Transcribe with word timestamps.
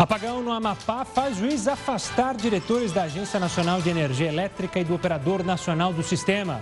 Apagão 0.00 0.42
no 0.42 0.50
Amapá 0.50 1.04
faz 1.04 1.36
juiz 1.36 1.68
afastar 1.68 2.34
diretores 2.34 2.90
da 2.90 3.02
Agência 3.02 3.38
Nacional 3.38 3.82
de 3.82 3.90
Energia 3.90 4.28
Elétrica 4.28 4.80
e 4.80 4.84
do 4.84 4.94
Operador 4.94 5.44
Nacional 5.44 5.92
do 5.92 6.02
Sistema. 6.02 6.58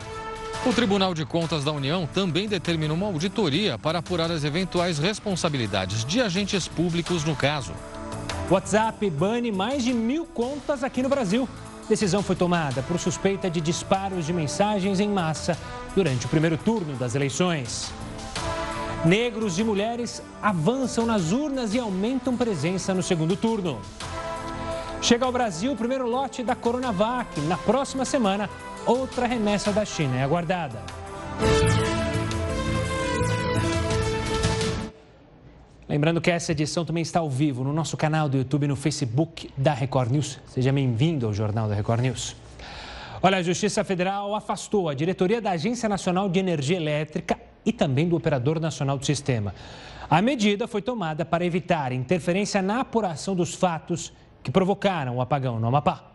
O 0.66 0.72
Tribunal 0.72 1.14
de 1.14 1.24
Contas 1.24 1.62
da 1.62 1.70
União 1.70 2.04
também 2.04 2.48
determina 2.48 2.92
uma 2.92 3.06
auditoria 3.06 3.78
para 3.78 4.00
apurar 4.00 4.28
as 4.28 4.42
eventuais 4.42 4.98
responsabilidades 4.98 6.04
de 6.04 6.20
agentes 6.20 6.66
públicos 6.66 7.22
no 7.22 7.36
caso. 7.36 7.74
WhatsApp 8.50 9.08
bane 9.08 9.52
mais 9.52 9.84
de 9.84 9.92
mil 9.94 10.26
contas 10.26 10.82
aqui 10.82 11.00
no 11.00 11.08
Brasil. 11.08 11.48
Decisão 11.88 12.24
foi 12.24 12.34
tomada 12.34 12.82
por 12.82 12.98
suspeita 12.98 13.48
de 13.48 13.60
disparos 13.60 14.26
de 14.26 14.32
mensagens 14.32 14.98
em 14.98 15.08
massa 15.08 15.56
durante 15.94 16.26
o 16.26 16.28
primeiro 16.28 16.56
turno 16.56 16.96
das 16.96 17.14
eleições. 17.14 17.92
Negros 19.04 19.60
e 19.60 19.64
mulheres 19.64 20.20
avançam 20.42 21.06
nas 21.06 21.30
urnas 21.30 21.72
e 21.72 21.78
aumentam 21.78 22.36
presença 22.36 22.92
no 22.92 23.02
segundo 23.02 23.36
turno. 23.36 23.80
Chega 25.00 25.24
ao 25.24 25.30
Brasil 25.30 25.72
o 25.72 25.76
primeiro 25.76 26.08
lote 26.08 26.42
da 26.42 26.56
Coronavac. 26.56 27.40
Na 27.42 27.56
próxima 27.56 28.04
semana, 28.04 28.50
outra 28.84 29.26
remessa 29.26 29.72
da 29.72 29.84
China 29.84 30.16
é 30.16 30.24
aguardada. 30.24 30.82
Lembrando 35.88 36.20
que 36.20 36.30
essa 36.30 36.50
edição 36.50 36.84
também 36.84 37.02
está 37.02 37.20
ao 37.20 37.30
vivo 37.30 37.62
no 37.62 37.72
nosso 37.72 37.96
canal 37.96 38.28
do 38.28 38.36
YouTube 38.36 38.64
e 38.64 38.68
no 38.68 38.76
Facebook 38.76 39.48
da 39.56 39.72
Record 39.72 40.10
News. 40.10 40.40
Seja 40.48 40.72
bem-vindo 40.72 41.24
ao 41.24 41.32
Jornal 41.32 41.68
da 41.68 41.74
Record 41.74 42.00
News. 42.00 42.34
Olha, 43.22 43.38
a 43.38 43.42
Justiça 43.42 43.82
Federal 43.84 44.34
afastou 44.34 44.88
a 44.88 44.94
diretoria 44.94 45.40
da 45.40 45.52
Agência 45.52 45.88
Nacional 45.88 46.28
de 46.28 46.40
Energia 46.40 46.76
Elétrica 46.76 47.38
e 47.68 47.72
também 47.72 48.08
do 48.08 48.16
Operador 48.16 48.58
Nacional 48.58 48.96
do 48.96 49.04
Sistema. 49.04 49.54
A 50.08 50.22
medida 50.22 50.66
foi 50.66 50.80
tomada 50.80 51.22
para 51.22 51.44
evitar 51.44 51.92
interferência 51.92 52.62
na 52.62 52.80
apuração 52.80 53.36
dos 53.36 53.54
fatos 53.54 54.10
que 54.42 54.50
provocaram 54.50 55.16
o 55.16 55.20
apagão 55.20 55.60
no 55.60 55.66
Amapá. 55.66 56.12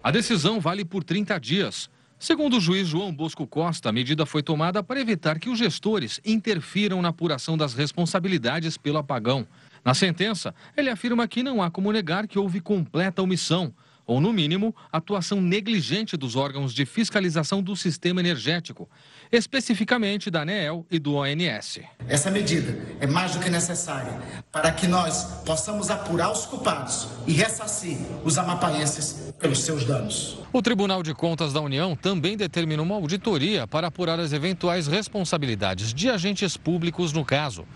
A 0.00 0.12
decisão 0.12 0.60
vale 0.60 0.84
por 0.84 1.02
30 1.02 1.36
dias. 1.40 1.90
Segundo 2.16 2.58
o 2.58 2.60
juiz 2.60 2.86
João 2.86 3.12
Bosco 3.12 3.44
Costa, 3.44 3.88
a 3.88 3.92
medida 3.92 4.24
foi 4.24 4.40
tomada 4.40 4.80
para 4.80 5.00
evitar 5.00 5.40
que 5.40 5.50
os 5.50 5.58
gestores 5.58 6.20
interfiram 6.24 7.02
na 7.02 7.08
apuração 7.08 7.56
das 7.56 7.74
responsabilidades 7.74 8.76
pelo 8.76 8.98
apagão. 8.98 9.48
Na 9.84 9.94
sentença, 9.94 10.54
ele 10.76 10.90
afirma 10.90 11.26
que 11.26 11.42
não 11.42 11.60
há 11.60 11.72
como 11.72 11.90
negar 11.90 12.28
que 12.28 12.38
houve 12.38 12.60
completa 12.60 13.20
omissão 13.20 13.74
ou, 14.08 14.22
no 14.22 14.32
mínimo, 14.32 14.74
atuação 14.90 15.38
negligente 15.38 16.16
dos 16.16 16.34
órgãos 16.34 16.72
de 16.72 16.86
fiscalização 16.86 17.62
do 17.62 17.76
sistema 17.76 18.20
energético, 18.20 18.88
especificamente 19.30 20.30
da 20.30 20.40
ANEEL 20.40 20.86
e 20.90 20.98
do 20.98 21.16
ONS. 21.16 21.80
Essa 22.08 22.30
medida 22.30 22.74
é 23.00 23.06
mais 23.06 23.34
do 23.34 23.38
que 23.38 23.50
necessária 23.50 24.18
para 24.50 24.72
que 24.72 24.86
nós 24.86 25.42
possamos 25.44 25.90
apurar 25.90 26.32
os 26.32 26.46
culpados 26.46 27.06
e 27.26 27.32
ressarcir 27.32 27.98
os 28.24 28.38
amapaenses 28.38 29.34
pelos 29.38 29.58
seus 29.58 29.84
danos. 29.84 30.38
O 30.54 30.62
Tribunal 30.62 31.02
de 31.02 31.12
Contas 31.12 31.52
da 31.52 31.60
União 31.60 31.94
também 31.94 32.34
determinou 32.34 32.86
uma 32.86 32.94
auditoria 32.94 33.66
para 33.66 33.88
apurar 33.88 34.18
as 34.18 34.32
eventuais 34.32 34.86
responsabilidades 34.86 35.92
de 35.92 36.08
agentes 36.08 36.56
públicos 36.56 37.12
no 37.12 37.26
caso. 37.26 37.66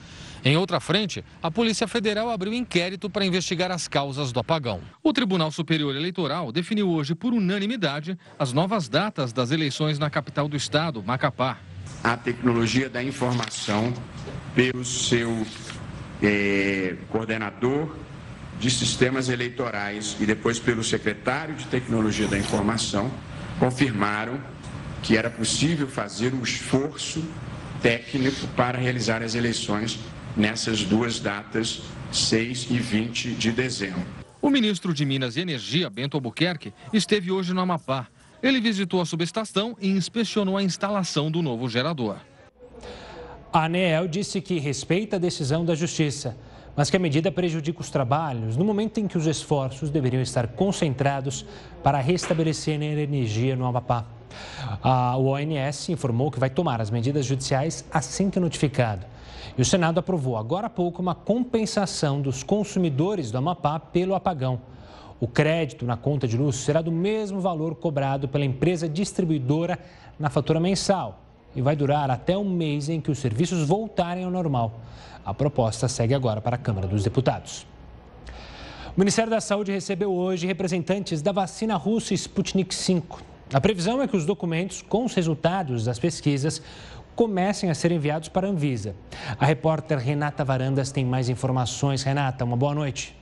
Em 0.45 0.57
outra 0.57 0.81
frente, 0.81 1.25
a 1.41 1.53
Polícia 1.53 1.87
Federal 1.87 2.29
abriu 2.29 2.53
inquérito 2.53 3.09
para 3.09 3.25
investigar 3.25 3.71
as 3.71 3.87
causas 3.87 4.33
do 4.33 4.41
apagão. 4.41 4.81
O 5.01 5.12
Tribunal 5.12 5.53
Superior 5.53 5.95
Eleitoral 5.95 6.51
definiu 6.51 6.91
hoje, 6.91 7.15
por 7.15 7.33
unanimidade, 7.33 8.19
as 8.37 8.53
novas 8.53 8.89
datas 8.89 9.33
das 9.33 9.53
eleições 9.53 10.01
na 10.01 10.11
capital 10.11 10.49
do 10.49 10.57
estado, 10.57 11.01
Macapá. 11.01 11.59
A 12.03 12.17
tecnologia 12.17 12.91
da 12.91 13.01
informação, 13.01 13.95
pelo 14.53 14.84
seu 14.84 15.47
eh, 16.21 16.97
coordenador 17.09 17.95
de 18.59 18.69
sistemas 18.69 19.29
eleitorais 19.29 20.17
e 20.19 20.27
depois 20.27 20.59
pelo 20.59 20.83
secretário 20.83 21.55
de 21.55 21.67
Tecnologia 21.67 22.27
da 22.27 22.37
Informação, 22.37 23.09
confirmaram 23.61 24.41
que 25.05 25.17
era 25.17 25.31
possível 25.31 25.87
fazer 25.87 26.34
um 26.34 26.43
esforço 26.43 27.25
técnico 27.81 28.49
para 28.56 28.78
realizar 28.78 29.22
as 29.22 29.37
eleições 29.37 30.00
nessas 30.37 30.84
duas 30.84 31.20
datas, 31.20 31.82
6 32.12 32.69
e 32.70 32.78
20 32.78 33.32
de 33.32 33.53
dezembro. 33.53 34.03
O 34.41 34.50
ministro 34.50 34.93
de 34.93 35.04
Minas 35.04 35.37
e 35.37 35.41
Energia, 35.41 35.88
Bento 35.88 36.16
Albuquerque, 36.16 36.72
esteve 36.93 37.31
hoje 37.31 37.54
no 37.54 37.60
Amapá. 37.60 38.09
Ele 38.42 38.60
visitou 38.60 39.00
a 39.00 39.06
subestação 39.06 39.76
e 39.81 39.88
inspecionou 39.88 40.56
a 40.56 40.62
instalação 40.62 41.31
do 41.31 41.41
novo 41.41 41.69
gerador. 41.69 42.16
A 43.53 43.66
ANEEL 43.66 44.09
disse 44.09 44.41
que 44.41 44.59
respeita 44.59 45.16
a 45.16 45.19
decisão 45.19 45.65
da 45.65 45.75
Justiça, 45.75 46.37
mas 46.75 46.88
que 46.88 46.97
a 46.97 47.00
medida 47.00 47.31
prejudica 47.31 47.81
os 47.81 47.91
trabalhos 47.91 48.56
no 48.56 48.65
momento 48.65 48.99
em 48.99 49.06
que 49.06 49.19
os 49.19 49.27
esforços 49.27 49.91
deveriam 49.91 50.22
estar 50.22 50.49
concentrados 50.49 51.44
para 51.83 51.99
restabelecer 51.99 52.81
a 52.81 52.84
energia 52.84 53.55
no 53.55 53.66
Amapá. 53.66 54.06
A, 54.83 55.16
ONS 55.16 55.91
informou 55.91 56.31
que 56.31 56.41
vai 56.41 56.49
tomar 56.49 56.81
as 56.81 56.91
medidas 56.91 57.27
judiciais 57.27 57.84
assim 57.93 58.31
que 58.31 58.41
notificado. 58.41 59.05
E 59.56 59.60
o 59.60 59.65
Senado 59.65 59.99
aprovou 59.99 60.38
agora 60.38 60.69
há 60.69 60.71
pouco 60.71 61.03
uma 61.03 61.15
compensação 61.15 62.22
dos 62.22 62.43
consumidores 62.43 63.31
do 63.31 63.37
Amapá 63.37 63.78
pelo 63.78 64.15
apagão. 64.15 64.60
O 65.21 65.28
crédito 65.28 65.84
na 65.84 65.97
conta 65.97 66.27
de 66.27 66.37
luz 66.37 66.56
será 66.56 66.81
do 66.81 66.91
mesmo 66.91 67.41
valor 67.41 67.75
cobrado 67.75 68.27
pela 68.27 68.44
empresa 68.44 68.89
distribuidora 68.89 69.78
na 70.19 70.31
fatura 70.31 70.59
mensal 70.59 71.22
e 71.55 71.63
vai 71.63 71.77
durar 71.77 72.11
até 72.11 72.37
o 72.37 72.45
mês 72.45 72.89
em 72.89 73.01
que 73.01 73.11
os 73.11 73.19
serviços 73.19 73.67
voltarem 73.67 74.25
ao 74.25 74.31
normal. 74.31 74.81
A 75.25 75.33
proposta 75.33 75.89
segue 75.89 76.15
agora 76.15 76.41
para 76.41 76.57
a 76.57 76.59
Câmara 76.59 76.87
dos 76.87 77.05
Deputados. 77.05 77.67
O 78.97 79.01
Ministério 79.01 79.31
da 79.31 79.41
Saúde 79.41 79.73
recebeu 79.73 80.13
hoje 80.13 80.47
representantes 80.47 81.23
da 81.23 81.33
vacina 81.33 81.77
russa 81.77 82.13
Sputnik 82.15 82.75
V. 82.75 83.03
A 83.53 83.61
previsão 83.61 84.03
é 84.03 84.09
que 84.09 84.17
os 84.17 84.27
documentos 84.27 84.83
com 84.83 85.05
os 85.05 85.15
resultados 85.15 85.85
das 85.85 85.99
pesquisas 85.99 86.61
comecem 87.15 87.71
a 87.71 87.75
ser 87.75 87.93
enviados 87.93 88.29
para 88.29 88.47
a 88.47 88.51
Anvisa. 88.51 88.95
A 89.39 89.47
repórter 89.47 89.99
Renata 89.99 90.45
Varandas 90.45 90.91
tem 90.91 91.05
mais 91.05 91.29
informações. 91.29 92.03
Renata, 92.03 92.45
uma 92.45 92.57
boa 92.57 92.75
noite. 92.75 93.17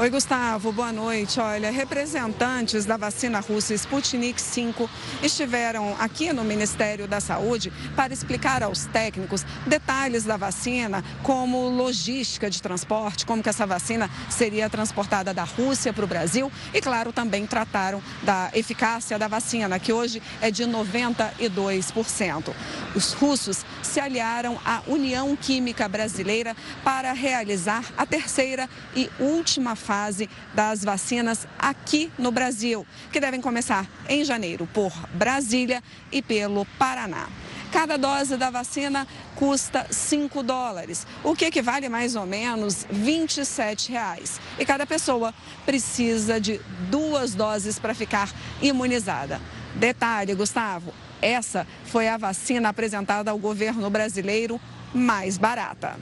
Oi, 0.00 0.08
Gustavo, 0.08 0.72
boa 0.72 0.90
noite. 0.90 1.38
Olha, 1.38 1.70
representantes 1.70 2.86
da 2.86 2.96
vacina 2.96 3.38
russa 3.38 3.74
Sputnik 3.74 4.40
V 4.40 4.88
estiveram 5.22 5.94
aqui 6.00 6.32
no 6.32 6.42
Ministério 6.42 7.06
da 7.06 7.20
Saúde 7.20 7.70
para 7.94 8.10
explicar 8.10 8.62
aos 8.62 8.86
técnicos 8.86 9.44
detalhes 9.66 10.24
da 10.24 10.38
vacina, 10.38 11.04
como 11.22 11.68
logística 11.68 12.48
de 12.48 12.62
transporte, 12.62 13.26
como 13.26 13.42
que 13.42 13.50
essa 13.50 13.66
vacina 13.66 14.08
seria 14.30 14.70
transportada 14.70 15.34
da 15.34 15.44
Rússia 15.44 15.92
para 15.92 16.04
o 16.06 16.08
Brasil 16.08 16.50
e, 16.72 16.80
claro, 16.80 17.12
também 17.12 17.46
trataram 17.46 18.02
da 18.22 18.50
eficácia 18.54 19.18
da 19.18 19.28
vacina, 19.28 19.78
que 19.78 19.92
hoje 19.92 20.22
é 20.40 20.50
de 20.50 20.64
92%. 20.64 22.54
Os 22.94 23.12
russos 23.12 23.66
se 23.82 24.00
aliaram 24.00 24.58
à 24.64 24.80
União 24.86 25.36
Química 25.36 25.86
Brasileira 25.86 26.56
para 26.82 27.12
realizar 27.12 27.84
a 27.98 28.06
terceira 28.06 28.66
e 28.96 29.10
última 29.20 29.76
fase 29.76 29.89
fase 29.90 30.30
das 30.54 30.84
vacinas 30.84 31.48
aqui 31.58 32.12
no 32.16 32.30
Brasil, 32.30 32.86
que 33.10 33.18
devem 33.18 33.40
começar 33.40 33.88
em 34.08 34.24
janeiro 34.24 34.68
por 34.72 34.92
Brasília 35.12 35.82
e 36.12 36.22
pelo 36.22 36.64
Paraná. 36.78 37.28
Cada 37.72 37.96
dose 37.96 38.36
da 38.36 38.50
vacina 38.50 39.04
custa 39.34 39.88
5 39.90 40.44
dólares, 40.44 41.08
o 41.24 41.34
que 41.34 41.44
equivale 41.44 41.88
mais 41.88 42.14
ou 42.14 42.24
menos 42.24 42.86
27 42.88 43.90
reais. 43.90 44.40
E 44.60 44.64
cada 44.64 44.86
pessoa 44.86 45.34
precisa 45.66 46.40
de 46.40 46.60
duas 46.88 47.34
doses 47.34 47.80
para 47.80 47.92
ficar 47.92 48.32
imunizada. 48.62 49.40
Detalhe, 49.74 50.36
Gustavo, 50.36 50.94
essa 51.20 51.66
foi 51.86 52.06
a 52.06 52.16
vacina 52.16 52.68
apresentada 52.68 53.32
ao 53.32 53.38
governo 53.38 53.90
brasileiro 53.90 54.60
mais 54.94 55.36
barata. 55.36 55.98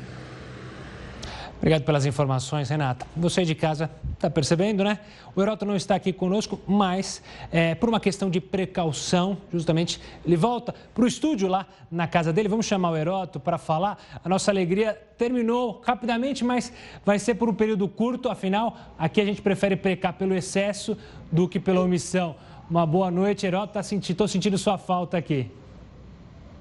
Obrigado 1.58 1.82
pelas 1.82 2.06
informações, 2.06 2.68
Renata. 2.68 3.04
Você 3.16 3.44
de 3.44 3.52
casa 3.52 3.90
está 4.14 4.30
percebendo, 4.30 4.84
né? 4.84 5.00
O 5.34 5.42
Heroto 5.42 5.66
não 5.66 5.74
está 5.74 5.96
aqui 5.96 6.12
conosco, 6.12 6.60
mas 6.68 7.20
é, 7.50 7.74
por 7.74 7.88
uma 7.88 7.98
questão 7.98 8.30
de 8.30 8.40
precaução, 8.40 9.36
justamente, 9.52 10.00
ele 10.24 10.36
volta 10.36 10.72
para 10.94 11.02
o 11.02 11.06
estúdio 11.06 11.48
lá 11.48 11.66
na 11.90 12.06
casa 12.06 12.32
dele. 12.32 12.48
Vamos 12.48 12.64
chamar 12.64 12.90
o 12.90 12.96
Heroto 12.96 13.40
para 13.40 13.58
falar. 13.58 13.98
A 14.24 14.28
nossa 14.28 14.52
alegria 14.52 14.96
terminou 15.18 15.82
rapidamente, 15.84 16.44
mas 16.44 16.72
vai 17.04 17.18
ser 17.18 17.34
por 17.34 17.48
um 17.48 17.54
período 17.54 17.88
curto. 17.88 18.28
Afinal, 18.28 18.78
aqui 18.96 19.20
a 19.20 19.24
gente 19.24 19.42
prefere 19.42 19.74
pecar 19.74 20.12
pelo 20.12 20.36
excesso 20.36 20.96
do 21.30 21.48
que 21.48 21.58
pela 21.58 21.80
omissão. 21.80 22.36
Uma 22.70 22.86
boa 22.86 23.10
noite, 23.10 23.44
Heroto. 23.44 23.66
Estou 23.66 23.74
tá 23.74 23.82
sentindo, 23.82 24.28
sentindo 24.28 24.56
sua 24.56 24.78
falta 24.78 25.18
aqui. 25.18 25.50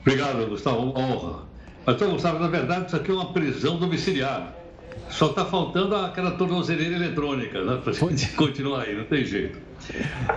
Obrigado, 0.02 0.48
Gustavo. 0.50 0.90
Uma 0.90 1.00
honra. 1.00 1.44
Então, 1.88 2.12
Gustavo, 2.12 2.40
na 2.40 2.48
verdade, 2.48 2.88
isso 2.88 2.96
aqui 2.96 3.12
é 3.12 3.14
uma 3.14 3.32
prisão 3.32 3.78
domiciliar. 3.78 4.57
Só 5.10 5.28
está 5.28 5.46
faltando 5.46 5.96
aquela 5.96 6.32
tornozeleira 6.32 6.96
eletrônica, 6.96 7.64
né? 7.64 7.80
Para 7.84 7.94
gente 7.94 8.34
continuar 8.34 8.84
aí, 8.84 8.96
não 8.96 9.06
tem 9.06 9.26
jeito. 9.26 9.58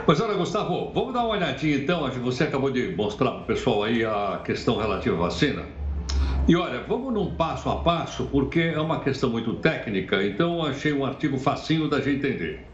Mas 0.07 0.21
olha, 0.21 0.35
Gustavo, 0.35 0.93
vamos 0.95 1.13
dar 1.13 1.25
uma 1.25 1.35
olhadinha 1.35 1.77
então. 1.77 2.09
Você 2.11 2.45
acabou 2.45 2.71
de 2.71 2.95
mostrar 2.95 3.31
para 3.33 3.41
o 3.41 3.45
pessoal 3.45 3.83
aí 3.83 4.05
a 4.05 4.41
questão 4.45 4.77
relativa 4.77 5.17
à 5.17 5.21
vacina. 5.21 5.65
E 6.49 6.57
olha, 6.57 6.83
vamos 6.83 7.13
num 7.13 7.35
passo 7.35 7.69
a 7.69 7.77
passo, 7.77 8.25
porque 8.27 8.61
é 8.61 8.81
uma 8.81 9.01
questão 9.01 9.31
muito 9.31 9.55
técnica, 9.55 10.25
então 10.25 10.65
achei 10.65 10.93
um 10.93 11.05
artigo 11.05 11.39
facinho 11.39 11.89
da 11.89 12.01
gente 12.01 12.27
entender. 12.27 12.67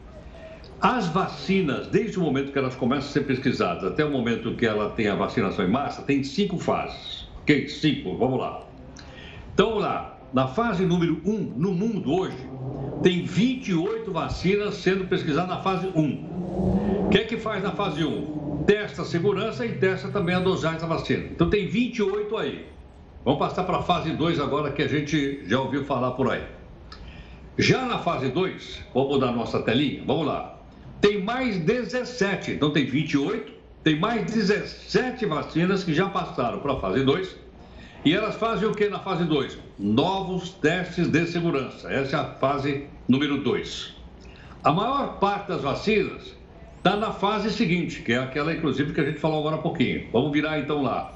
As 0.80 1.08
vacinas, 1.08 1.88
desde 1.88 2.18
o 2.18 2.22
momento 2.22 2.52
que 2.52 2.58
elas 2.58 2.74
começam 2.74 3.08
a 3.08 3.12
ser 3.12 3.24
pesquisadas 3.24 3.84
até 3.84 4.04
o 4.04 4.10
momento 4.10 4.54
que 4.54 4.66
ela 4.66 4.90
tem 4.90 5.08
a 5.08 5.14
vacinação 5.14 5.64
em 5.64 5.70
massa, 5.70 6.02
tem 6.02 6.22
cinco 6.22 6.58
fases. 6.58 7.28
Ok? 7.42 7.68
Cinco, 7.68 8.16
vamos 8.16 8.38
lá. 8.38 8.62
Então, 9.52 9.68
vamos 9.70 9.82
lá. 9.82 10.15
Na 10.32 10.48
fase 10.48 10.84
número 10.84 11.20
1, 11.24 11.30
um, 11.30 11.52
no 11.56 11.72
mundo 11.72 12.12
hoje, 12.12 12.36
tem 13.02 13.24
28 13.24 14.12
vacinas 14.12 14.74
sendo 14.74 15.06
pesquisadas 15.06 15.48
na 15.50 15.62
fase 15.62 15.86
1. 15.94 16.00
Um. 16.00 17.06
O 17.06 17.08
que 17.10 17.18
é 17.18 17.24
que 17.24 17.36
faz 17.36 17.62
na 17.62 17.72
fase 17.72 18.04
1? 18.04 18.08
Um? 18.08 18.64
Testa 18.64 19.02
a 19.02 19.04
segurança 19.04 19.64
e 19.64 19.72
testa 19.76 20.08
também 20.08 20.34
a 20.34 20.40
dosagem 20.40 20.80
da 20.80 20.86
vacina. 20.86 21.24
Então, 21.30 21.48
tem 21.48 21.68
28 21.68 22.36
aí. 22.36 22.66
Vamos 23.24 23.38
passar 23.38 23.64
para 23.64 23.78
a 23.78 23.82
fase 23.82 24.10
2 24.10 24.40
agora, 24.40 24.72
que 24.72 24.82
a 24.82 24.88
gente 24.88 25.42
já 25.46 25.60
ouviu 25.60 25.84
falar 25.84 26.12
por 26.12 26.30
aí. 26.30 26.44
Já 27.58 27.86
na 27.86 27.98
fase 27.98 28.28
2, 28.28 28.80
vamos 28.92 29.10
mudar 29.10 29.32
nossa 29.32 29.62
telinha? 29.62 30.02
Vamos 30.06 30.26
lá 30.26 30.56
tem 31.00 31.22
mais 31.22 31.58
17. 31.58 32.52
Então 32.52 32.72
tem 32.72 32.84
28, 32.84 33.52
tem 33.82 33.98
mais 33.98 34.24
17 34.24 35.26
vacinas 35.26 35.84
que 35.84 35.94
já 35.94 36.08
passaram 36.08 36.58
para 36.58 36.72
a 36.72 36.80
fase 36.80 37.04
2. 37.04 37.36
E 38.04 38.14
elas 38.14 38.36
fazem 38.36 38.68
o 38.68 38.74
que 38.74 38.88
na 38.88 39.00
fase 39.00 39.24
2? 39.24 39.58
Novos 39.78 40.50
testes 40.50 41.08
de 41.08 41.26
segurança. 41.26 41.90
Essa 41.92 42.16
é 42.16 42.20
a 42.20 42.24
fase 42.34 42.86
número 43.08 43.42
2. 43.42 43.94
A 44.62 44.72
maior 44.72 45.18
parte 45.18 45.48
das 45.48 45.62
vacinas 45.62 46.34
está 46.76 46.96
na 46.96 47.12
fase 47.12 47.50
seguinte, 47.50 48.02
que 48.02 48.12
é 48.12 48.18
aquela, 48.18 48.54
inclusive, 48.54 48.92
que 48.92 49.00
a 49.00 49.04
gente 49.04 49.18
falou 49.18 49.40
agora 49.40 49.56
há 49.56 49.58
pouquinho. 49.58 50.08
Vamos 50.12 50.32
virar 50.32 50.58
então 50.58 50.82
lá. 50.82 51.12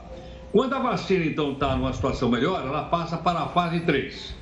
Quando 0.53 0.75
a 0.75 0.81
vacina, 0.81 1.25
então, 1.25 1.53
está 1.53 1.77
numa 1.77 1.93
situação 1.93 2.29
melhor, 2.29 2.67
ela 2.67 2.85
passa 2.85 3.17
para 3.17 3.41
a 3.41 3.49
fase 3.49 3.81
3. 3.81 4.35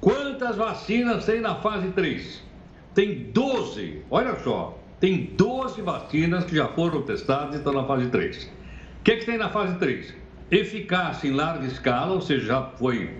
Quantas 0.00 0.56
vacinas 0.56 1.24
tem 1.24 1.40
na 1.40 1.56
fase 1.56 1.88
3? 1.88 2.50
tem 2.94 3.30
12, 3.32 4.02
olha 4.10 4.38
só, 4.40 4.78
tem 4.98 5.30
12 5.36 5.80
vacinas 5.82 6.44
que 6.44 6.56
já 6.56 6.68
foram 6.68 7.02
testadas 7.02 7.54
e 7.54 7.58
estão 7.58 7.72
na 7.72 7.84
fase 7.84 8.08
3. 8.08 8.44
O 8.44 9.02
que, 9.04 9.12
é 9.12 9.16
que 9.16 9.26
tem 9.26 9.38
na 9.38 9.48
fase 9.48 9.78
3? 9.78 10.14
Eficácia 10.50 11.28
em 11.28 11.32
larga 11.32 11.66
escala, 11.66 12.12
ou 12.12 12.20
seja, 12.20 12.46
já 12.46 12.62
foi 12.62 13.10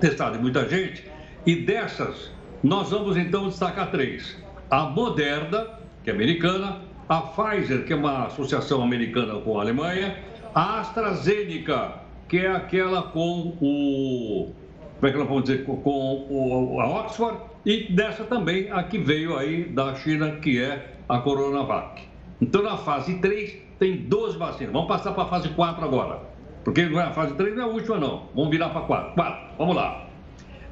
testado 0.00 0.38
em 0.38 0.40
muita 0.40 0.68
gente, 0.68 1.04
e 1.44 1.56
dessas 1.56 2.30
nós 2.62 2.90
vamos 2.90 3.16
então 3.16 3.48
destacar 3.48 3.90
três: 3.90 4.36
a 4.70 4.84
Moderna, 4.84 5.78
que 6.02 6.10
é 6.10 6.12
americana, 6.12 6.80
a 7.08 7.20
Pfizer, 7.20 7.84
que 7.84 7.92
é 7.92 7.96
uma 7.96 8.26
associação 8.26 8.82
americana 8.82 9.38
com 9.40 9.58
a 9.58 9.62
Alemanha, 9.62 10.16
a 10.54 10.80
AstraZeneca, 10.80 12.00
que 12.28 12.38
é 12.38 12.50
aquela 12.50 13.02
com 13.02 13.56
o. 13.60 14.52
Como 14.96 15.06
é 15.06 15.10
que 15.10 15.18
nós 15.18 15.28
vamos 15.28 15.44
dizer? 15.44 15.64
Com 15.64 16.26
o, 16.30 16.80
a 16.80 17.00
Oxford 17.00 17.38
e 17.66 17.92
dessa 17.92 18.24
também 18.24 18.70
a 18.70 18.82
que 18.82 18.98
veio 18.98 19.36
aí 19.36 19.64
da 19.64 19.94
China, 19.96 20.32
que 20.36 20.60
é 20.60 20.94
a 21.08 21.18
Coronavac. 21.18 22.02
Então, 22.40 22.62
na 22.62 22.76
fase 22.76 23.18
3, 23.18 23.56
tem 23.78 23.96
12 23.96 24.38
vacinas. 24.38 24.72
Vamos 24.72 24.88
passar 24.88 25.12
para 25.12 25.24
a 25.24 25.26
fase 25.26 25.48
4 25.50 25.84
agora. 25.84 26.33
Porque 26.64 26.86
não 26.86 27.00
é 27.00 27.04
a 27.04 27.10
fase 27.12 27.34
3, 27.34 27.54
não 27.54 27.62
é 27.62 27.64
a 27.64 27.68
última, 27.68 27.98
não. 27.98 28.28
Vamos 28.34 28.50
virar 28.50 28.70
para 28.70 28.80
4. 28.80 29.14
4, 29.14 29.46
vamos 29.58 29.76
lá. 29.76 30.06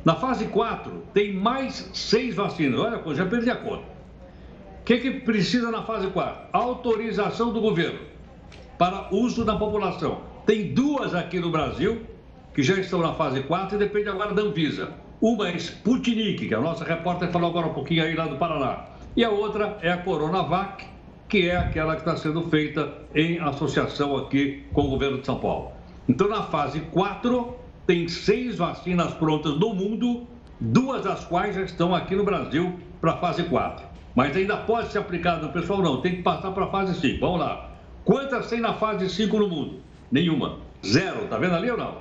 Na 0.04 0.14
fase 0.16 0.46
4, 0.46 1.04
tem 1.12 1.32
mais 1.32 1.90
6 1.92 2.34
vacinas. 2.34 2.80
Olha, 2.80 3.14
já 3.14 3.26
perdi 3.26 3.50
a 3.50 3.56
conta. 3.56 3.84
O 4.80 4.84
que, 4.84 4.98
que 4.98 5.10
precisa 5.20 5.70
na 5.70 5.82
fase 5.82 6.08
4? 6.08 6.48
Autorização 6.52 7.52
do 7.52 7.60
governo 7.60 8.00
para 8.78 9.06
uso 9.12 9.44
da 9.44 9.54
população. 9.54 10.22
Tem 10.44 10.74
duas 10.74 11.14
aqui 11.14 11.38
no 11.38 11.50
Brasil 11.50 12.02
que 12.52 12.62
já 12.62 12.74
estão 12.74 13.00
na 13.00 13.14
fase 13.14 13.42
4 13.42 13.76
e 13.76 13.78
depende 13.78 14.08
agora 14.08 14.34
da 14.34 14.42
Anvisa. 14.42 14.90
Uma 15.20 15.50
é 15.50 15.56
Sputnik, 15.56 16.48
que 16.48 16.54
a 16.54 16.60
nossa 16.60 16.84
repórter 16.84 17.30
falou 17.30 17.50
agora 17.50 17.68
um 17.68 17.74
pouquinho 17.74 18.02
aí 18.02 18.16
lá 18.16 18.26
do 18.26 18.36
Paraná. 18.36 18.86
E 19.16 19.24
a 19.24 19.30
outra 19.30 19.78
é 19.82 19.92
a 19.92 19.98
Coronavac, 19.98 20.84
que 21.28 21.48
é 21.48 21.56
aquela 21.56 21.94
que 21.94 22.00
está 22.00 22.16
sendo 22.16 22.42
feita 22.50 22.92
em 23.14 23.38
associação 23.38 24.16
aqui 24.16 24.64
com 24.72 24.82
o 24.82 24.88
governo 24.88 25.18
de 25.18 25.26
São 25.26 25.38
Paulo. 25.38 25.70
Então, 26.08 26.28
na 26.28 26.43
fase 26.43 26.81
4, 26.81 27.54
tem 27.87 28.08
seis 28.08 28.56
vacinas 28.56 29.14
prontas 29.14 29.58
no 29.58 29.75
mundo, 29.75 30.26
duas 30.60 31.04
das 31.04 31.25
quais 31.25 31.54
já 31.54 31.62
estão 31.62 31.94
aqui 31.94 32.14
no 32.14 32.25
Brasil 32.25 32.78
para 33.00 33.12
a 33.12 33.16
fase 33.16 33.44
4. 33.44 33.87
Mas 34.14 34.37
ainda 34.37 34.56
pode 34.56 34.93
ser 34.93 34.99
aplicado 34.99 35.46
no 35.46 35.52
pessoal? 35.52 35.81
Não, 35.81 36.00
tem 36.00 36.16
que 36.16 36.22
passar 36.22 36.50
para 36.52 36.64
a 36.64 36.69
fase 36.69 37.00
5. 37.00 37.20
Vamos 37.20 37.40
lá. 37.40 37.70
Quantas 38.04 38.49
tem 38.49 38.60
na 38.60 38.75
fase 38.75 39.08
5 39.08 39.38
no 39.38 39.49
mundo? 39.49 39.81
Nenhuma. 40.10 40.58
Zero. 40.84 41.26
Tá 41.28 41.38
vendo 41.38 41.54
ali 41.54 41.70
ou 41.70 41.78
não? 41.78 41.99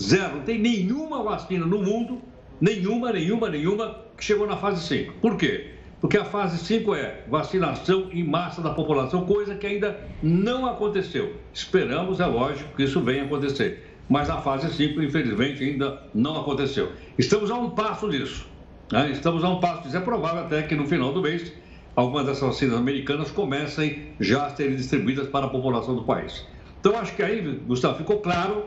Zero. 0.00 0.36
Não 0.36 0.42
tem 0.42 0.58
nenhuma 0.58 1.22
vacina 1.22 1.66
no 1.66 1.78
mundo 1.78 2.20
Nenhuma, 2.60 3.10
nenhuma, 3.10 3.48
nenhuma 3.48 4.00
que 4.16 4.22
chegou 4.22 4.46
na 4.46 4.56
fase 4.56 4.86
5. 4.86 5.14
Por 5.14 5.38
quê? 5.38 5.76
Porque 6.00 6.16
a 6.16 6.24
fase 6.24 6.58
5 6.64 6.94
é 6.94 7.24
vacinação 7.28 8.08
em 8.10 8.24
massa 8.24 8.62
da 8.62 8.70
população, 8.70 9.26
coisa 9.26 9.54
que 9.54 9.66
ainda 9.66 10.00
não 10.22 10.66
aconteceu. 10.66 11.36
Esperamos, 11.52 12.20
é 12.20 12.26
lógico, 12.26 12.74
que 12.74 12.84
isso 12.84 13.00
venha 13.00 13.24
acontecer. 13.24 13.98
Mas 14.08 14.30
a 14.30 14.38
fase 14.38 14.72
5, 14.72 15.02
infelizmente, 15.02 15.62
ainda 15.62 16.02
não 16.14 16.40
aconteceu. 16.40 16.92
Estamos 17.18 17.50
a 17.50 17.54
um 17.54 17.70
passo 17.70 18.08
disso. 18.08 18.46
Né? 18.90 19.10
Estamos 19.10 19.44
a 19.44 19.48
um 19.50 19.60
passo 19.60 19.82
disso. 19.82 19.96
É 19.96 20.00
provável 20.00 20.42
até 20.42 20.62
que 20.62 20.74
no 20.74 20.86
final 20.86 21.12
do 21.12 21.20
mês 21.20 21.52
algumas 21.94 22.24
dessas 22.24 22.42
vacinas 22.42 22.78
americanas 22.78 23.30
comecem 23.30 24.08
já 24.18 24.46
a 24.46 24.50
serem 24.50 24.76
distribuídas 24.76 25.28
para 25.28 25.46
a 25.46 25.48
população 25.48 25.94
do 25.94 26.02
país. 26.02 26.46
Então, 26.80 26.96
acho 26.96 27.14
que 27.14 27.22
aí, 27.22 27.40
Gustavo, 27.66 27.98
ficou 27.98 28.20
claro 28.20 28.64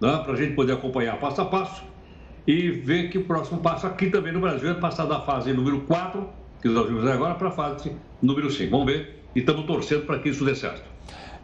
né, 0.00 0.20
para 0.24 0.32
a 0.32 0.36
gente 0.36 0.54
poder 0.54 0.74
acompanhar 0.74 1.18
passo 1.18 1.40
a 1.40 1.44
passo 1.44 1.82
e 2.46 2.70
ver 2.70 3.10
que 3.10 3.18
o 3.18 3.24
próximo 3.24 3.60
passo 3.60 3.86
aqui 3.86 4.10
também 4.10 4.32
no 4.32 4.40
Brasil 4.40 4.70
é 4.70 4.74
passar 4.74 5.06
da 5.06 5.20
fase 5.20 5.52
número 5.52 5.80
4, 5.80 6.26
que 6.60 6.68
nós 6.68 6.88
vimos 6.88 7.06
agora, 7.06 7.34
para 7.34 7.48
a 7.48 7.52
fase 7.52 7.92
número 8.20 8.50
5. 8.50 8.70
Vamos 8.70 8.86
ver 8.86 9.22
e 9.34 9.40
estamos 9.40 9.64
torcendo 9.66 10.06
para 10.06 10.18
que 10.18 10.28
isso 10.28 10.44
dê 10.44 10.54
certo. 10.54 10.82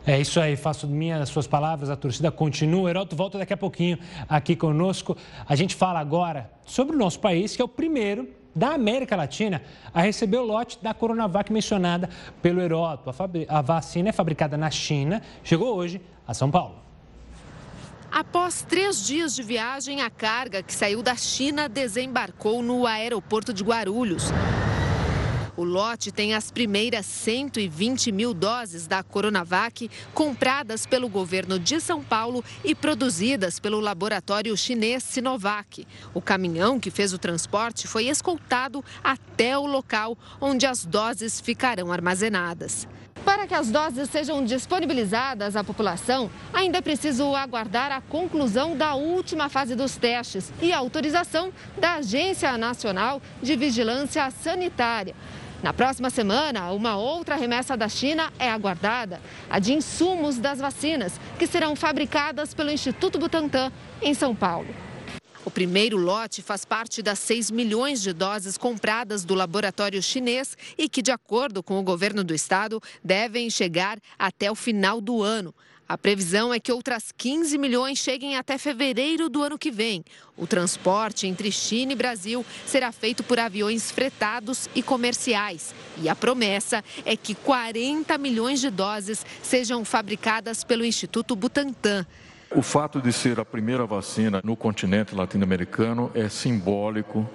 É 0.07 0.21
isso 0.21 0.39
aí, 0.39 0.55
faço 0.55 0.87
minhas 0.87 1.31
suas 1.31 1.47
palavras, 1.47 1.89
a 1.89 1.97
torcida 1.97 2.31
continua. 2.31 2.91
Heroto 2.91 3.17
volta 3.17 3.39
daqui 3.39 3.55
a 3.55 3.57
pouquinho 3.57 3.99
aqui 4.29 4.55
conosco. 4.55 5.17
A 5.49 5.57
gente 5.57 5.75
fala 5.75 5.99
agora 5.99 6.51
sobre 6.67 6.95
o 6.95 6.99
nosso 6.99 7.19
país, 7.21 7.57
que 7.57 7.63
é 7.63 7.65
o 7.65 7.69
primeiro 7.69 8.29
da 8.55 8.75
América 8.75 9.17
Latina 9.17 9.63
a 9.93 10.03
receber 10.03 10.37
o 10.37 10.45
lote 10.45 10.79
da 10.83 10.93
Coronavac 10.93 11.51
mencionada 11.51 12.11
pelo 12.43 12.61
Heroto. 12.61 13.09
A, 13.09 13.59
a 13.59 13.63
vacina 13.63 14.11
é 14.11 14.13
fabricada 14.13 14.59
na 14.59 14.71
China, 14.71 15.23
chegou 15.43 15.75
hoje 15.75 16.01
a 16.29 16.35
São 16.35 16.51
Paulo. 16.51 16.77
Após 18.13 18.63
três 18.63 19.05
dias 19.05 19.35
de 19.35 19.43
viagem, 19.43 20.03
a 20.03 20.09
carga 20.09 20.63
que 20.63 20.73
saiu 20.73 21.03
da 21.03 21.17
China 21.17 21.69
desembarcou 21.69 22.63
no 22.63 22.87
aeroporto 22.87 23.53
de 23.53 23.65
Guarulhos. 23.65 24.31
O 25.57 25.63
lote 25.63 26.11
tem 26.11 26.35
as 26.35 26.51
primeiras 26.51 27.07
120 27.07 28.11
mil 28.11 28.35
doses 28.35 28.89
da 28.89 29.05
Coronavac 29.05 29.89
compradas 30.13 30.85
pelo 30.85 31.09
governo 31.09 31.61
de 31.61 31.81
São 31.81 32.03
Paulo 32.03 32.45
e 32.65 32.75
produzidas 32.75 33.61
pelo 33.61 33.79
laboratório 33.79 34.57
chinês 34.57 35.05
Sinovac. 35.05 35.87
O 36.13 36.21
caminhão 36.21 36.81
que 36.81 36.91
fez 36.91 37.13
o 37.13 37.19
transporte 37.19 37.87
foi 37.87 38.07
escoltado 38.07 38.85
até 39.03 39.57
o 39.57 39.65
local 39.65 40.19
onde 40.41 40.67
as 40.67 40.85
doses 40.85 41.41
ficarão 41.41 41.93
armazenadas. 41.93 42.89
Para 43.25 43.47
que 43.47 43.55
as 43.55 43.71
doses 43.71 44.11
sejam 44.11 44.45
disponibilizadas 44.45 45.57
à 45.57 45.65
população, 45.65 46.31
ainda 46.53 46.79
é 46.79 46.83
preciso 46.83 47.35
aguardar 47.35 47.91
a 47.91 48.01
conclusão 48.01 48.77
da 48.77 48.95
última 48.95 49.49
fase 49.49 49.75
dos 49.75 49.97
testes 49.97 50.53
e 50.61 50.73
a 50.73 50.79
autorização 50.79 51.51
da 51.79 51.95
Agência 51.95 52.59
Nacional 52.59 53.23
de 53.41 53.57
Vigilância 53.57 54.31
Sanitária. 54.31 55.15
Na 55.65 55.73
próxima 55.73 56.11
semana, 56.11 56.73
uma 56.73 56.95
outra 56.99 57.37
remessa 57.37 57.75
da 57.75 57.89
China 57.89 58.31
é 58.39 58.51
aguardada, 58.51 59.19
a 59.49 59.59
de 59.59 59.73
insumos 59.73 60.37
das 60.37 60.59
vacinas, 60.59 61.19
que 61.39 61.47
serão 61.47 61.75
fabricadas 61.75 62.53
pelo 62.53 62.71
Instituto 62.71 63.19
Butantan, 63.19 63.73
em 64.03 64.13
São 64.13 64.35
Paulo. 64.35 64.69
O 65.43 65.51
primeiro 65.51 65.97
lote 65.97 66.43
faz 66.43 66.67
parte 66.67 67.01
das 67.01 67.19
6 67.21 67.51
milhões 67.51 68.03
de 68.03 68.13
doses 68.13 68.59
compradas 68.59 69.25
do 69.25 69.35
laboratório 69.35 70.03
chinês 70.03 70.55
e 70.77 70.87
que, 70.87 71.01
de 71.01 71.11
acordo 71.11 71.63
com 71.63 71.81
o 71.81 71.83
governo 71.83 72.23
do 72.23 72.35
estado, 72.35 72.79
devem 73.03 73.49
chegar 73.49 73.99
até 74.19 74.51
o 74.51 74.55
final 74.55 75.01
do 75.01 75.23
ano. 75.23 75.55
A 75.87 75.99
previsão 75.99 76.53
é 76.53 76.59
que 76.59 76.73
outras 76.73 77.13
15 77.17 77.59
milhões 77.59 77.99
cheguem 77.99 78.39
até 78.39 78.57
fevereiro 78.57 79.29
do 79.29 79.43
ano 79.43 79.59
que 79.59 79.71
vem. 79.71 80.03
O 80.35 80.47
transporte 80.47 81.27
entre 81.27 81.53
China 81.53 81.93
e 81.93 81.97
Brasil 81.97 82.45
será 82.65 82.91
feito 82.91 83.23
por 83.23 83.39
aviões 83.39 83.91
fretados 83.91 84.67
e 84.75 84.83
comerciais. 84.83 85.75
E 85.99 86.09
a 86.09 86.17
promessa 86.17 86.83
é 87.05 87.15
que 87.17 87.35
40 87.35 88.17
milhões 88.17 88.61
de 88.61 88.71
doses 88.71 89.27
sejam 89.43 89.85
fabricadas 89.85 90.65
pelo 90.65 90.87
Instituto 90.87 91.37
Butantan. 91.37 92.07
O 92.51 92.63
fato 92.63 93.01
de 93.01 93.13
ser 93.13 93.39
a 93.39 93.45
primeira 93.45 93.85
vacina 93.85 94.41
no 94.43 94.57
continente 94.57 95.15
latino-americano 95.15 96.11
é 96.15 96.31
simbólico. 96.31 97.29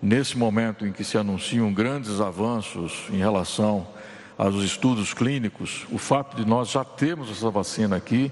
Nesse 0.00 0.38
momento 0.38 0.86
em 0.86 0.92
que 0.92 1.04
se 1.04 1.18
anunciam 1.18 1.72
grandes 1.74 2.20
avanços 2.20 3.04
em 3.10 3.18
relação 3.18 3.86
aos 4.36 4.62
estudos 4.62 5.14
clínicos, 5.14 5.86
o 5.90 5.98
fato 5.98 6.36
de 6.36 6.46
nós 6.46 6.70
já 6.70 6.84
termos 6.84 7.30
essa 7.30 7.50
vacina 7.50 7.96
aqui 7.96 8.30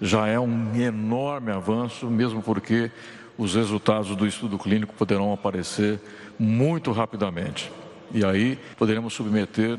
já 0.00 0.26
é 0.26 0.38
um 0.38 0.74
enorme 0.74 1.52
avanço, 1.52 2.06
mesmo 2.06 2.42
porque 2.42 2.90
os 3.38 3.54
resultados 3.54 4.14
do 4.16 4.26
estudo 4.26 4.58
clínico 4.58 4.94
poderão 4.94 5.32
aparecer 5.32 6.00
muito 6.38 6.92
rapidamente. 6.92 7.70
E 8.12 8.24
aí 8.24 8.58
poderemos 8.76 9.12
submeter 9.12 9.78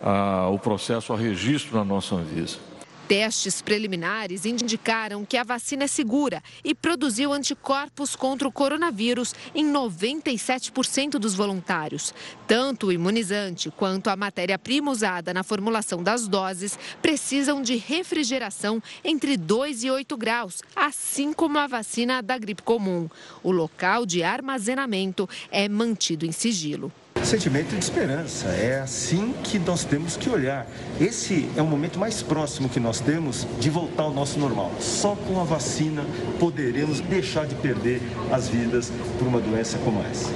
ah, 0.00 0.48
o 0.48 0.58
processo 0.58 1.12
a 1.12 1.16
registro 1.16 1.76
na 1.76 1.84
nossa 1.84 2.14
Anvisa. 2.14 2.58
Testes 3.08 3.60
preliminares 3.60 4.46
indicaram 4.46 5.26
que 5.26 5.36
a 5.36 5.44
vacina 5.44 5.84
é 5.84 5.86
segura 5.86 6.42
e 6.64 6.74
produziu 6.74 7.34
anticorpos 7.34 8.16
contra 8.16 8.48
o 8.48 8.52
coronavírus 8.52 9.34
em 9.54 9.70
97% 9.70 11.18
dos 11.18 11.34
voluntários. 11.34 12.14
Tanto 12.48 12.86
o 12.86 12.92
imunizante 12.92 13.70
quanto 13.70 14.08
a 14.08 14.16
matéria-prima 14.16 14.90
usada 14.90 15.34
na 15.34 15.42
formulação 15.42 16.02
das 16.02 16.26
doses 16.26 16.78
precisam 17.02 17.60
de 17.60 17.76
refrigeração 17.76 18.82
entre 19.04 19.36
2 19.36 19.84
e 19.84 19.90
8 19.90 20.16
graus, 20.16 20.62
assim 20.74 21.34
como 21.34 21.58
a 21.58 21.66
vacina 21.66 22.22
da 22.22 22.38
gripe 22.38 22.62
comum. 22.62 23.08
O 23.42 23.50
local 23.50 24.06
de 24.06 24.22
armazenamento 24.22 25.28
é 25.50 25.68
mantido 25.68 26.24
em 26.24 26.32
sigilo 26.32 26.90
sentimento 27.22 27.70
de 27.70 27.82
esperança. 27.82 28.48
É 28.48 28.80
assim 28.80 29.34
que 29.42 29.58
nós 29.58 29.84
temos 29.84 30.16
que 30.16 30.28
olhar. 30.28 30.66
Esse 31.00 31.48
é 31.56 31.62
o 31.62 31.66
momento 31.66 31.98
mais 31.98 32.22
próximo 32.22 32.68
que 32.68 32.80
nós 32.80 33.00
temos 33.00 33.46
de 33.58 33.70
voltar 33.70 34.04
ao 34.04 34.12
nosso 34.12 34.38
normal. 34.38 34.72
Só 34.80 35.16
com 35.16 35.40
a 35.40 35.44
vacina 35.44 36.04
poderemos 36.38 37.00
deixar 37.00 37.46
de 37.46 37.54
perder 37.54 38.00
as 38.32 38.48
vidas 38.48 38.92
por 39.18 39.26
uma 39.26 39.40
doença 39.40 39.78
como 39.78 40.02
essa. 40.02 40.30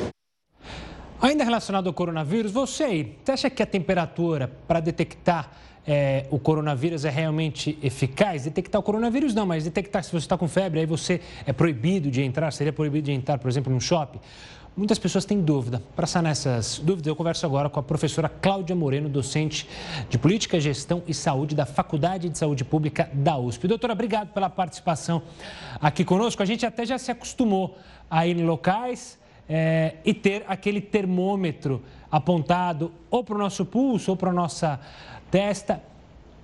Ainda 1.20 1.42
relacionado 1.42 1.88
ao 1.88 1.92
coronavírus, 1.92 2.52
você, 2.52 3.14
você 3.24 3.32
acha 3.32 3.50
que 3.50 3.62
a 3.62 3.66
temperatura 3.66 4.48
para 4.68 4.78
detectar 4.78 5.50
é, 5.84 6.26
o 6.30 6.38
coronavírus 6.38 7.04
é 7.04 7.10
realmente 7.10 7.76
eficaz? 7.82 8.44
Detectar 8.44 8.80
o 8.80 8.84
coronavírus 8.84 9.34
não, 9.34 9.44
mas 9.44 9.64
detectar 9.64 10.04
se 10.04 10.10
você 10.10 10.18
está 10.18 10.38
com 10.38 10.46
febre, 10.46 10.80
aí 10.80 10.86
você 10.86 11.20
é 11.44 11.52
proibido 11.52 12.10
de 12.10 12.22
entrar, 12.22 12.52
seria 12.52 12.72
proibido 12.72 13.06
de 13.06 13.12
entrar, 13.12 13.38
por 13.38 13.48
exemplo, 13.48 13.72
num 13.72 13.80
shopping? 13.80 14.20
Muitas 14.78 14.96
pessoas 14.96 15.24
têm 15.24 15.40
dúvida. 15.40 15.82
Para 15.96 16.06
sanar 16.06 16.30
essas 16.30 16.78
dúvidas, 16.78 17.08
eu 17.08 17.16
converso 17.16 17.44
agora 17.44 17.68
com 17.68 17.80
a 17.80 17.82
professora 17.82 18.28
Cláudia 18.28 18.76
Moreno, 18.76 19.08
docente 19.08 19.68
de 20.08 20.16
Política, 20.16 20.60
Gestão 20.60 21.02
e 21.04 21.12
Saúde 21.12 21.56
da 21.56 21.66
Faculdade 21.66 22.28
de 22.28 22.38
Saúde 22.38 22.64
Pública 22.64 23.10
da 23.12 23.36
USP. 23.36 23.66
Doutora, 23.66 23.92
obrigado 23.92 24.28
pela 24.28 24.48
participação 24.48 25.20
aqui 25.80 26.04
conosco. 26.04 26.44
A 26.44 26.46
gente 26.46 26.64
até 26.64 26.86
já 26.86 26.96
se 26.96 27.10
acostumou 27.10 27.76
a 28.08 28.24
ir 28.24 28.38
em 28.38 28.44
locais 28.44 29.18
é, 29.48 29.96
e 30.04 30.14
ter 30.14 30.44
aquele 30.46 30.80
termômetro 30.80 31.82
apontado 32.08 32.92
ou 33.10 33.24
para 33.24 33.34
o 33.34 33.38
nosso 33.38 33.64
pulso 33.64 34.12
ou 34.12 34.16
para 34.16 34.30
a 34.30 34.32
nossa 34.32 34.78
testa. 35.28 35.82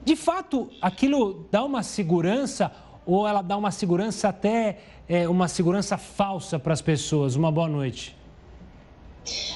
De 0.05 0.17
fato, 0.17 0.69
aquilo 0.83 1.47
dá 1.53 1.63
uma 1.63 1.85
segurança 1.85 2.73
ou 3.07 3.29
ela 3.29 3.43
dá 3.43 3.57
uma 3.57 3.71
segurança 3.71 4.29
até 4.29 4.79
é, 5.09 5.29
uma 5.29 5.47
segurança 5.47 5.97
falsa 5.97 6.59
para 6.59 6.73
as 6.73 6.83
pessoas? 6.83 7.37
Uma 7.37 7.53
boa 7.53 7.69
noite. 7.69 8.24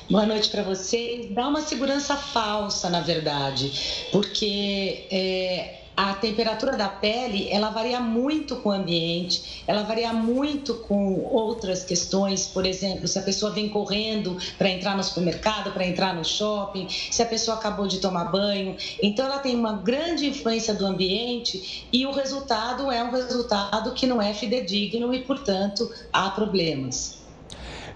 Boa 0.09 0.25
noite 0.25 0.49
para 0.49 0.63
vocês. 0.63 1.31
Dá 1.31 1.47
uma 1.47 1.61
segurança 1.61 2.17
falsa, 2.17 2.89
na 2.89 3.01
verdade, 3.01 4.09
porque 4.11 5.07
é, 5.11 5.79
a 5.99 6.15
temperatura 6.15 6.77
da 6.77 6.89
pele 6.89 7.49
ela 7.51 7.71
varia 7.71 7.99
muito 7.99 8.55
com 8.57 8.69
o 8.69 8.73
ambiente, 8.73 9.65
ela 9.67 9.83
varia 9.83 10.13
muito 10.13 10.75
com 10.75 11.21
outras 11.25 11.83
questões, 11.83 12.47
por 12.47 12.65
exemplo, 12.65 13.09
se 13.09 13.19
a 13.19 13.23
pessoa 13.23 13.51
vem 13.51 13.69
correndo 13.69 14.39
para 14.57 14.71
entrar 14.71 14.97
no 14.97 15.03
supermercado, 15.03 15.73
para 15.73 15.85
entrar 15.85 16.15
no 16.15 16.25
shopping, 16.25 16.89
se 16.89 17.21
a 17.21 17.27
pessoa 17.27 17.57
acabou 17.57 17.89
de 17.89 17.99
tomar 17.99 18.27
banho. 18.27 18.77
Então 19.03 19.27
ela 19.27 19.41
tem 19.41 19.57
uma 19.57 19.73
grande 19.73 20.27
influência 20.27 20.73
do 20.73 20.87
ambiente 20.87 21.89
e 21.93 22.07
o 22.07 22.13
resultado 22.13 22.91
é 22.93 23.03
um 23.03 23.11
resultado 23.11 23.93
que 23.93 24.07
não 24.07 24.23
é 24.23 24.33
fidedigno 24.33 25.13
e, 25.13 25.19
portanto, 25.25 25.93
há 26.13 26.31
problemas. 26.31 27.19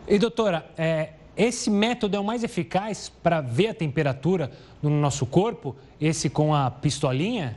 E 0.08 0.18
doutora, 0.18 0.66
é, 0.76 1.10
esse 1.36 1.70
método 1.70 2.16
é 2.16 2.20
o 2.20 2.24
mais 2.24 2.44
eficaz 2.44 3.10
para 3.22 3.40
ver 3.40 3.68
a 3.68 3.74
temperatura 3.74 4.50
no 4.82 4.90
nosso 4.90 5.24
corpo? 5.24 5.74
Esse 6.00 6.28
com 6.28 6.54
a 6.54 6.70
pistolinha? 6.70 7.56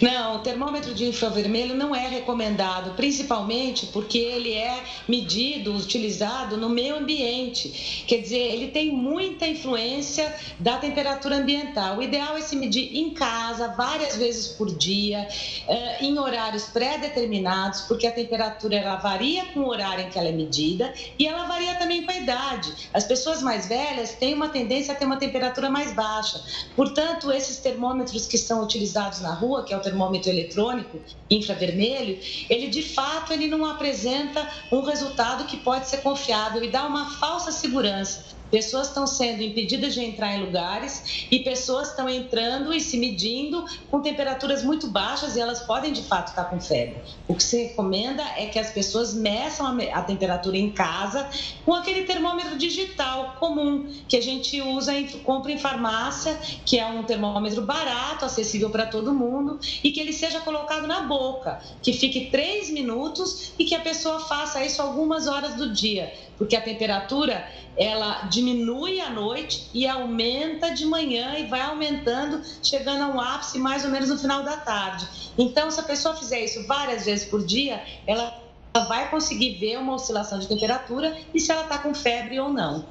Não, 0.00 0.36
o 0.36 0.38
termômetro 0.38 0.94
de 0.94 1.04
infravermelho 1.04 1.74
não 1.74 1.94
é 1.94 2.08
recomendado, 2.08 2.94
principalmente 2.96 3.86
porque 3.86 4.16
ele 4.16 4.54
é 4.54 4.82
medido, 5.06 5.76
utilizado 5.76 6.56
no 6.56 6.70
meio 6.70 6.96
ambiente. 6.96 8.04
Quer 8.06 8.18
dizer, 8.18 8.38
ele 8.38 8.68
tem 8.68 8.90
muita 8.90 9.46
influência 9.46 10.34
da 10.58 10.78
temperatura 10.78 11.36
ambiental. 11.36 11.98
O 11.98 12.02
ideal 12.02 12.36
é 12.38 12.40
se 12.40 12.56
medir 12.56 12.96
em 12.96 13.10
casa, 13.10 13.74
várias 13.76 14.16
vezes 14.16 14.48
por 14.48 14.74
dia, 14.74 15.28
eh, 15.68 16.04
em 16.04 16.18
horários 16.18 16.64
pré-determinados, 16.64 17.82
porque 17.82 18.06
a 18.06 18.12
temperatura 18.12 18.76
ela 18.76 18.96
varia 18.96 19.44
com 19.46 19.60
o 19.60 19.68
horário 19.68 20.06
em 20.06 20.10
que 20.10 20.18
ela 20.18 20.28
é 20.28 20.32
medida 20.32 20.94
e 21.18 21.26
ela 21.26 21.44
varia 21.44 21.74
também 21.74 22.04
com 22.04 22.10
a 22.10 22.16
idade. 22.16 22.72
As 22.94 23.04
pessoas 23.04 23.42
mais 23.42 23.68
velhas 23.68 24.12
têm 24.12 24.32
uma 24.32 24.48
tendência 24.48 24.94
a 24.94 24.96
ter 24.96 25.04
uma 25.04 25.18
temperatura 25.18 25.68
mais 25.68 25.92
baixa. 25.92 26.42
Portanto, 26.74 27.30
esses 27.30 27.58
termômetros 27.58 28.26
que 28.26 28.38
são 28.38 28.62
utilizados 28.62 29.20
na 29.20 29.34
rua, 29.34 29.62
que 29.62 29.74
é 29.74 29.76
o 29.76 29.80
termômetro 29.90 30.30
eletrônico 30.30 31.02
infravermelho, 31.28 32.18
ele 32.48 32.68
de 32.68 32.82
fato 32.82 33.32
ele 33.32 33.48
não 33.48 33.64
apresenta 33.64 34.48
um 34.70 34.80
resultado 34.82 35.46
que 35.46 35.56
pode 35.58 35.88
ser 35.88 35.98
confiável 35.98 36.62
e 36.62 36.70
dá 36.70 36.86
uma 36.86 37.10
falsa 37.18 37.50
segurança. 37.50 38.39
Pessoas 38.50 38.88
estão 38.88 39.06
sendo 39.06 39.42
impedidas 39.42 39.94
de 39.94 40.04
entrar 40.04 40.36
em 40.36 40.44
lugares 40.44 41.26
e 41.30 41.38
pessoas 41.38 41.90
estão 41.90 42.08
entrando 42.08 42.74
e 42.74 42.80
se 42.80 42.96
medindo 42.98 43.64
com 43.90 44.00
temperaturas 44.00 44.64
muito 44.64 44.88
baixas 44.88 45.36
e 45.36 45.40
elas 45.40 45.60
podem 45.60 45.92
de 45.92 46.02
fato 46.02 46.28
estar 46.28 46.44
com 46.44 46.60
febre. 46.60 46.96
O 47.28 47.34
que 47.34 47.42
se 47.42 47.62
recomenda 47.64 48.22
é 48.36 48.46
que 48.46 48.58
as 48.58 48.70
pessoas 48.70 49.14
meçam 49.14 49.78
a 49.92 50.02
temperatura 50.02 50.56
em 50.56 50.70
casa 50.70 51.28
com 51.64 51.74
aquele 51.74 52.02
termômetro 52.02 52.58
digital 52.58 53.36
comum 53.38 53.86
que 54.08 54.16
a 54.16 54.22
gente 54.22 54.60
usa, 54.60 54.92
em, 54.92 55.06
compra 55.06 55.52
em 55.52 55.58
farmácia, 55.58 56.36
que 56.64 56.78
é 56.78 56.86
um 56.86 57.04
termômetro 57.04 57.62
barato, 57.62 58.24
acessível 58.24 58.70
para 58.70 58.86
todo 58.86 59.14
mundo 59.14 59.60
e 59.82 59.90
que 59.90 60.00
ele 60.00 60.12
seja 60.12 60.40
colocado 60.40 60.86
na 60.86 61.02
boca, 61.02 61.60
que 61.82 61.92
fique 61.92 62.26
três 62.30 62.70
minutos 62.70 63.52
e 63.58 63.64
que 63.64 63.74
a 63.74 63.80
pessoa 63.80 64.20
faça 64.20 64.64
isso 64.64 64.82
algumas 64.82 65.26
horas 65.26 65.54
do 65.54 65.72
dia, 65.72 66.12
porque 66.36 66.56
a 66.56 66.60
temperatura 66.60 67.46
ela 67.76 68.22
diminui 68.40 69.00
à 69.00 69.10
noite 69.10 69.68
e 69.74 69.86
aumenta 69.86 70.74
de 70.74 70.86
manhã 70.86 71.38
e 71.38 71.46
vai 71.46 71.60
aumentando, 71.60 72.42
chegando 72.62 73.02
a 73.02 73.08
um 73.08 73.20
ápice 73.20 73.58
mais 73.58 73.84
ou 73.84 73.90
menos 73.90 74.08
no 74.08 74.18
final 74.18 74.42
da 74.42 74.56
tarde. 74.56 75.06
Então, 75.36 75.70
se 75.70 75.78
a 75.78 75.82
pessoa 75.82 76.16
fizer 76.16 76.42
isso 76.42 76.66
várias 76.66 77.04
vezes 77.04 77.26
por 77.26 77.44
dia, 77.44 77.82
ela 78.06 78.40
vai 78.88 79.10
conseguir 79.10 79.56
ver 79.56 79.78
uma 79.78 79.94
oscilação 79.94 80.38
de 80.38 80.48
temperatura 80.48 81.16
e 81.34 81.40
se 81.40 81.52
ela 81.52 81.62
está 81.62 81.78
com 81.78 81.94
febre 81.94 82.40
ou 82.40 82.48
não. 82.48 82.86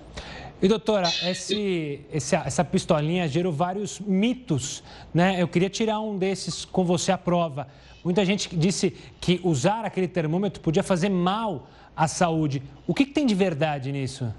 E 0.61 0.67
doutora, 0.67 1.09
esse, 1.23 2.01
essa 2.11 2.65
pistolinha 2.65 3.27
gerou 3.27 3.51
vários 3.51 3.99
mitos, 3.99 4.83
né? 5.13 5.41
Eu 5.41 5.47
queria 5.47 5.69
tirar 5.69 6.01
um 6.01 6.17
desses 6.17 6.65
com 6.65 6.83
você 6.83 7.13
à 7.13 7.17
prova. 7.17 7.67
Muita 8.03 8.25
gente 8.25 8.53
disse 8.55 8.93
que 9.21 9.39
usar 9.41 9.85
aquele 9.85 10.07
termômetro 10.07 10.61
podia 10.61 10.83
fazer 10.83 11.09
mal 11.09 11.67
à 11.95 12.09
saúde. 12.09 12.61
O 12.85 12.93
que, 12.93 13.05
que 13.05 13.13
tem 13.13 13.25
de 13.25 13.35
verdade 13.35 13.89
nisso? 13.91 14.33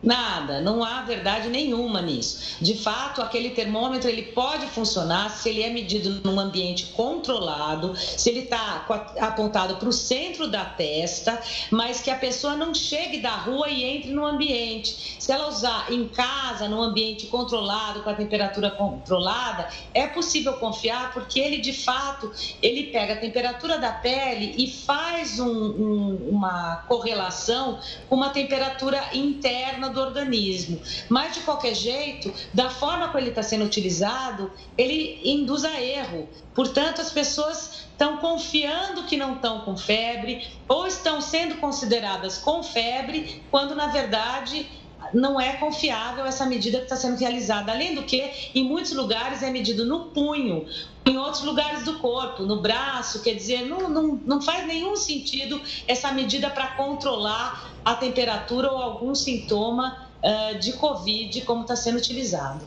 Nada, 0.00 0.60
não 0.60 0.84
há 0.84 1.02
verdade 1.02 1.48
nenhuma 1.48 2.00
nisso. 2.00 2.56
De 2.60 2.74
fato, 2.78 3.20
aquele 3.20 3.50
termômetro 3.50 4.08
ele 4.08 4.22
pode 4.22 4.66
funcionar 4.66 5.28
se 5.30 5.48
ele 5.48 5.62
é 5.62 5.70
medido 5.70 6.20
num 6.22 6.38
ambiente 6.38 6.86
controlado, 6.86 7.96
se 7.96 8.30
ele 8.30 8.40
está 8.40 8.86
apontado 9.20 9.76
para 9.76 9.88
o 9.88 9.92
centro 9.92 10.46
da 10.48 10.64
testa, 10.64 11.42
mas 11.70 12.00
que 12.00 12.10
a 12.10 12.16
pessoa 12.16 12.54
não 12.54 12.72
chegue 12.72 13.18
da 13.18 13.32
rua 13.32 13.68
e 13.68 13.82
entre 13.82 14.12
no 14.12 14.24
ambiente. 14.24 15.16
Se 15.18 15.32
ela 15.32 15.48
usar 15.48 15.92
em 15.92 16.06
casa, 16.06 16.68
num 16.68 16.80
ambiente 16.80 17.26
controlado, 17.26 18.02
com 18.02 18.10
a 18.10 18.14
temperatura 18.14 18.70
controlada, 18.70 19.68
é 19.92 20.06
possível 20.06 20.54
confiar 20.54 21.12
porque 21.12 21.40
ele 21.40 21.58
de 21.58 21.72
fato 21.72 22.30
ele 22.62 22.84
pega 22.84 23.14
a 23.14 23.16
temperatura 23.16 23.78
da 23.78 23.90
pele 23.90 24.54
e 24.56 24.70
faz 24.70 25.40
um, 25.40 25.48
um, 25.48 26.28
uma 26.30 26.84
correlação 26.86 27.80
com 28.08 28.14
uma 28.14 28.30
temperatura 28.30 29.02
interna 29.12 29.87
do 29.92 30.00
organismo. 30.00 30.80
Mas, 31.08 31.34
de 31.34 31.40
qualquer 31.40 31.74
jeito, 31.74 32.32
da 32.52 32.70
forma 32.70 33.08
como 33.08 33.18
ele 33.18 33.30
está 33.30 33.42
sendo 33.42 33.64
utilizado, 33.64 34.50
ele 34.76 35.20
induz 35.24 35.64
a 35.64 35.80
erro. 35.80 36.28
Portanto, 36.54 37.00
as 37.00 37.10
pessoas 37.10 37.86
estão 37.90 38.18
confiando 38.18 39.04
que 39.04 39.16
não 39.16 39.34
estão 39.34 39.60
com 39.60 39.76
febre 39.76 40.46
ou 40.68 40.86
estão 40.86 41.20
sendo 41.20 41.56
consideradas 41.56 42.38
com 42.38 42.62
febre, 42.62 43.42
quando, 43.50 43.74
na 43.74 43.88
verdade, 43.88 44.66
não 45.12 45.40
é 45.40 45.54
confiável 45.54 46.24
essa 46.26 46.44
medida 46.46 46.78
que 46.78 46.84
está 46.84 46.96
sendo 46.96 47.18
realizada. 47.18 47.72
Além 47.72 47.94
do 47.94 48.02
que, 48.02 48.50
em 48.54 48.64
muitos 48.64 48.92
lugares 48.92 49.42
é 49.42 49.50
medido 49.50 49.84
no 49.86 50.06
punho, 50.06 50.66
em 51.08 51.16
outros 51.16 51.42
lugares 51.42 51.84
do 51.84 51.98
corpo, 51.98 52.42
no 52.42 52.60
braço, 52.60 53.22
quer 53.22 53.34
dizer, 53.34 53.66
não, 53.66 53.88
não, 53.88 54.20
não 54.24 54.42
faz 54.42 54.66
nenhum 54.66 54.94
sentido 54.94 55.60
essa 55.86 56.12
medida 56.12 56.50
para 56.50 56.68
controlar 56.68 57.70
a 57.84 57.94
temperatura 57.94 58.70
ou 58.70 58.76
algum 58.76 59.14
sintoma 59.14 60.08
uh, 60.22 60.58
de 60.58 60.74
Covid, 60.74 61.40
como 61.42 61.62
está 61.62 61.74
sendo 61.74 61.96
utilizado. 61.96 62.60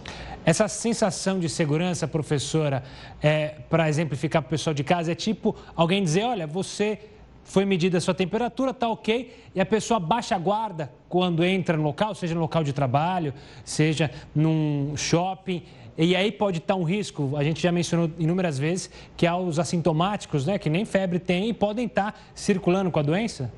Essa 0.44 0.68
sensação 0.68 1.40
de 1.40 1.48
segurança, 1.48 2.08
professora, 2.08 2.84
é, 3.22 3.60
para 3.70 3.88
exemplificar 3.88 4.42
para 4.42 4.48
o 4.48 4.50
pessoal 4.50 4.74
de 4.74 4.84
casa, 4.84 5.12
é 5.12 5.16
tipo 5.16 5.56
alguém 5.76 6.04
dizer: 6.04 6.24
olha, 6.24 6.48
você 6.48 6.98
foi 7.44 7.64
medida 7.64 8.00
a 8.00 8.02
sua 8.02 8.14
temperatura, 8.16 8.72
está 8.72 8.88
ok, 8.88 9.36
e 9.54 9.62
a 9.62 9.66
pessoa 9.66 10.00
baixa 10.00 10.36
a 10.36 10.40
guarda 10.40 10.92
quando 11.08 11.44
entra 11.44 11.78
no 11.78 11.84
local, 11.84 12.16
seja 12.16 12.34
no 12.34 12.42
local 12.42 12.64
de 12.64 12.74
trabalho, 12.74 13.34
seja 13.64 14.10
num 14.34 14.96
shopping. 14.98 15.62
E 16.04 16.16
aí 16.16 16.32
pode 16.32 16.58
estar 16.58 16.74
um 16.74 16.84
risco, 16.84 17.38
a 17.38 17.44
gente 17.44 17.62
já 17.62 17.72
mencionou 17.72 18.10
inúmeras 18.18 18.58
vezes, 18.58 18.90
que 19.16 19.28
há 19.28 19.38
os 19.38 19.60
assintomáticos, 19.60 20.48
né, 20.48 20.58
que 20.58 20.68
nem 20.68 20.84
febre 20.84 21.20
tem 21.20 21.48
e 21.48 21.54
podem 21.54 21.86
estar 21.86 22.20
circulando 22.34 22.90
com 22.90 22.98
a 22.98 23.04
doença? 23.04 23.54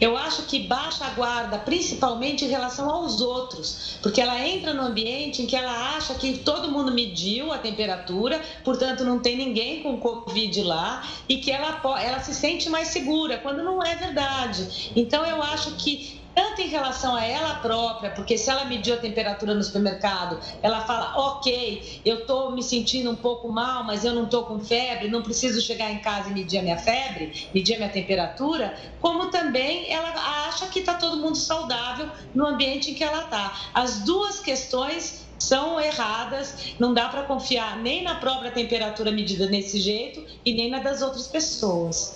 Eu 0.00 0.16
acho 0.16 0.46
que 0.46 0.60
baixa 0.60 1.04
a 1.04 1.10
guarda, 1.10 1.58
principalmente 1.58 2.46
em 2.46 2.48
relação 2.48 2.88
aos 2.88 3.20
outros, 3.20 3.98
porque 4.02 4.22
ela 4.22 4.40
entra 4.40 4.72
no 4.72 4.80
ambiente 4.80 5.42
em 5.42 5.46
que 5.46 5.54
ela 5.54 5.96
acha 5.96 6.14
que 6.14 6.38
todo 6.38 6.72
mundo 6.72 6.90
mediu 6.94 7.52
a 7.52 7.58
temperatura, 7.58 8.40
portanto 8.64 9.04
não 9.04 9.18
tem 9.18 9.36
ninguém 9.36 9.82
com 9.82 9.98
Covid 9.98 10.62
lá 10.62 11.06
e 11.28 11.36
que 11.36 11.50
ela, 11.50 11.78
ela 12.00 12.20
se 12.20 12.34
sente 12.34 12.70
mais 12.70 12.88
segura, 12.88 13.36
quando 13.36 13.62
não 13.62 13.82
é 13.82 13.94
verdade. 13.96 14.90
Então 14.96 15.26
eu 15.26 15.42
acho 15.42 15.72
que 15.72 16.21
tanto 16.34 16.60
em 16.60 16.68
relação 16.68 17.14
a 17.14 17.24
ela 17.24 17.56
própria, 17.56 18.10
porque 18.10 18.38
se 18.38 18.50
ela 18.50 18.64
mediu 18.64 18.94
a 18.94 18.98
temperatura 18.98 19.54
no 19.54 19.62
supermercado, 19.62 20.38
ela 20.62 20.80
fala, 20.82 21.12
ok, 21.16 22.00
eu 22.04 22.20
estou 22.20 22.52
me 22.52 22.62
sentindo 22.62 23.10
um 23.10 23.16
pouco 23.16 23.50
mal, 23.50 23.84
mas 23.84 24.04
eu 24.04 24.14
não 24.14 24.24
estou 24.24 24.44
com 24.44 24.58
febre, 24.60 25.08
não 25.08 25.22
preciso 25.22 25.60
chegar 25.60 25.90
em 25.90 25.98
casa 25.98 26.30
e 26.30 26.32
medir 26.32 26.58
a 26.58 26.62
minha 26.62 26.78
febre, 26.78 27.48
medir 27.54 27.74
a 27.74 27.78
minha 27.78 27.90
temperatura, 27.90 28.76
como 29.00 29.30
também 29.30 29.92
ela 29.92 30.10
acha 30.48 30.66
que 30.66 30.80
está 30.80 30.94
todo 30.94 31.18
mundo 31.18 31.36
saudável 31.36 32.08
no 32.34 32.46
ambiente 32.46 32.90
em 32.90 32.94
que 32.94 33.04
ela 33.04 33.24
está. 33.24 33.70
As 33.74 34.00
duas 34.00 34.40
questões 34.40 35.26
são 35.38 35.80
erradas, 35.80 36.74
não 36.78 36.94
dá 36.94 37.08
para 37.08 37.24
confiar 37.24 37.76
nem 37.78 38.04
na 38.04 38.14
própria 38.14 38.52
temperatura 38.52 39.10
medida 39.10 39.46
desse 39.48 39.80
jeito 39.80 40.24
e 40.44 40.54
nem 40.54 40.70
na 40.70 40.78
das 40.78 41.02
outras 41.02 41.26
pessoas. 41.26 42.14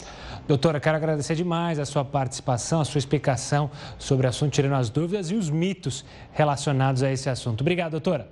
Doutora, 0.48 0.78
quero 0.78 0.96
agradecer 0.96 1.34
demais 1.34 1.80
a 1.80 1.84
sua 1.84 2.04
participação, 2.04 2.80
a 2.80 2.84
sua 2.84 3.00
explicação 3.00 3.68
sobre 3.98 4.28
o 4.28 4.30
assunto, 4.30 4.52
tirando 4.52 4.74
as 4.74 4.88
dúvidas 4.88 5.32
e 5.32 5.34
os 5.34 5.50
mitos 5.50 6.04
relacionados 6.32 7.02
a 7.02 7.10
esse 7.10 7.28
assunto. 7.28 7.62
Obrigado, 7.62 7.90
doutora. 7.90 8.30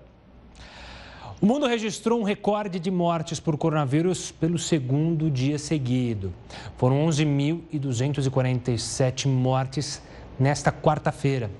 O 1.42 1.46
mundo 1.46 1.66
registrou 1.66 2.20
um 2.20 2.22
recorde 2.22 2.78
de 2.78 2.88
mortes 2.88 3.40
por 3.40 3.58
coronavírus 3.58 4.30
pelo 4.30 4.60
segundo 4.60 5.28
dia 5.28 5.58
seguido. 5.58 6.32
Foram 6.76 7.04
11.247 7.08 9.26
mortes 9.26 10.00
nesta 10.38 10.70
quarta-feira. 10.70 11.50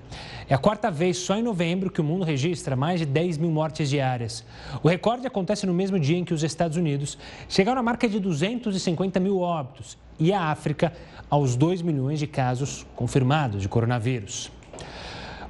É 0.49 0.55
a 0.55 0.59
quarta 0.59 0.89
vez 0.89 1.17
só 1.17 1.37
em 1.37 1.43
novembro 1.43 1.91
que 1.91 2.01
o 2.01 2.05
mundo 2.05 2.25
registra 2.25 2.77
mais 2.77 3.01
de 3.01 3.07
10 3.07 3.39
mil 3.39 3.51
mortes 3.51 3.91
diárias. 3.91 4.45
O 4.85 4.89
recorde 4.89 5.27
acontece 5.27 5.67
no 5.67 5.75
mesmo 5.75 5.99
dia 5.99 6.17
em 6.17 6.25
que 6.25 6.33
os 6.33 6.45
Estados 6.45 6.77
Unidos 6.77 7.19
chegaram 7.49 7.81
à 7.81 7.83
marca 7.83 8.09
de 8.09 8.21
250 8.21 9.19
mil 9.19 9.41
óbitos 9.41 9.99
e 10.19 10.33
a 10.33 10.51
África 10.51 10.93
aos 11.29 11.57
2 11.57 11.83
milhões 11.83 12.19
de 12.19 12.27
casos 12.27 12.87
confirmados 12.95 13.61
de 13.61 13.69
coronavírus. 13.69 14.51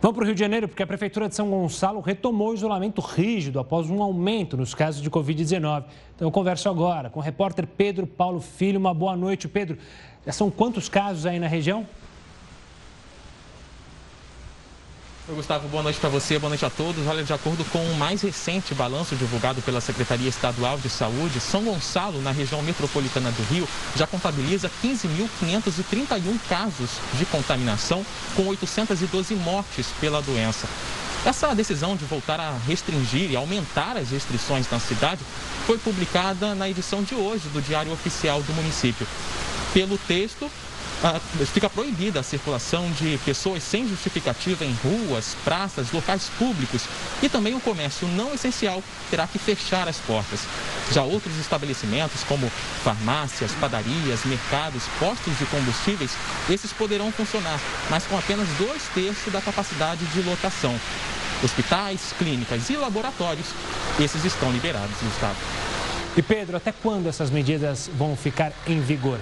Vamos 0.00 0.16
para 0.16 0.24
o 0.24 0.26
Rio 0.26 0.34
de 0.34 0.40
Janeiro, 0.40 0.68
porque 0.68 0.82
a 0.82 0.86
Prefeitura 0.86 1.30
de 1.30 1.34
São 1.34 1.48
Gonçalo 1.48 2.00
retomou 2.00 2.50
o 2.50 2.54
isolamento 2.54 3.00
rígido 3.00 3.58
após 3.58 3.88
um 3.88 4.02
aumento 4.02 4.54
nos 4.54 4.74
casos 4.74 5.00
de 5.00 5.10
Covid-19. 5.10 5.84
Então, 6.14 6.28
eu 6.28 6.30
converso 6.30 6.68
agora 6.68 7.08
com 7.08 7.20
o 7.20 7.22
repórter 7.22 7.66
Pedro 7.66 8.06
Paulo 8.06 8.38
Filho. 8.38 8.78
Uma 8.78 8.92
boa 8.92 9.16
noite, 9.16 9.48
Pedro. 9.48 9.78
Já 10.26 10.32
são 10.32 10.50
quantos 10.50 10.90
casos 10.90 11.24
aí 11.24 11.38
na 11.38 11.46
região? 11.46 11.86
Oi, 15.26 15.34
Gustavo, 15.36 15.66
boa 15.68 15.82
noite 15.82 15.98
para 15.98 16.10
você, 16.10 16.38
boa 16.38 16.50
noite 16.50 16.66
a 16.66 16.68
todos. 16.68 17.06
Olha, 17.06 17.24
de 17.24 17.32
acordo 17.32 17.64
com 17.70 17.78
o 17.78 17.94
mais 17.94 18.20
recente 18.20 18.74
balanço 18.74 19.16
divulgado 19.16 19.62
pela 19.62 19.80
Secretaria 19.80 20.28
Estadual 20.28 20.76
de 20.76 20.90
Saúde, 20.90 21.40
São 21.40 21.64
Gonçalo, 21.64 22.20
na 22.20 22.30
região 22.30 22.60
metropolitana 22.60 23.30
do 23.30 23.42
Rio, 23.44 23.66
já 23.96 24.06
contabiliza 24.06 24.70
15.531 24.82 26.38
casos 26.46 26.90
de 27.14 27.24
contaminação, 27.24 28.04
com 28.36 28.46
812 28.48 29.34
mortes 29.36 29.86
pela 29.98 30.20
doença. 30.20 30.68
Essa 31.24 31.54
decisão 31.54 31.96
de 31.96 32.04
voltar 32.04 32.38
a 32.38 32.58
restringir 32.66 33.30
e 33.30 33.36
aumentar 33.36 33.96
as 33.96 34.10
restrições 34.10 34.68
na 34.70 34.78
cidade 34.78 35.22
foi 35.66 35.78
publicada 35.78 36.54
na 36.54 36.68
edição 36.68 37.02
de 37.02 37.14
hoje 37.14 37.48
do 37.48 37.62
Diário 37.62 37.92
Oficial 37.92 38.42
do 38.42 38.52
município. 38.52 39.06
Pelo 39.72 39.96
texto, 39.96 40.50
fica 41.52 41.68
proibida 41.68 42.20
a 42.20 42.22
circulação 42.22 42.90
de 42.92 43.18
pessoas 43.24 43.62
sem 43.62 43.86
justificativa 43.86 44.64
em 44.64 44.72
ruas, 44.82 45.36
praças, 45.44 45.92
locais 45.92 46.30
públicos 46.38 46.84
e 47.22 47.28
também 47.28 47.54
o 47.54 47.60
comércio 47.60 48.08
não 48.08 48.32
essencial 48.32 48.82
terá 49.10 49.26
que 49.26 49.38
fechar 49.38 49.86
as 49.88 49.98
portas. 49.98 50.40
Já 50.92 51.02
outros 51.02 51.36
estabelecimentos, 51.38 52.22
como 52.24 52.50
farmácias, 52.82 53.52
padarias, 53.52 54.24
mercados, 54.24 54.84
postos 54.98 55.36
de 55.38 55.44
combustíveis, 55.46 56.12
esses 56.48 56.72
poderão 56.72 57.12
funcionar, 57.12 57.60
mas 57.90 58.04
com 58.06 58.16
apenas 58.16 58.48
dois 58.58 58.82
terços 58.94 59.32
da 59.32 59.40
capacidade 59.40 60.04
de 60.06 60.22
lotação. 60.22 60.74
Hospitais, 61.42 62.14
clínicas 62.18 62.70
e 62.70 62.76
laboratórios, 62.76 63.46
esses 64.00 64.24
estão 64.24 64.50
liberados 64.50 65.00
no 65.02 65.10
estado. 65.10 65.36
E 66.16 66.22
Pedro, 66.22 66.56
até 66.56 66.72
quando 66.72 67.08
essas 67.08 67.30
medidas 67.30 67.90
vão 67.92 68.16
ficar 68.16 68.52
em 68.66 68.80
vigor? 68.80 69.18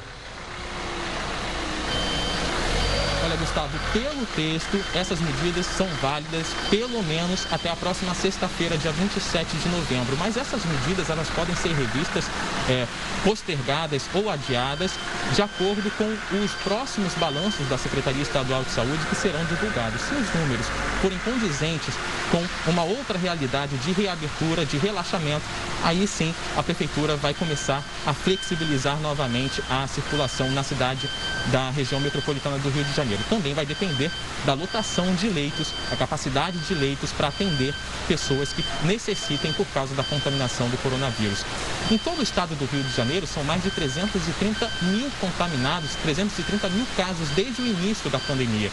Olha, 3.24 3.36
Gustavo, 3.52 3.78
pelo 3.92 4.26
texto, 4.34 4.82
essas 4.94 5.20
medidas 5.20 5.66
são 5.66 5.86
válidas 6.00 6.46
pelo 6.70 7.02
menos 7.02 7.46
até 7.52 7.68
a 7.68 7.76
próxima 7.76 8.14
sexta-feira, 8.14 8.78
dia 8.78 8.92
27 8.92 9.56
de 9.58 9.68
novembro. 9.68 10.16
Mas 10.18 10.38
essas 10.38 10.64
medidas, 10.64 11.10
elas 11.10 11.28
podem 11.28 11.54
ser 11.56 11.74
revistas, 11.74 12.24
é, 12.66 12.86
postergadas 13.22 14.04
ou 14.14 14.30
adiadas, 14.30 14.92
de 15.34 15.42
acordo 15.42 15.90
com 15.98 16.38
os 16.42 16.50
próximos 16.64 17.12
balanços 17.14 17.68
da 17.68 17.76
Secretaria 17.76 18.22
Estadual 18.22 18.62
de 18.62 18.70
Saúde 18.70 19.04
que 19.10 19.16
serão 19.16 19.44
divulgados. 19.44 20.00
Se 20.00 20.14
os 20.14 20.34
números 20.34 20.66
forem 21.02 21.18
condizentes 21.18 21.94
com 22.30 22.70
uma 22.70 22.84
outra 22.84 23.18
realidade 23.18 23.76
de 23.76 23.92
reabertura, 23.92 24.64
de 24.64 24.78
relaxamento, 24.78 25.44
aí 25.84 26.06
sim 26.06 26.34
a 26.56 26.62
Prefeitura 26.62 27.16
vai 27.16 27.34
começar 27.34 27.82
a 28.06 28.14
flexibilizar 28.14 28.98
novamente 29.00 29.62
a 29.68 29.86
circulação 29.86 30.50
na 30.52 30.62
cidade 30.62 31.06
da 31.48 31.68
região 31.68 32.00
metropolitana 32.00 32.56
do 32.56 32.70
Rio 32.70 32.84
de 32.84 32.94
Janeiro. 32.94 33.02
Janeiro. 33.02 33.24
Também 33.42 33.54
vai 33.54 33.66
depender 33.66 34.08
da 34.46 34.54
lotação 34.54 35.12
de 35.16 35.28
leitos, 35.28 35.74
a 35.90 35.96
capacidade 35.96 36.56
de 36.58 36.74
leitos 36.74 37.10
para 37.10 37.26
atender 37.26 37.74
pessoas 38.06 38.52
que 38.52 38.64
necessitem 38.84 39.52
por 39.52 39.66
causa 39.74 39.96
da 39.96 40.04
contaminação 40.04 40.68
do 40.68 40.78
coronavírus. 40.78 41.44
Em 41.90 41.98
todo 41.98 42.20
o 42.20 42.22
estado 42.22 42.54
do 42.54 42.64
Rio 42.66 42.84
de 42.84 42.94
Janeiro, 42.94 43.26
são 43.26 43.42
mais 43.42 43.60
de 43.64 43.70
330 43.72 44.70
mil 44.82 45.10
contaminados, 45.20 45.96
330 46.04 46.68
mil 46.68 46.86
casos 46.96 47.28
desde 47.30 47.62
o 47.62 47.66
início 47.66 48.08
da 48.10 48.20
pandemia. 48.20 48.70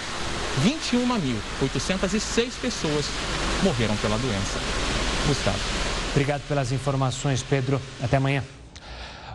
21.806 0.63 2.51
pessoas 2.61 3.05
morreram 3.63 3.95
pela 3.97 4.19
doença. 4.19 4.59
Gustavo. 5.25 5.57
Obrigado 6.11 6.41
pelas 6.47 6.71
informações, 6.71 7.41
Pedro. 7.41 7.81
Até 8.03 8.17
amanhã. 8.17 8.43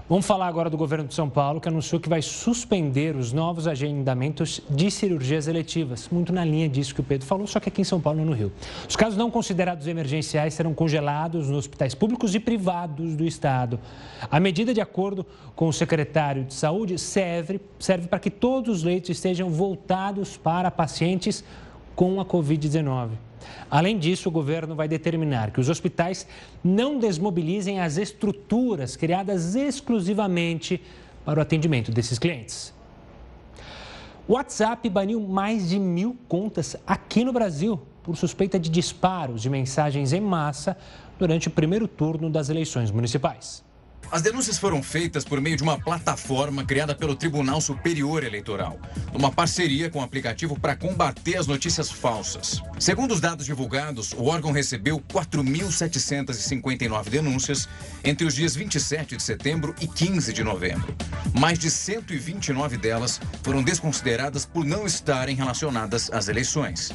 Vamos 0.06 0.26
falar 0.26 0.48
agora 0.48 0.68
do 0.68 0.76
governo 0.76 1.08
de 1.08 1.14
São 1.14 1.30
Paulo, 1.30 1.58
que 1.58 1.66
anunciou 1.66 1.98
que 1.98 2.10
vai 2.10 2.20
suspender 2.20 3.16
os 3.16 3.32
novos 3.32 3.66
agendamentos 3.66 4.60
de 4.68 4.90
cirurgias 4.90 5.48
eletivas. 5.48 6.10
Muito 6.12 6.30
na 6.30 6.44
linha 6.44 6.68
disso 6.68 6.94
que 6.94 7.00
o 7.00 7.02
Pedro 7.02 7.26
falou, 7.26 7.46
só 7.46 7.58
que 7.58 7.70
aqui 7.70 7.80
em 7.80 7.84
São 7.84 7.98
Paulo, 7.98 8.18
não 8.18 8.26
no 8.26 8.32
Rio. 8.34 8.52
Os 8.86 8.96
casos 8.96 9.16
não 9.16 9.30
considerados 9.30 9.86
emergenciais 9.86 10.52
serão 10.52 10.74
congelados 10.74 11.48
nos 11.48 11.56
hospitais 11.56 11.94
públicos 11.94 12.34
e 12.34 12.38
privados 12.38 13.16
do 13.16 13.24
Estado. 13.24 13.80
A 14.30 14.38
medida, 14.38 14.74
de 14.74 14.80
acordo 14.82 15.24
com 15.56 15.68
o 15.68 15.72
secretário 15.72 16.44
de 16.44 16.52
Saúde, 16.52 16.98
serve, 16.98 17.58
serve 17.78 18.06
para 18.06 18.18
que 18.18 18.28
todos 18.28 18.76
os 18.76 18.82
leitos 18.82 19.08
estejam 19.08 19.48
voltados 19.48 20.36
para 20.36 20.70
pacientes 20.70 21.42
com 21.96 22.20
a 22.20 22.26
Covid-19. 22.26 23.12
Além 23.70 23.98
disso, 23.98 24.28
o 24.28 24.32
governo 24.32 24.74
vai 24.74 24.88
determinar 24.88 25.50
que 25.50 25.60
os 25.60 25.68
hospitais 25.68 26.26
não 26.62 26.98
desmobilizem 26.98 27.80
as 27.80 27.96
estruturas 27.96 28.96
criadas 28.96 29.54
exclusivamente 29.54 30.80
para 31.24 31.38
o 31.38 31.42
atendimento 31.42 31.90
desses 31.90 32.18
clientes. 32.18 32.72
O 34.26 34.34
WhatsApp 34.34 34.88
baniu 34.88 35.20
mais 35.20 35.68
de 35.68 35.78
mil 35.78 36.16
contas 36.28 36.76
aqui 36.86 37.24
no 37.24 37.32
Brasil 37.32 37.80
por 38.02 38.16
suspeita 38.16 38.58
de 38.58 38.70
disparos 38.70 39.42
de 39.42 39.50
mensagens 39.50 40.12
em 40.12 40.20
massa 40.20 40.76
durante 41.18 41.48
o 41.48 41.50
primeiro 41.50 41.88
turno 41.88 42.30
das 42.30 42.48
eleições 42.48 42.90
municipais. 42.90 43.64
As 44.10 44.22
denúncias 44.22 44.58
foram 44.58 44.82
feitas 44.82 45.24
por 45.24 45.40
meio 45.40 45.56
de 45.56 45.62
uma 45.62 45.78
plataforma 45.78 46.64
criada 46.64 46.94
pelo 46.94 47.16
Tribunal 47.16 47.60
Superior 47.60 48.22
Eleitoral, 48.22 48.78
uma 49.12 49.32
parceria 49.32 49.90
com 49.90 50.00
o 50.00 50.02
aplicativo 50.02 50.58
para 50.58 50.76
combater 50.76 51.36
as 51.36 51.46
notícias 51.46 51.90
falsas. 51.90 52.62
Segundo 52.78 53.12
os 53.12 53.20
dados 53.20 53.46
divulgados, 53.46 54.12
o 54.12 54.24
órgão 54.24 54.52
recebeu 54.52 55.00
4.759 55.00 57.08
denúncias 57.08 57.68
entre 58.04 58.26
os 58.26 58.34
dias 58.34 58.54
27 58.54 59.16
de 59.16 59.22
setembro 59.22 59.74
e 59.80 59.86
15 59.86 60.32
de 60.32 60.44
novembro. 60.44 60.94
Mais 61.38 61.58
de 61.58 61.70
129 61.70 62.76
delas 62.76 63.20
foram 63.42 63.62
desconsideradas 63.62 64.46
por 64.46 64.64
não 64.64 64.86
estarem 64.86 65.34
relacionadas 65.34 66.10
às 66.12 66.28
eleições. 66.28 66.92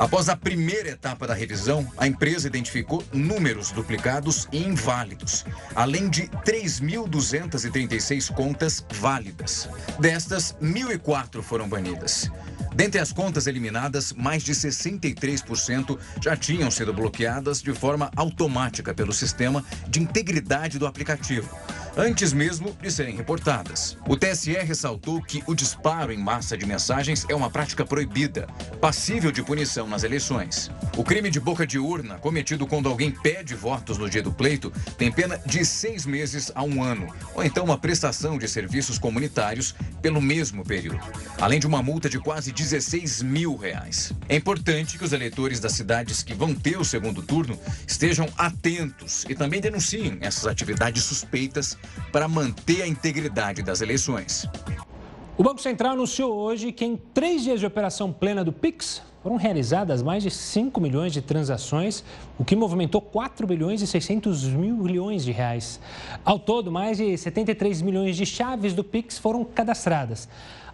Após 0.00 0.30
a 0.30 0.34
primeira 0.34 0.88
etapa 0.88 1.26
da 1.26 1.34
revisão, 1.34 1.86
a 1.98 2.06
empresa 2.06 2.46
identificou 2.46 3.04
números 3.12 3.70
duplicados 3.70 4.48
e 4.50 4.56
inválidos, 4.56 5.44
além 5.74 6.08
de 6.08 6.22
3.236 6.22 8.32
contas 8.32 8.82
válidas. 8.94 9.68
Destas, 9.98 10.54
1.004 10.54 11.42
foram 11.42 11.68
banidas. 11.68 12.30
Dentre 12.74 12.98
as 12.98 13.12
contas 13.12 13.46
eliminadas, 13.46 14.14
mais 14.14 14.42
de 14.42 14.52
63% 14.52 15.98
já 16.18 16.34
tinham 16.34 16.70
sido 16.70 16.94
bloqueadas 16.94 17.60
de 17.60 17.74
forma 17.74 18.10
automática 18.16 18.94
pelo 18.94 19.12
sistema 19.12 19.62
de 19.86 20.00
integridade 20.00 20.78
do 20.78 20.86
aplicativo 20.86 21.54
antes 21.96 22.32
mesmo 22.32 22.76
de 22.80 22.90
serem 22.90 23.16
reportadas. 23.16 23.96
O 24.08 24.16
TSE 24.16 24.52
ressaltou 24.52 25.22
que 25.22 25.42
o 25.46 25.54
disparo 25.54 26.12
em 26.12 26.18
massa 26.18 26.56
de 26.56 26.66
mensagens 26.66 27.26
é 27.28 27.34
uma 27.34 27.50
prática 27.50 27.84
proibida, 27.84 28.46
passível 28.80 29.32
de 29.32 29.42
punição 29.42 29.86
nas 29.86 30.02
eleições. 30.02 30.70
O 30.96 31.04
crime 31.04 31.30
de 31.30 31.40
boca 31.40 31.66
de 31.66 31.78
urna, 31.78 32.18
cometido 32.18 32.66
quando 32.66 32.88
alguém 32.88 33.10
pede 33.10 33.54
votos 33.54 33.98
no 33.98 34.08
dia 34.08 34.22
do 34.22 34.32
pleito, 34.32 34.72
tem 34.96 35.10
pena 35.10 35.38
de 35.46 35.64
seis 35.64 36.06
meses 36.06 36.50
a 36.54 36.62
um 36.62 36.82
ano, 36.82 37.06
ou 37.34 37.44
então 37.44 37.64
uma 37.64 37.78
prestação 37.78 38.38
de 38.38 38.48
serviços 38.48 38.98
comunitários 38.98 39.74
pelo 40.02 40.20
mesmo 40.20 40.64
período, 40.64 41.00
além 41.40 41.60
de 41.60 41.66
uma 41.66 41.82
multa 41.82 42.08
de 42.08 42.18
quase 42.18 42.52
16 42.52 43.22
mil 43.22 43.56
reais. 43.56 44.12
É 44.28 44.36
importante 44.36 44.98
que 44.98 45.04
os 45.04 45.12
eleitores 45.12 45.60
das 45.60 45.72
cidades 45.72 46.22
que 46.22 46.34
vão 46.34 46.54
ter 46.54 46.78
o 46.78 46.84
segundo 46.84 47.22
turno 47.22 47.58
estejam 47.86 48.28
atentos 48.36 49.24
e 49.28 49.34
também 49.34 49.60
denunciem 49.60 50.18
essas 50.20 50.46
atividades 50.46 51.04
suspeitas 51.04 51.76
para 52.12 52.26
manter 52.28 52.82
a 52.82 52.86
integridade 52.86 53.62
das 53.62 53.80
eleições. 53.80 54.48
O 55.36 55.42
Banco 55.42 55.60
Central 55.60 55.92
anunciou 55.92 56.34
hoje 56.36 56.70
que 56.70 56.84
em 56.84 56.96
três 56.96 57.42
dias 57.42 57.60
de 57.60 57.66
operação 57.66 58.12
plena 58.12 58.44
do 58.44 58.52
PIX 58.52 59.02
foram 59.22 59.36
realizadas 59.36 60.02
mais 60.02 60.22
de 60.22 60.30
5 60.30 60.80
milhões 60.80 61.12
de 61.12 61.20
transações, 61.20 62.04
o 62.38 62.44
que 62.44 62.56
movimentou 62.56 63.00
4 63.00 63.46
bilhões 63.46 63.82
e 63.82 63.86
600 63.86 64.44
mil 64.48 64.76
milhões 64.76 65.24
de 65.24 65.32
reais. 65.32 65.80
Ao 66.24 66.38
todo, 66.38 66.70
mais 66.70 66.98
de 66.98 67.16
73 67.16 67.82
milhões 67.82 68.16
de 68.16 68.24
chaves 68.24 68.74
do 68.74 68.82
PIX 68.82 69.18
foram 69.18 69.44
cadastradas. 69.44 70.28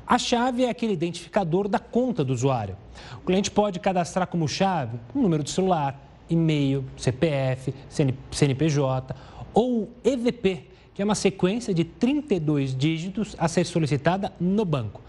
A 0.06 0.18
chave 0.18 0.64
é 0.64 0.70
aquele 0.70 0.92
identificador 0.92 1.66
da 1.66 1.80
conta 1.80 2.24
do 2.24 2.32
usuário. 2.32 2.76
O 3.16 3.26
cliente 3.26 3.50
pode 3.50 3.80
cadastrar 3.80 4.28
como 4.28 4.46
chave 4.46 4.98
um 5.14 5.22
número 5.22 5.42
de 5.42 5.50
celular, 5.50 6.00
e-mail, 6.30 6.84
CPF, 6.96 7.74
CNPJ 8.30 9.14
ou 9.52 9.90
EVP, 10.04 10.75
que 10.96 11.02
é 11.02 11.04
uma 11.04 11.14
sequência 11.14 11.74
de 11.74 11.84
32 11.84 12.74
dígitos 12.74 13.36
a 13.38 13.46
ser 13.48 13.66
solicitada 13.66 14.32
no 14.40 14.64
banco. 14.64 15.02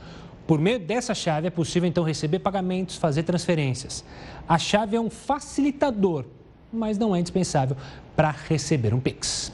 Por 0.46 0.60
meio 0.60 0.78
dessa 0.78 1.16
chave 1.16 1.48
é 1.48 1.50
possível 1.50 1.88
então 1.88 2.04
receber 2.04 2.40
pagamentos, 2.40 2.98
fazer 2.98 3.24
transferências. 3.24 4.04
A 4.50 4.58
chave 4.58 4.98
é 4.98 5.00
um 5.00 5.10
facilitador, 5.10 6.26
mas 6.74 6.98
não 6.98 7.16
é 7.16 7.20
indispensável 7.22 7.78
para 8.18 8.32
receber 8.32 8.94
um 8.94 9.00
Pix. 9.00 9.50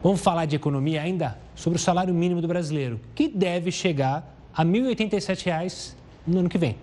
Vamos 0.00 0.20
falar 0.20 0.46
de 0.46 0.54
economia 0.54 1.02
ainda 1.02 1.36
sobre 1.56 1.78
o 1.78 1.82
salário 1.82 2.14
mínimo 2.14 2.40
do 2.40 2.46
brasileiro, 2.46 3.00
que 3.12 3.26
deve 3.26 3.72
chegar 3.72 4.36
a 4.54 4.62
R$ 4.62 4.68
1.087 4.68 5.94
no 6.24 6.38
ano 6.38 6.48
que 6.48 6.58
vem. 6.58 6.76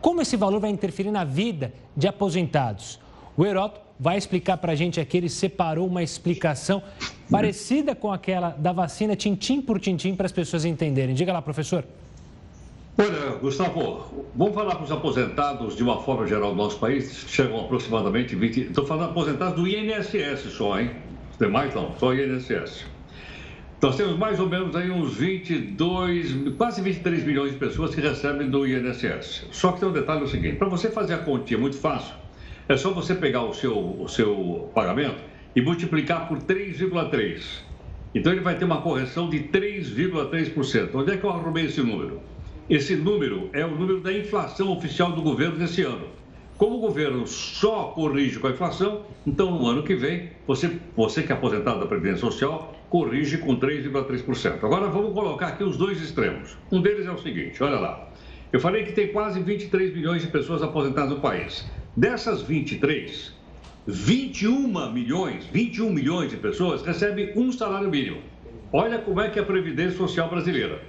Como 0.00 0.22
esse 0.22 0.36
valor 0.36 0.60
vai 0.60 0.70
interferir 0.70 1.10
na 1.10 1.24
vida 1.24 1.74
de 1.96 2.06
aposentados? 2.06 3.00
O 3.36 3.44
Heroto 3.44 3.80
vai 4.00 4.16
explicar 4.16 4.56
para 4.56 4.72
a 4.72 4.74
gente 4.74 4.98
aqui. 4.98 5.18
Ele 5.18 5.28
separou 5.28 5.86
uma 5.86 6.02
explicação 6.02 6.82
parecida 7.30 7.94
com 7.94 8.12
aquela 8.12 8.50
da 8.50 8.72
vacina, 8.72 9.14
tintim 9.14 9.60
por 9.60 9.78
tintim, 9.78 10.14
para 10.14 10.26
as 10.26 10.32
pessoas 10.32 10.64
entenderem. 10.64 11.14
Diga 11.14 11.32
lá, 11.32 11.42
professor. 11.42 11.84
Olha, 12.98 13.36
Gustavo, 13.42 14.26
vamos 14.34 14.54
falar 14.54 14.76
para 14.76 14.84
os 14.84 14.90
aposentados 14.90 15.76
de 15.76 15.82
uma 15.82 16.00
forma 16.00 16.26
geral 16.26 16.52
do 16.52 16.56
nosso 16.56 16.78
país, 16.78 17.26
chegam 17.28 17.60
aproximadamente 17.60 18.34
20. 18.34 18.60
Estou 18.60 18.86
falando 18.86 19.10
aposentados 19.10 19.54
do 19.54 19.68
INSS 19.68 20.50
só, 20.52 20.80
hein? 20.80 20.92
Os 21.30 21.36
demais 21.36 21.74
não, 21.74 21.94
só 21.98 22.14
INSS. 22.14 22.86
Nós 23.82 23.96
temos 23.96 24.16
mais 24.16 24.40
ou 24.40 24.48
menos 24.48 24.74
aí 24.74 24.90
uns 24.90 25.14
22, 25.14 26.54
quase 26.56 26.80
23 26.80 27.22
milhões 27.24 27.52
de 27.52 27.58
pessoas 27.58 27.94
que 27.94 28.00
recebem 28.00 28.48
do 28.48 28.66
INSS. 28.66 29.44
Só 29.52 29.72
que 29.72 29.80
tem 29.80 29.88
um 29.90 29.92
detalhe 29.92 30.24
o 30.24 30.26
seguinte: 30.26 30.56
para 30.56 30.68
você 30.68 30.90
fazer 30.90 31.12
a 31.12 31.18
continha 31.18 31.60
muito 31.60 31.76
fácil, 31.76 32.14
é 32.68 32.76
só 32.76 32.90
você 32.92 33.14
pegar 33.14 33.44
o 33.44 33.52
seu, 33.52 33.76
o 33.76 34.08
seu 34.08 34.70
pagamento 34.74 35.22
e 35.54 35.60
multiplicar 35.60 36.28
por 36.28 36.38
3,3. 36.38 37.62
Então 38.14 38.32
ele 38.32 38.40
vai 38.40 38.56
ter 38.56 38.64
uma 38.64 38.80
correção 38.80 39.28
de 39.28 39.40
3,3%. 39.40 40.90
Onde 40.94 41.12
é 41.12 41.16
que 41.16 41.24
eu 41.24 41.30
arrumei 41.30 41.66
esse 41.66 41.80
número? 41.80 42.20
Esse 42.68 42.96
número 42.96 43.48
é 43.52 43.64
o 43.64 43.70
número 43.70 44.00
da 44.00 44.12
inflação 44.12 44.72
oficial 44.72 45.12
do 45.12 45.22
governo 45.22 45.56
desse 45.56 45.82
ano. 45.82 46.06
Como 46.56 46.78
o 46.78 46.80
governo 46.80 47.26
só 47.26 47.92
corrige 47.94 48.38
com 48.38 48.46
a 48.46 48.50
inflação, 48.50 49.02
então 49.26 49.50
no 49.50 49.66
ano 49.66 49.82
que 49.82 49.94
vem, 49.94 50.30
você, 50.46 50.78
você 50.96 51.22
que 51.22 51.30
é 51.30 51.34
aposentado 51.34 51.80
da 51.80 51.86
Previdência 51.86 52.20
Social, 52.20 52.74
corrige 52.88 53.38
com 53.38 53.54
3,3%. 53.56 54.64
Agora 54.64 54.88
vamos 54.88 55.12
colocar 55.12 55.48
aqui 55.48 55.62
os 55.62 55.76
dois 55.76 56.00
extremos. 56.00 56.56
Um 56.72 56.80
deles 56.80 57.06
é 57.06 57.12
o 57.12 57.18
seguinte, 57.18 57.62
olha 57.62 57.78
lá. 57.78 58.08
Eu 58.52 58.58
falei 58.58 58.84
que 58.84 58.92
tem 58.92 59.08
quase 59.08 59.38
23 59.40 59.94
milhões 59.94 60.22
de 60.22 60.28
pessoas 60.28 60.62
aposentadas 60.62 61.10
no 61.10 61.20
país. 61.20 61.70
Dessas 61.96 62.42
23, 62.42 63.32
21 63.86 64.92
milhões, 64.92 65.46
21 65.46 65.90
milhões 65.90 66.30
de 66.30 66.36
pessoas 66.36 66.82
recebem 66.82 67.32
um 67.34 67.50
salário 67.50 67.88
mínimo. 67.88 68.18
Olha 68.70 68.98
como 68.98 69.18
é 69.18 69.30
que 69.30 69.38
é 69.38 69.42
a 69.42 69.46
Previdência 69.46 69.96
Social 69.96 70.28
brasileira. 70.28 70.82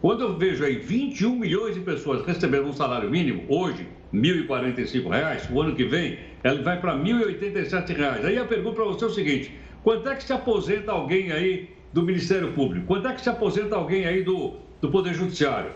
Quando 0.00 0.20
eu 0.20 0.36
vejo 0.36 0.64
aí 0.64 0.76
21 0.76 1.34
milhões 1.34 1.74
de 1.74 1.80
pessoas 1.80 2.24
recebendo 2.24 2.68
um 2.68 2.72
salário 2.72 3.10
mínimo, 3.10 3.42
hoje, 3.48 3.88
R$ 4.12 4.20
1.045, 4.46 5.50
o 5.50 5.60
ano 5.60 5.74
que 5.74 5.82
vem, 5.82 6.20
ela 6.44 6.62
vai 6.62 6.80
para 6.80 6.92
R$ 6.92 7.02
1.087. 7.02 8.24
Aí 8.24 8.38
a 8.38 8.44
pergunta 8.44 8.76
para 8.76 8.84
você 8.84 9.06
é 9.06 9.08
o 9.08 9.10
seguinte: 9.10 9.50
quanto 9.82 10.08
é 10.08 10.14
que 10.14 10.22
se 10.22 10.32
aposenta 10.32 10.92
alguém 10.92 11.32
aí 11.32 11.68
do 11.92 12.00
Ministério 12.00 12.52
Público? 12.52 12.86
Quanto 12.86 13.08
é 13.08 13.12
que 13.12 13.22
se 13.22 13.28
aposenta 13.28 13.74
alguém 13.74 14.06
aí 14.06 14.22
do, 14.22 14.54
do 14.80 14.88
Poder 14.88 15.14
Judiciário? 15.14 15.72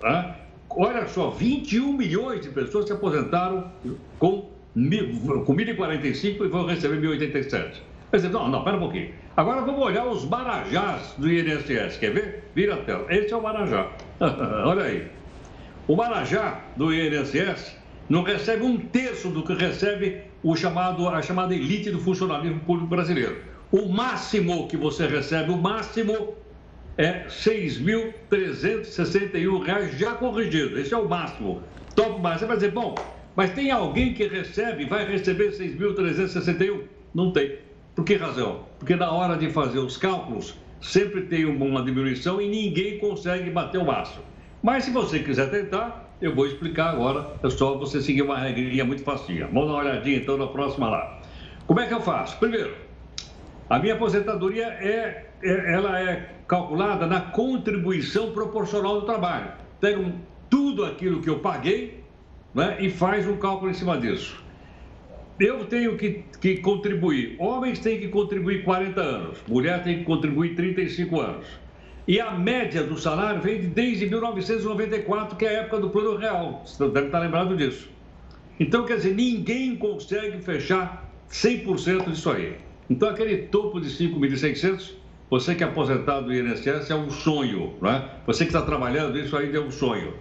Ah? 0.00 0.36
Olha 0.76 1.06
só, 1.06 1.30
21 1.30 1.92
milhões 1.92 2.42
de 2.42 2.48
pessoas 2.50 2.86
se 2.86 2.92
aposentaram 2.92 3.70
com, 4.18 4.48
com 4.74 5.56
1.045 5.56 6.44
e 6.44 6.48
vão 6.48 6.66
receber 6.66 7.00
1.087. 7.00 7.80
Quer 8.10 8.16
dizer, 8.16 8.28
não, 8.28 8.48
não, 8.48 8.62
pera 8.62 8.76
um 8.76 8.80
pouquinho. 8.80 9.10
Agora 9.36 9.62
vamos 9.62 9.80
olhar 9.82 10.06
os 10.06 10.24
marajás 10.26 11.14
do 11.16 11.30
INSS. 11.32 11.96
Quer 11.98 12.12
ver? 12.12 12.44
Vira 12.54 12.74
a 12.74 12.76
tela. 12.78 13.06
Esse 13.08 13.32
é 13.32 13.36
o 13.36 13.42
marajá. 13.42 13.90
olha 14.20 14.84
aí. 14.84 15.06
O 15.88 15.96
marajá 15.96 16.60
do 16.76 16.92
INSS 16.92 17.76
não 18.08 18.22
recebe 18.22 18.64
um 18.64 18.76
terço 18.78 19.30
do 19.30 19.42
que 19.42 19.54
recebe 19.54 20.22
o 20.42 20.54
chamado, 20.54 21.08
a 21.08 21.22
chamada 21.22 21.54
elite 21.54 21.90
do 21.90 21.98
funcionalismo 21.98 22.60
público 22.60 22.88
brasileiro. 22.88 23.38
O 23.70 23.88
máximo 23.88 24.68
que 24.68 24.76
você 24.76 25.06
recebe, 25.06 25.50
o 25.50 25.56
máximo 25.56 26.34
é 26.98 27.08
R$ 27.08 27.24
6.361 27.28 29.96
já 29.96 30.12
corrigido. 30.12 30.78
Esse 30.78 30.94
é 30.94 30.96
o 30.96 31.08
máximo. 31.08 31.62
Top 31.94 32.20
máximo. 32.20 32.40
Você 32.40 32.46
vai 32.46 32.56
dizer, 32.56 32.72
bom, 32.72 32.94
mas 33.34 33.52
tem 33.52 33.70
alguém 33.70 34.12
que 34.12 34.26
recebe, 34.26 34.84
vai 34.86 35.06
receber 35.06 35.52
6.361? 35.52 36.82
Não 37.14 37.32
tem. 37.32 37.58
Por 37.94 38.04
que 38.04 38.16
razão? 38.16 38.66
Porque 38.78 38.96
na 38.96 39.10
hora 39.10 39.36
de 39.36 39.50
fazer 39.50 39.78
os 39.78 39.96
cálculos, 39.96 40.54
sempre 40.80 41.22
tem 41.22 41.44
uma 41.44 41.82
diminuição 41.82 42.40
e 42.40 42.48
ninguém 42.48 42.98
consegue 42.98 43.50
bater 43.50 43.78
o 43.78 43.86
máximo. 43.86 44.22
Mas 44.62 44.84
se 44.84 44.90
você 44.90 45.18
quiser 45.18 45.50
tentar, 45.50 46.10
eu 46.20 46.34
vou 46.34 46.46
explicar 46.46 46.90
agora. 46.90 47.26
É 47.42 47.50
só 47.50 47.76
você 47.76 48.00
seguir 48.00 48.22
uma 48.22 48.38
regrinha 48.38 48.84
muito 48.84 49.02
facinha. 49.02 49.46
Vamos 49.46 49.68
dar 49.68 49.74
uma 49.74 49.82
olhadinha 49.82 50.18
então 50.18 50.36
na 50.36 50.46
próxima 50.46 50.88
lá. 50.88 51.20
Como 51.66 51.80
é 51.80 51.86
que 51.86 51.94
eu 51.94 52.00
faço? 52.00 52.38
Primeiro, 52.38 52.74
a 53.68 53.78
minha 53.78 53.94
aposentadoria 53.94 54.66
é 54.66 55.26
ela 55.42 56.00
é 56.00 56.34
calculada 56.46 57.06
na 57.06 57.20
contribuição 57.20 58.32
proporcional 58.32 59.00
do 59.00 59.06
trabalho. 59.06 59.52
Pegam 59.80 60.14
tudo 60.48 60.84
aquilo 60.84 61.20
que 61.20 61.30
eu 61.30 61.38
paguei 61.38 62.02
né, 62.54 62.76
e 62.80 62.90
faz 62.90 63.26
um 63.26 63.36
cálculo 63.36 63.70
em 63.70 63.74
cima 63.74 63.98
disso. 63.98 64.42
Eu 65.40 65.64
tenho 65.64 65.96
que, 65.96 66.24
que 66.40 66.58
contribuir. 66.58 67.36
Homens 67.38 67.78
têm 67.78 67.98
que 67.98 68.08
contribuir 68.08 68.64
40 68.64 69.00
anos, 69.00 69.38
mulher 69.48 69.82
tem 69.82 69.98
que 69.98 70.04
contribuir 70.04 70.54
35 70.54 71.20
anos. 71.20 71.46
E 72.06 72.20
a 72.20 72.32
média 72.32 72.82
do 72.82 72.98
salário 72.98 73.40
vem 73.40 73.60
desde 73.60 74.06
1994, 74.06 75.36
que 75.36 75.44
é 75.44 75.48
a 75.48 75.52
época 75.62 75.78
do 75.78 75.90
Plano 75.90 76.16
Real. 76.16 76.62
Você 76.64 76.88
deve 76.88 77.06
estar 77.06 77.20
lembrado 77.20 77.56
disso. 77.56 77.88
Então, 78.58 78.84
quer 78.84 78.96
dizer, 78.96 79.14
ninguém 79.14 79.76
consegue 79.76 80.38
fechar 80.40 81.08
100% 81.30 82.10
disso 82.10 82.30
aí. 82.30 82.56
Então, 82.90 83.08
aquele 83.08 83.38
topo 83.38 83.80
de 83.80 83.88
5.600 83.88 85.01
você 85.32 85.54
que 85.54 85.64
é 85.64 85.66
aposentado 85.66 86.26
do 86.26 86.34
INSS 86.34 86.90
é 86.90 86.94
um 86.94 87.08
sonho, 87.08 87.72
né? 87.80 88.06
Você 88.26 88.44
que 88.44 88.50
está 88.50 88.60
trabalhando, 88.60 89.18
isso 89.18 89.34
ainda 89.34 89.56
é 89.56 89.60
um 89.62 89.70
sonho. 89.70 90.12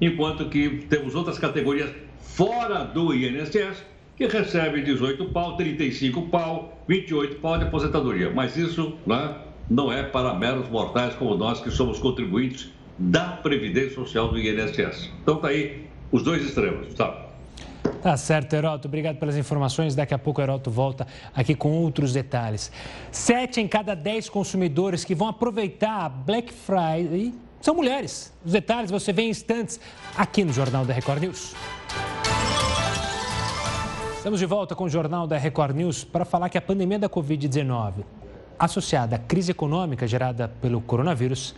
Enquanto 0.00 0.48
que 0.48 0.86
temos 0.88 1.16
outras 1.16 1.40
categorias 1.40 1.90
fora 2.20 2.84
do 2.84 3.12
INSS 3.12 3.82
que 4.16 4.28
recebem 4.28 4.84
18 4.84 5.24
pau, 5.30 5.56
35 5.56 6.22
pau, 6.28 6.80
28 6.86 7.40
pau 7.40 7.58
de 7.58 7.64
aposentadoria. 7.64 8.30
Mas 8.30 8.56
isso 8.56 8.96
né, 9.04 9.34
não 9.68 9.92
é 9.92 10.04
para 10.04 10.34
meros 10.34 10.68
mortais 10.68 11.16
como 11.16 11.34
nós 11.34 11.60
que 11.60 11.72
somos 11.72 11.98
contribuintes 11.98 12.70
da 12.96 13.24
Previdência 13.24 13.96
Social 13.96 14.28
do 14.28 14.38
INSS. 14.38 15.10
Então 15.20 15.38
tá 15.38 15.48
aí 15.48 15.84
os 16.12 16.22
dois 16.22 16.44
extremos, 16.44 16.94
tá? 16.94 17.29
Tá 18.02 18.16
certo, 18.16 18.54
Heroto. 18.54 18.88
Obrigado 18.88 19.16
pelas 19.18 19.36
informações. 19.36 19.94
Daqui 19.94 20.14
a 20.14 20.18
pouco 20.18 20.40
Heroto 20.40 20.70
volta 20.70 21.06
aqui 21.34 21.54
com 21.54 21.70
outros 21.72 22.12
detalhes. 22.12 22.72
Sete 23.12 23.60
em 23.60 23.68
cada 23.68 23.94
dez 23.94 24.28
consumidores 24.28 25.04
que 25.04 25.14
vão 25.14 25.28
aproveitar 25.28 26.06
a 26.06 26.08
Black 26.08 26.52
Friday 26.52 27.34
são 27.60 27.74
mulheres. 27.74 28.32
Os 28.44 28.52
detalhes 28.52 28.90
você 28.90 29.12
vê 29.12 29.22
em 29.22 29.30
instantes 29.30 29.78
aqui 30.16 30.44
no 30.44 30.52
Jornal 30.52 30.84
da 30.84 30.94
Record 30.94 31.22
News. 31.22 31.54
Estamos 34.16 34.38
de 34.38 34.46
volta 34.46 34.74
com 34.74 34.84
o 34.84 34.88
Jornal 34.88 35.26
da 35.26 35.36
Record 35.36 35.76
News 35.76 36.04
para 36.04 36.24
falar 36.24 36.48
que 36.48 36.58
a 36.58 36.60
pandemia 36.60 36.98
da 36.98 37.08
Covid-19, 37.08 38.04
associada 38.58 39.16
à 39.16 39.18
crise 39.18 39.50
econômica 39.50 40.06
gerada 40.06 40.48
pelo 40.60 40.80
coronavírus, 40.80 41.54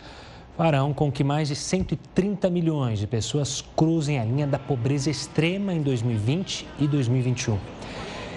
farão 0.55 0.93
com 0.93 1.11
que 1.11 1.23
mais 1.23 1.47
de 1.47 1.55
130 1.55 2.49
milhões 2.49 2.99
de 2.99 3.07
pessoas 3.07 3.63
cruzem 3.75 4.19
a 4.19 4.25
linha 4.25 4.45
da 4.45 4.59
pobreza 4.59 5.09
extrema 5.09 5.73
em 5.73 5.81
2020 5.81 6.67
e 6.79 6.87
2021. 6.87 7.57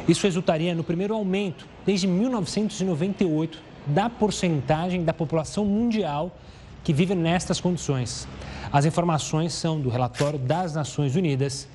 Isso 0.09 0.26
resultaria 0.26 0.74
no 0.74 0.83
primeiro 0.83 1.14
aumento 1.14 1.66
desde 1.85 2.07
1998 2.07 3.61
da 3.87 4.09
porcentagem 4.09 5.05
da 5.05 5.12
população 5.12 5.64
mundial 5.64 6.37
que 6.83 6.92
vive 6.92 7.14
nestas 7.14 7.61
condições. 7.61 8.26
As 8.72 8.85
informações 8.85 9.52
são 9.52 9.81
do 9.81 9.88
relatório 9.88 10.38
das 10.38 10.74
Nações 10.74 11.16
Unidas, 11.16 11.68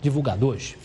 divulgado 0.00 0.46
hoje. 0.46 0.76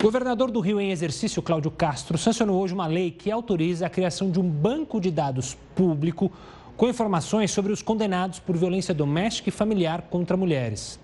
O 0.00 0.04
governador 0.04 0.50
do 0.50 0.60
Rio 0.60 0.80
em 0.80 0.92
exercício, 0.92 1.42
Cláudio 1.42 1.72
Castro, 1.72 2.16
sancionou 2.16 2.60
hoje 2.62 2.72
uma 2.72 2.86
lei 2.86 3.10
que 3.10 3.32
autoriza 3.32 3.86
a 3.86 3.90
criação 3.90 4.30
de 4.30 4.38
um 4.38 4.48
banco 4.48 5.00
de 5.00 5.10
dados 5.10 5.56
público 5.74 6.30
com 6.78 6.88
informações 6.88 7.50
sobre 7.50 7.72
os 7.72 7.82
condenados 7.82 8.38
por 8.38 8.56
violência 8.56 8.94
doméstica 8.94 9.48
e 9.48 9.52
familiar 9.52 10.02
contra 10.02 10.36
mulheres. 10.36 10.98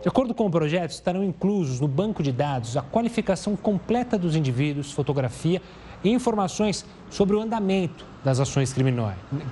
De 0.00 0.08
acordo 0.08 0.32
com 0.32 0.46
o 0.46 0.50
projeto, 0.50 0.92
estarão 0.92 1.24
inclusos 1.24 1.80
no 1.80 1.88
banco 1.88 2.22
de 2.22 2.30
dados 2.30 2.76
a 2.76 2.82
qualificação 2.82 3.56
completa 3.56 4.16
dos 4.16 4.36
indivíduos, 4.36 4.92
fotografia 4.92 5.60
e 6.04 6.10
informações 6.10 6.86
sobre 7.10 7.34
o 7.34 7.40
andamento 7.40 8.06
das 8.24 8.38
ações 8.38 8.72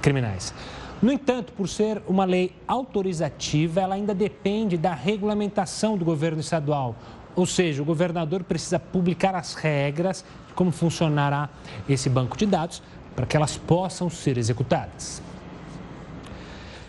criminais. 0.01 0.55
No 1.03 1.11
entanto, 1.11 1.53
por 1.53 1.69
ser 1.69 2.01
uma 2.07 2.25
lei 2.25 2.55
autorizativa, 2.69 3.81
ela 3.81 3.97
ainda 3.97 4.15
depende 4.15 4.79
da 4.79 4.95
regulamentação 4.95 5.99
do 5.99 6.05
governo 6.05 6.39
estadual. 6.39 6.95
Ou 7.35 7.45
seja, 7.45 7.83
o 7.83 7.85
governador 7.85 8.45
precisa 8.45 8.79
publicar 8.79 9.35
as 9.35 9.55
regras 9.55 10.25
de 10.47 10.55
como 10.55 10.71
funcionará 10.71 11.51
esse 11.89 12.09
banco 12.09 12.37
de 12.37 12.47
dados 12.47 12.81
para 13.17 13.27
que 13.27 13.37
elas 13.37 13.57
possam 13.57 14.09
ser 14.09 14.39
executadas. 14.39 15.21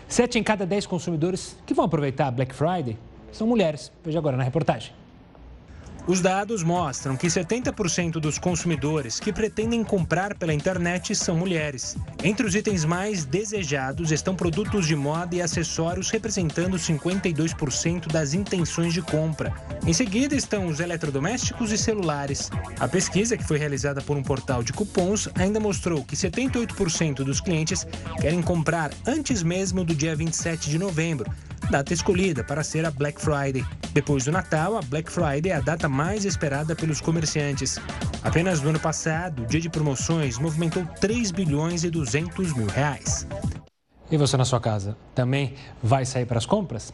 Sete 0.08 0.38
em 0.38 0.42
cada 0.42 0.64
dez 0.64 0.86
consumidores 0.86 1.54
que 1.66 1.74
vão 1.74 1.84
aproveitar 1.84 2.28
a 2.28 2.30
Black 2.30 2.54
Friday 2.54 2.96
são 3.30 3.46
mulheres. 3.46 3.92
Veja 4.02 4.18
agora 4.18 4.38
na 4.38 4.42
reportagem. 4.42 4.92
Os 6.08 6.22
dados 6.22 6.62
mostram 6.62 7.18
que 7.18 7.26
70% 7.26 8.12
dos 8.12 8.38
consumidores 8.38 9.20
que 9.20 9.30
pretendem 9.30 9.84
comprar 9.84 10.34
pela 10.34 10.54
internet 10.54 11.14
são 11.14 11.36
mulheres. 11.36 11.98
Entre 12.24 12.46
os 12.46 12.54
itens 12.54 12.82
mais 12.82 13.26
desejados 13.26 14.10
estão 14.10 14.34
produtos 14.34 14.86
de 14.86 14.96
moda 14.96 15.36
e 15.36 15.42
acessórios, 15.42 16.08
representando 16.08 16.78
52% 16.78 18.10
das 18.10 18.32
intenções 18.32 18.94
de 18.94 19.02
compra. 19.02 19.52
Em 19.86 19.92
seguida 19.92 20.34
estão 20.34 20.66
os 20.68 20.80
eletrodomésticos 20.80 21.72
e 21.72 21.76
celulares. 21.76 22.50
A 22.80 22.88
pesquisa, 22.88 23.36
que 23.36 23.44
foi 23.44 23.58
realizada 23.58 24.00
por 24.00 24.16
um 24.16 24.22
portal 24.22 24.62
de 24.62 24.72
cupons, 24.72 25.28
ainda 25.34 25.60
mostrou 25.60 26.02
que 26.02 26.16
78% 26.16 27.16
dos 27.16 27.38
clientes 27.38 27.86
querem 28.18 28.40
comprar 28.40 28.92
antes 29.06 29.42
mesmo 29.42 29.84
do 29.84 29.94
dia 29.94 30.16
27 30.16 30.70
de 30.70 30.78
novembro, 30.78 31.30
data 31.70 31.92
escolhida 31.92 32.42
para 32.42 32.64
ser 32.64 32.86
a 32.86 32.90
Black 32.90 33.20
Friday. 33.20 33.64
Depois 33.92 34.24
do 34.24 34.32
Natal, 34.32 34.76
a 34.76 34.80
Black 34.80 35.12
Friday 35.12 35.52
é 35.52 35.56
a 35.56 35.60
data 35.60 35.88
mais 35.88 36.24
esperada 36.24 36.74
pelos 36.74 37.00
comerciantes. 37.00 37.78
Apenas 38.22 38.62
no 38.62 38.70
ano 38.70 38.80
passado, 38.80 39.42
o 39.42 39.46
dia 39.46 39.60
de 39.60 39.68
promoções 39.68 40.38
movimentou 40.38 40.84
3 41.00 41.30
bilhões 41.30 41.84
e 41.84 41.90
200 41.90 42.54
mil 42.54 42.66
reais. 42.66 43.26
E 44.10 44.16
você 44.16 44.38
na 44.38 44.44
sua 44.46 44.58
casa 44.58 44.96
também 45.14 45.54
vai 45.82 46.06
sair 46.06 46.24
para 46.24 46.38
as 46.38 46.46
compras? 46.46 46.92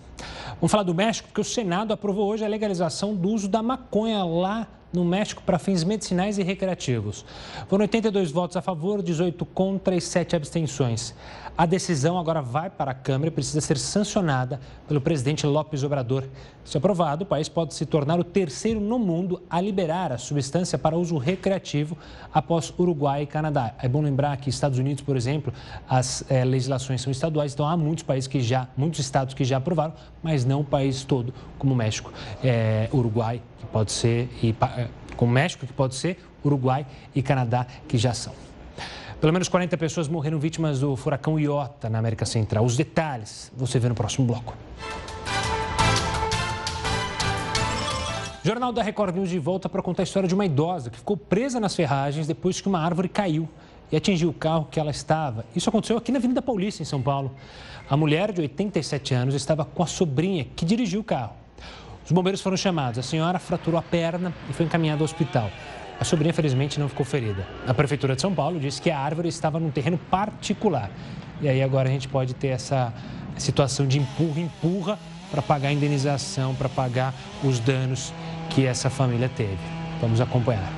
Vamos 0.57 0.73
falar 0.73 0.83
do 0.83 0.95
México, 0.95 1.29
porque 1.29 1.41
o 1.41 1.45
Senado 1.45 1.93
aprovou 1.93 2.29
hoje 2.29 2.45
a 2.45 2.49
legalização 2.49 3.15
do 3.15 3.29
uso 3.29 3.49
da 3.49 3.63
maconha 3.63 4.25
lá 4.25 4.67
no 4.93 5.05
México 5.05 5.43
para 5.43 5.59
fins 5.59 5.83
medicinais 5.83 6.39
e 6.39 6.43
recreativos. 6.43 7.25
Foram 7.69 7.83
82 7.83 8.31
votos 8.31 8.57
a 8.57 8.63
favor, 8.63 9.03
18 9.03 9.45
contra 9.47 9.95
e 9.95 10.01
7 10.01 10.37
abstenções. 10.37 11.15
A 11.57 11.67
decisão 11.67 12.19
agora 12.19 12.43
vai 12.43 12.69
para 12.69 12.91
a 12.91 12.95
Câmara 12.95 13.29
e 13.29 13.31
precisa 13.31 13.61
ser 13.61 13.79
sancionada 13.79 14.59
pelo 14.89 15.01
presidente 15.01 15.47
López 15.47 15.85
Obrador. 15.85 16.25
Se 16.65 16.77
aprovado, 16.77 17.23
o 17.23 17.27
país 17.27 17.49
pode 17.49 17.75
se 17.75 17.87
tornar 17.87 18.19
o 18.19 18.25
terceiro 18.25 18.81
no 18.81 18.99
mundo 18.99 19.41
a 19.49 19.61
liberar 19.61 20.11
a 20.11 20.19
substância 20.19 20.77
para 20.77 20.97
uso 20.97 21.17
recreativo 21.17 21.97
após 22.33 22.75
Uruguai 22.77 23.23
e 23.23 23.27
Canadá. 23.27 23.73
É 23.81 23.89
bom 23.89 24.03
lembrar 24.03 24.37
que 24.39 24.51
Estados 24.51 24.81
Unidos, 24.81 25.05
por 25.05 25.17
exemplo, 25.17 25.53
as 25.89 26.29
é, 26.29 26.45
legislações 26.45 27.01
são 27.01 27.13
estaduais, 27.13 27.55
então 27.55 27.69
há 27.69 27.77
muitos 27.77 28.03
países 28.03 28.27
que 28.27 28.41
já, 28.41 28.67
muitos 28.77 28.99
estados 28.99 29.33
que 29.33 29.45
já 29.45 29.59
aprovaram, 29.59 29.95
mas 30.21 30.45
não 30.45 30.63
o 30.63 30.65
país 30.65 31.05
todo, 31.05 31.33
como 31.57 31.73
o 31.73 31.77
México, 31.77 32.13
é, 32.43 32.89
Uruguai, 32.93 33.41
que 33.61 33.67
pode 33.67 33.93
ser, 33.93 34.29
e, 34.43 34.53
eh, 34.61 34.89
como 35.17 35.31
México, 35.31 35.65
que 35.65 35.73
pode 35.73 35.95
ser, 35.95 36.19
Uruguai 36.45 36.85
e 37.15 37.23
Canadá, 37.23 37.65
que 37.87 37.97
já 37.97 38.13
são. 38.13 38.44
Pelo 39.21 39.33
menos 39.33 39.49
40 39.49 39.77
pessoas 39.77 40.09
morreram 40.09 40.39
vítimas 40.39 40.81
do 40.81 40.97
furacão 40.97 41.39
Iota 41.39 41.89
na 41.89 41.99
América 41.99 42.27
Central. 42.27 42.65
Os 42.65 42.77
detalhes 42.77 43.51
você 43.57 43.79
vê 43.79 43.89
no 43.89 43.95
próximo 43.95 44.27
bloco. 44.27 44.55
Jornal 48.43 48.73
da 48.73 48.83
Record 48.83 49.15
News 49.15 49.31
de 49.31 49.39
volta 49.39 49.71
para 49.71 49.81
contar 49.81 50.03
a 50.03 50.05
história 50.05 50.29
de 50.29 50.35
uma 50.35 50.45
idosa 50.45 50.91
que 50.91 50.99
ficou 50.99 51.17
presa 51.17 51.59
nas 51.59 51.75
ferragens 51.75 52.27
depois 52.27 52.61
que 52.61 52.69
uma 52.69 52.79
árvore 52.79 53.09
caiu 53.09 53.49
e 53.91 53.97
atingiu 53.97 54.29
o 54.29 54.35
carro 54.35 54.69
que 54.71 54.79
ela 54.79 54.91
estava. 54.91 55.47
Isso 55.57 55.71
aconteceu 55.71 55.97
aqui 55.97 56.13
na 56.13 56.19
Avenida 56.19 56.43
Paulista, 56.43 56.83
em 56.83 56.85
São 56.85 57.01
Paulo. 57.01 57.33
A 57.89 57.97
mulher 57.97 58.33
de 58.33 58.43
87 58.43 59.15
anos 59.15 59.35
estava 59.35 59.65
com 59.65 59.83
a 59.83 59.87
sobrinha 59.87 60.47
que 60.55 60.67
dirigiu 60.67 61.01
o 61.01 61.05
carro. 61.05 61.33
Os 62.05 62.13
bombeiros 62.13 62.43
foram 62.43 62.57
chamados. 62.57 62.99
A 62.99 63.03
senhora 63.03 63.39
fraturou 63.39 63.79
a 63.79 63.83
perna 63.83 64.35
e 64.51 64.53
foi 64.53 64.67
encaminhada 64.67 65.01
ao 65.01 65.05
hospital. 65.05 65.51
A 66.01 66.05
sobrinha, 66.05 66.35
felizmente, 66.35 66.79
não 66.79 66.89
ficou 66.89 67.07
ferida. 67.07 67.47
A 67.67 67.73
Prefeitura 67.73 68.15
de 68.15 68.21
São 68.21 68.35
Paulo 68.35 68.59
disse 68.59 68.83
que 68.83 68.91
a 68.91 68.99
árvore 68.99 69.29
estava 69.29 69.61
num 69.61 69.71
terreno 69.71 69.97
particular. 69.97 70.91
E 71.41 71.49
aí 71.49 71.63
agora 71.63 71.89
a 71.89 71.93
gente 71.93 72.09
pode 72.09 72.35
ter 72.35 72.49
essa 72.49 72.93
situação 73.37 73.87
de 73.87 73.99
empurra-empurra 73.99 74.99
para 75.31 75.43
pagar 75.43 75.69
a 75.69 75.73
indenização, 75.73 76.55
para 76.55 76.69
pagar 76.69 77.15
os 77.43 77.59
danos 77.59 78.13
que 78.51 78.67
essa 78.67 78.91
família 78.91 79.29
teve. 79.29 79.59
Vamos 80.01 80.21
acompanhar. 80.21 80.73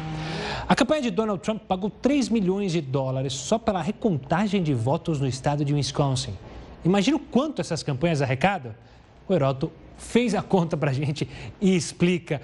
A 0.69 0.75
campanha 0.75 1.03
de 1.03 1.11
Donald 1.11 1.41
Trump 1.43 1.63
pagou 1.63 1.91
3 1.91 2.29
milhões 2.29 2.73
de 2.73 2.81
dólares 2.81 3.33
só 3.33 3.59
pela 3.59 3.81
recontagem 3.81 4.63
de 4.63 4.75
votos 4.75 5.21
no 5.21 5.27
estado 5.29 5.65
de 5.65 5.73
Wisconsin. 5.73 6.35
Imagina 6.85 7.17
o 7.17 7.21
quanto 7.21 7.61
essas 7.61 7.83
campanhas 7.83 8.21
arrecadam? 8.23 8.75
O 9.29 9.35
Heroto 9.35 9.71
fez 9.97 10.35
a 10.35 10.43
conta 10.43 10.77
para 10.77 10.91
a 10.91 10.95
gente 10.95 11.29
e 11.61 11.77
explica 11.77 12.41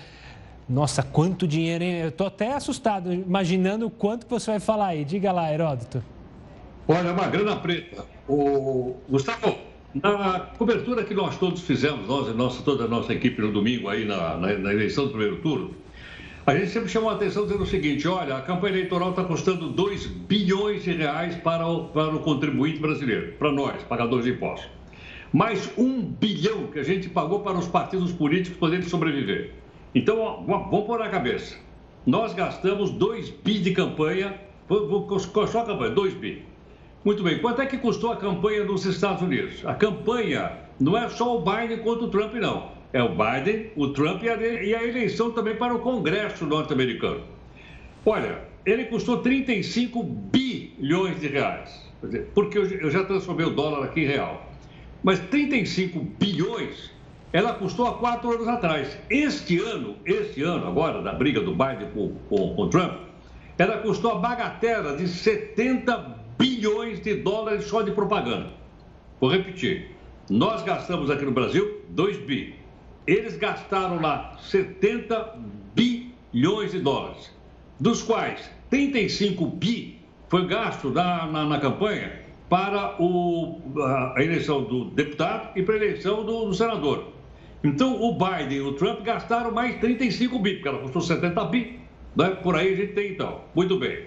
nossa, 0.69 1.03
quanto 1.03 1.47
dinheiro, 1.47 1.85
hein? 1.85 2.01
Eu 2.01 2.09
estou 2.09 2.27
até 2.27 2.53
assustado, 2.53 3.13
imaginando 3.13 3.87
o 3.87 3.91
quanto 3.91 4.27
que 4.27 4.33
você 4.33 4.53
vai 4.53 4.61
falar 4.61 4.89
aí. 4.89 5.05
Diga 5.05 5.33
lá, 5.33 5.53
Heródoto. 5.53 6.03
Olha, 6.89 7.09
é 7.09 7.13
uma 7.13 7.29
grana 7.29 7.57
preta. 7.57 8.05
O 8.29 8.97
Gustavo, 9.09 9.57
na 9.95 10.41
cobertura 10.59 11.05
que 11.05 11.15
nós 11.15 11.37
todos 11.37 11.63
fizemos, 11.63 12.07
nós 12.09 12.35
nossa, 12.35 12.63
toda 12.63 12.85
a 12.85 12.89
nossa 12.89 13.13
equipe 13.13 13.41
no 13.41 13.53
domingo 13.53 13.89
aí 13.89 14.05
na, 14.05 14.37
na, 14.37 14.59
na 14.59 14.73
eleição 14.73 15.05
do 15.05 15.11
primeiro 15.11 15.37
turno, 15.37 15.75
a 16.45 16.57
gente 16.57 16.71
sempre 16.71 16.89
chamou 16.89 17.09
a 17.11 17.15
atenção 17.15 17.45
dizendo 17.45 17.63
o 17.63 17.67
seguinte, 17.67 18.09
olha, 18.09 18.37
a 18.37 18.41
campanha 18.41 18.75
eleitoral 18.75 19.11
está 19.11 19.23
custando 19.23 19.69
2 19.69 20.07
bilhões 20.07 20.83
de 20.83 20.93
reais 20.93 21.37
para 21.37 21.65
o, 21.67 21.85
para 21.85 22.17
o 22.17 22.19
contribuinte 22.19 22.81
brasileiro, 22.81 23.35
para 23.39 23.53
nós, 23.53 23.81
pagadores 23.85 24.25
de 24.25 24.33
impostos. 24.33 24.69
Mais 25.33 25.71
um 25.79 26.03
bilhão 26.03 26.67
que 26.67 26.81
a 26.81 26.83
gente 26.83 27.09
pagou 27.09 27.41
para 27.41 27.57
os 27.57 27.69
partidos 27.69 28.11
políticos 28.13 28.59
poderem 28.59 28.85
sobreviver. 28.87 29.62
Então, 29.95 30.45
vamos 30.47 30.87
pôr 30.87 30.99
na 30.99 31.09
cabeça. 31.09 31.57
Nós 32.07 32.33
gastamos 32.33 32.91
2 32.91 33.31
bi 33.31 33.59
de 33.59 33.73
campanha, 33.73 34.41
só 35.47 35.61
a 35.61 35.67
campanha, 35.67 35.91
2 35.91 36.15
bi. 36.15 36.43
Muito 37.05 37.23
bem, 37.23 37.41
quanto 37.41 37.61
é 37.61 37.67
que 37.67 37.77
custou 37.77 38.13
a 38.13 38.17
campanha 38.17 38.65
nos 38.65 38.87
Estados 38.87 39.23
Unidos? 39.23 39.65
A 39.67 39.75
campanha 39.75 40.53
não 40.81 40.97
é 40.97 41.09
só 41.09 41.37
o 41.37 41.43
Biden 41.43 41.79
contra 41.79 42.05
o 42.05 42.09
Trump, 42.09 42.35
não. 42.35 42.71
É 42.93 43.03
o 43.03 43.11
Biden, 43.11 43.71
o 43.77 43.89
Trump 43.89 44.23
e 44.23 44.29
a, 44.29 44.37
e 44.37 44.75
a 44.75 44.85
eleição 44.85 45.31
também 45.31 45.57
para 45.57 45.75
o 45.75 45.81
Congresso 45.81 46.47
norte-americano. 46.47 47.23
Olha, 48.05 48.41
ele 48.65 48.85
custou 48.87 49.19
35 49.19 50.03
bilhões 50.03 51.21
de 51.21 51.29
reais. 51.29 51.91
Porque 52.35 52.59
eu 52.59 52.91
já 52.91 53.05
transformei 53.05 53.47
o 53.47 53.51
dólar 53.51 53.85
aqui 53.85 54.01
em 54.01 54.07
real. 54.07 54.51
Mas 55.03 55.19
35 55.21 56.01
bilhões 56.19 56.91
ela 57.33 57.55
custou 57.55 57.87
há 57.87 57.95
quatro 57.95 58.31
anos 58.31 58.47
atrás. 58.47 58.99
Este 59.09 59.59
ano, 59.59 59.97
este 60.05 60.43
ano 60.43 60.67
agora, 60.67 61.01
da 61.01 61.13
briga 61.13 61.41
do 61.41 61.53
Biden 61.53 61.91
com, 61.95 62.15
com, 62.29 62.55
com 62.55 62.69
Trump, 62.69 63.01
ela 63.57 63.79
custou 63.79 64.13
a 64.13 64.15
bagatela 64.17 64.97
de 64.97 65.09
70 65.09 66.17
bilhões 66.39 67.01
de 67.01 67.15
dólares 67.15 67.65
só 67.65 67.83
de 67.83 67.93
propaganda. 67.93 68.51
Vou 69.21 69.31
repetir. 69.31 69.91
Nós 70.29 70.63
gastamos 70.63 71.11
aqui 71.11 71.25
no 71.25 71.33
Brasil 71.33 71.83
2 71.91 72.19
bi. 72.19 72.55
eles 73.07 73.37
gastaram 73.37 74.01
lá 74.01 74.37
70 74.41 75.39
bilhões 75.75 76.73
de 76.73 76.81
dólares, 76.81 77.31
dos 77.79 78.03
quais 78.03 78.51
35 78.71 79.47
bi 79.47 80.01
foi 80.29 80.47
gasto 80.47 80.91
na, 80.91 81.27
na, 81.27 81.45
na 81.45 81.61
campanha 81.61 82.23
para 82.49 82.97
o, 83.01 83.61
a 84.15 84.23
eleição 84.23 84.65
do 84.65 84.87
deputado 84.87 85.57
e 85.57 85.63
para 85.63 85.75
a 85.75 85.77
eleição 85.79 86.25
do, 86.25 86.47
do, 86.47 86.55
senador. 86.55 87.13
Então, 87.65 88.03
o 88.03 88.13
Biden 88.19 88.59
e 88.59 88.61
o 88.61 88.73
Trump 88.73 89.03
gastaram 89.03 89.53
mais 89.53 89.79
35 89.79 90.39
bi, 90.39 90.55
porque 90.55 90.69
ela 90.69 90.79
custou 90.79 91.01
70 91.01 91.45
bi. 91.45 91.79
Né? 92.17 92.31
Por 92.43 92.57
aí 92.57 92.73
a 92.73 92.77
gente 92.77 92.93
tem, 92.93 93.13
então. 93.13 93.43
Muito 93.55 93.79
bem. 93.79 94.05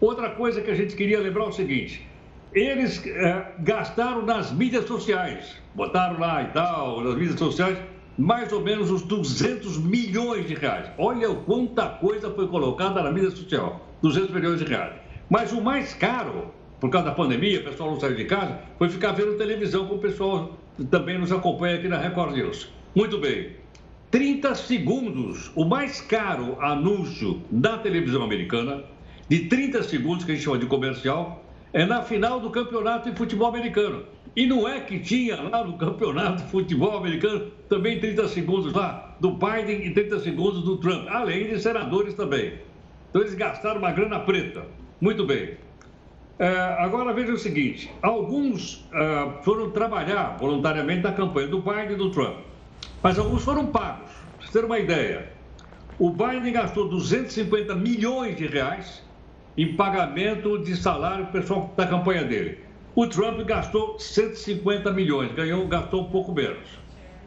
Outra 0.00 0.30
coisa 0.30 0.60
que 0.60 0.70
a 0.70 0.74
gente 0.74 0.94
queria 0.94 1.20
lembrar 1.20 1.44
é 1.44 1.48
o 1.48 1.52
seguinte: 1.52 2.06
eles 2.52 3.04
é, 3.06 3.46
gastaram 3.60 4.26
nas 4.26 4.52
mídias 4.52 4.84
sociais, 4.86 5.56
botaram 5.74 6.20
lá 6.20 6.42
e 6.42 6.46
tal, 6.48 7.02
nas 7.02 7.14
mídias 7.14 7.38
sociais, 7.38 7.78
mais 8.18 8.52
ou 8.52 8.60
menos 8.60 8.90
uns 8.90 9.02
200 9.02 9.78
milhões 9.78 10.46
de 10.46 10.54
reais. 10.54 10.90
Olha 10.98 11.34
quanta 11.34 11.88
coisa 11.88 12.30
foi 12.30 12.46
colocada 12.48 13.02
na 13.02 13.10
mídia 13.10 13.30
social, 13.30 13.80
200 14.02 14.30
milhões 14.30 14.58
de 14.58 14.66
reais. 14.66 14.94
Mas 15.30 15.50
o 15.52 15.62
mais 15.62 15.94
caro, 15.94 16.52
por 16.78 16.90
causa 16.90 17.08
da 17.08 17.14
pandemia, 17.14 17.60
o 17.60 17.64
pessoal 17.64 17.90
não 17.90 17.98
saiu 17.98 18.16
de 18.16 18.26
casa, 18.26 18.58
foi 18.76 18.90
ficar 18.90 19.12
vendo 19.12 19.38
televisão, 19.38 19.86
como 19.86 19.98
o 19.98 20.02
pessoal 20.02 20.58
também 20.90 21.16
nos 21.18 21.32
acompanha 21.32 21.76
aqui 21.76 21.88
na 21.88 21.96
Record 21.96 22.34
News. 22.34 22.81
Muito 22.94 23.16
bem. 23.18 23.52
30 24.10 24.54
segundos, 24.54 25.50
o 25.56 25.64
mais 25.64 26.02
caro 26.02 26.60
anúncio 26.60 27.42
da 27.50 27.78
televisão 27.78 28.22
americana, 28.22 28.84
de 29.26 29.46
30 29.46 29.82
segundos, 29.82 30.26
que 30.26 30.32
a 30.32 30.34
gente 30.34 30.44
chama 30.44 30.58
de 30.58 30.66
comercial, 30.66 31.42
é 31.72 31.86
na 31.86 32.02
final 32.02 32.38
do 32.38 32.50
campeonato 32.50 33.10
de 33.10 33.16
futebol 33.16 33.48
americano. 33.48 34.04
E 34.36 34.46
não 34.46 34.68
é 34.68 34.80
que 34.80 34.98
tinha 34.98 35.40
lá 35.40 35.64
no 35.64 35.78
campeonato 35.78 36.42
de 36.42 36.50
futebol 36.50 36.98
americano 36.98 37.50
também 37.66 37.98
30 37.98 38.28
segundos 38.28 38.74
lá 38.74 39.16
do 39.20 39.30
Biden 39.32 39.86
e 39.86 39.94
30 39.94 40.20
segundos 40.20 40.62
do 40.62 40.76
Trump, 40.76 41.08
além 41.08 41.48
de 41.48 41.58
senadores 41.58 42.12
também. 42.12 42.58
Então 43.08 43.22
eles 43.22 43.34
gastaram 43.34 43.78
uma 43.78 43.92
grana 43.92 44.20
preta. 44.20 44.66
Muito 45.00 45.24
bem. 45.24 45.56
É, 46.38 46.48
agora 46.78 47.14
veja 47.14 47.32
o 47.32 47.38
seguinte: 47.38 47.90
alguns 48.02 48.86
é, 48.92 49.42
foram 49.42 49.70
trabalhar 49.70 50.36
voluntariamente 50.38 51.02
na 51.02 51.12
campanha 51.12 51.48
do 51.48 51.60
Biden 51.60 51.92
e 51.92 51.96
do 51.96 52.10
Trump, 52.10 52.51
mas 53.02 53.18
alguns 53.18 53.42
foram 53.42 53.66
pagos. 53.66 54.10
Para 54.10 54.38
vocês 54.38 54.50
terem 54.50 54.66
uma 54.66 54.78
ideia, 54.78 55.32
o 55.98 56.10
Biden 56.10 56.52
gastou 56.52 56.88
250 56.88 57.74
milhões 57.74 58.36
de 58.36 58.46
reais 58.46 59.02
em 59.56 59.74
pagamento 59.74 60.58
de 60.58 60.76
salário 60.76 61.26
pessoal 61.26 61.72
da 61.76 61.86
campanha 61.86 62.24
dele. 62.24 62.60
O 62.94 63.06
Trump 63.06 63.40
gastou 63.40 63.98
150 63.98 64.90
milhões, 64.92 65.32
ganhou, 65.32 65.66
gastou 65.66 66.02
um 66.02 66.10
pouco 66.10 66.32
menos. 66.32 66.68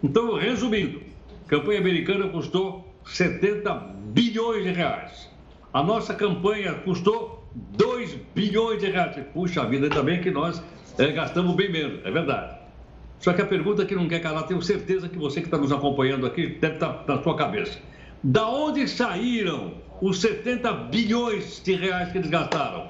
Então, 0.03 0.35
resumindo, 0.35 1.01
a 1.45 1.49
campanha 1.49 1.79
americana 1.79 2.29
custou 2.29 2.93
70 3.05 3.73
bilhões 4.13 4.63
de 4.63 4.71
reais. 4.71 5.29
A 5.73 5.83
nossa 5.83 6.13
campanha 6.13 6.73
custou 6.73 7.43
2 7.53 8.15
bilhões 8.35 8.79
de 8.79 8.89
reais. 8.89 9.15
Puxa 9.33 9.65
vida, 9.65 10.01
bem 10.03 10.21
que 10.21 10.31
nós 10.31 10.61
é, 10.97 11.11
gastamos 11.11 11.55
bem 11.55 11.71
menos, 11.71 12.05
é 12.05 12.11
verdade. 12.11 12.54
Só 13.19 13.33
que 13.33 13.41
a 13.41 13.45
pergunta 13.45 13.85
que 13.85 13.95
não 13.95 14.07
quer 14.07 14.19
calar, 14.19 14.45
tenho 14.47 14.61
certeza 14.61 15.09
que 15.09 15.17
você 15.17 15.41
que 15.41 15.47
está 15.47 15.57
nos 15.57 15.71
acompanhando 15.71 16.25
aqui 16.25 16.47
deve 16.59 16.75
estar 16.75 16.93
tá 16.93 17.15
na 17.15 17.23
sua 17.23 17.35
cabeça. 17.35 17.79
Da 18.23 18.47
onde 18.47 18.87
saíram 18.87 19.75
os 20.01 20.19
70 20.19 20.71
bilhões 20.73 21.61
de 21.63 21.73
reais 21.73 22.11
que 22.11 22.17
eles 22.17 22.29
gastaram? 22.29 22.89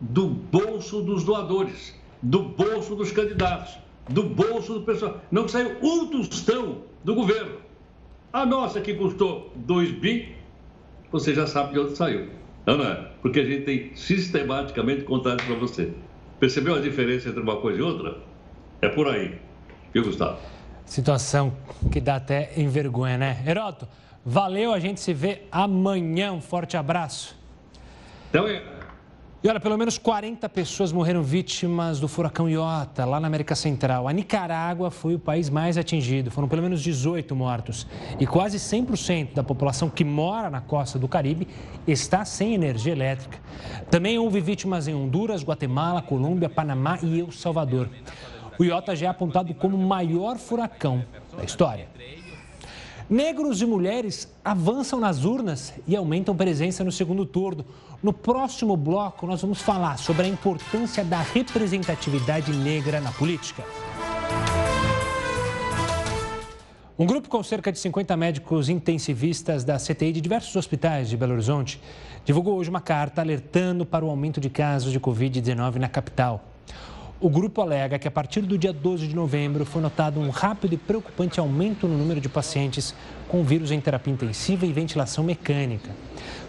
Do 0.00 0.28
bolso 0.28 1.02
dos 1.02 1.24
doadores, 1.24 1.94
do 2.22 2.42
bolso 2.42 2.94
dos 2.94 3.12
candidatos, 3.12 3.78
do 4.08 4.22
bolso 4.22 4.74
do 4.74 4.82
pessoal. 4.82 5.20
Não 5.30 5.46
saiu 5.48 5.76
um 5.82 6.06
tostão 6.08 6.84
do 7.04 7.14
governo. 7.14 7.58
A 8.32 8.46
nossa 8.46 8.80
que 8.80 8.94
custou 8.94 9.52
2 9.56 9.92
bi, 9.92 10.36
você 11.10 11.34
já 11.34 11.46
sabe 11.46 11.72
de 11.72 11.80
onde 11.80 11.96
saiu. 11.96 12.28
Não, 12.66 12.82
é? 12.82 13.10
Porque 13.20 13.40
a 13.40 13.44
gente 13.44 13.64
tem 13.64 13.94
sistematicamente 13.94 15.02
contado 15.04 15.44
para 15.44 15.54
você. 15.54 15.92
Percebeu 16.38 16.74
a 16.74 16.80
diferença 16.80 17.28
entre 17.28 17.40
uma 17.40 17.56
coisa 17.56 17.78
e 17.78 17.82
outra? 17.82 18.29
É 18.82 18.88
por 18.88 19.08
aí. 19.08 19.38
Viu, 19.92 20.04
Gustavo? 20.04 20.38
Situação 20.84 21.52
que 21.92 22.00
dá 22.00 22.16
até 22.16 22.52
em 22.56 22.68
vergonha, 22.68 23.18
né? 23.18 23.42
Heroto, 23.46 23.86
valeu, 24.24 24.72
a 24.72 24.80
gente 24.80 25.00
se 25.00 25.12
vê 25.12 25.42
amanhã. 25.52 26.32
Um 26.32 26.40
forte 26.40 26.76
abraço. 26.76 27.36
Então, 28.30 28.46
é... 28.46 28.62
E 29.42 29.48
olha, 29.48 29.58
pelo 29.58 29.78
menos 29.78 29.96
40 29.96 30.46
pessoas 30.50 30.92
morreram 30.92 31.22
vítimas 31.22 31.98
do 31.98 32.06
furacão 32.06 32.46
Iota, 32.46 33.06
lá 33.06 33.18
na 33.18 33.26
América 33.26 33.54
Central. 33.54 34.06
A 34.06 34.12
Nicarágua 34.12 34.90
foi 34.90 35.14
o 35.14 35.18
país 35.18 35.48
mais 35.48 35.78
atingido, 35.78 36.30
foram 36.30 36.46
pelo 36.46 36.60
menos 36.60 36.82
18 36.82 37.34
mortos. 37.34 37.86
E 38.18 38.26
quase 38.26 38.58
100% 38.58 39.32
da 39.32 39.42
população 39.42 39.88
que 39.88 40.04
mora 40.04 40.50
na 40.50 40.60
costa 40.60 40.98
do 40.98 41.08
Caribe 41.08 41.48
está 41.86 42.22
sem 42.22 42.52
energia 42.52 42.92
elétrica. 42.92 43.38
Também 43.90 44.18
houve 44.18 44.40
vítimas 44.40 44.86
em 44.86 44.94
Honduras, 44.94 45.42
Guatemala, 45.42 46.02
Colômbia, 46.02 46.50
Panamá 46.50 46.98
e 47.02 47.20
El 47.20 47.32
Salvador. 47.32 47.88
O 48.60 48.64
Iota 48.64 48.94
já 48.94 49.06
é 49.06 49.08
apontado 49.08 49.54
como 49.54 49.74
o 49.74 49.80
maior 49.80 50.36
furacão 50.36 51.02
da 51.34 51.42
história. 51.42 51.88
Negros 53.08 53.62
e 53.62 53.64
mulheres 53.64 54.30
avançam 54.44 55.00
nas 55.00 55.24
urnas 55.24 55.72
e 55.88 55.96
aumentam 55.96 56.36
presença 56.36 56.84
no 56.84 56.92
segundo 56.92 57.24
turno. 57.24 57.64
No 58.02 58.12
próximo 58.12 58.76
bloco, 58.76 59.26
nós 59.26 59.40
vamos 59.40 59.62
falar 59.62 59.96
sobre 59.96 60.26
a 60.26 60.28
importância 60.28 61.02
da 61.02 61.22
representatividade 61.22 62.52
negra 62.52 63.00
na 63.00 63.10
política. 63.12 63.64
Um 66.98 67.06
grupo 67.06 67.30
com 67.30 67.42
cerca 67.42 67.72
de 67.72 67.78
50 67.78 68.14
médicos 68.14 68.68
intensivistas 68.68 69.64
da 69.64 69.78
CTI 69.78 70.12
de 70.12 70.20
diversos 70.20 70.54
hospitais 70.54 71.08
de 71.08 71.16
Belo 71.16 71.32
Horizonte 71.32 71.80
divulgou 72.26 72.58
hoje 72.58 72.68
uma 72.68 72.82
carta 72.82 73.22
alertando 73.22 73.86
para 73.86 74.04
o 74.04 74.10
aumento 74.10 74.38
de 74.38 74.50
casos 74.50 74.92
de 74.92 75.00
Covid-19 75.00 75.76
na 75.76 75.88
capital. 75.88 76.49
O 77.22 77.28
grupo 77.28 77.60
alega 77.60 77.98
que 77.98 78.08
a 78.08 78.10
partir 78.10 78.40
do 78.40 78.56
dia 78.56 78.72
12 78.72 79.06
de 79.06 79.14
novembro 79.14 79.66
foi 79.66 79.82
notado 79.82 80.18
um 80.18 80.30
rápido 80.30 80.72
e 80.72 80.78
preocupante 80.78 81.38
aumento 81.38 81.86
no 81.86 81.98
número 81.98 82.18
de 82.18 82.30
pacientes 82.30 82.94
com 83.28 83.44
vírus 83.44 83.70
em 83.70 83.78
terapia 83.78 84.10
intensiva 84.10 84.64
e 84.64 84.72
ventilação 84.72 85.22
mecânica. 85.22 85.90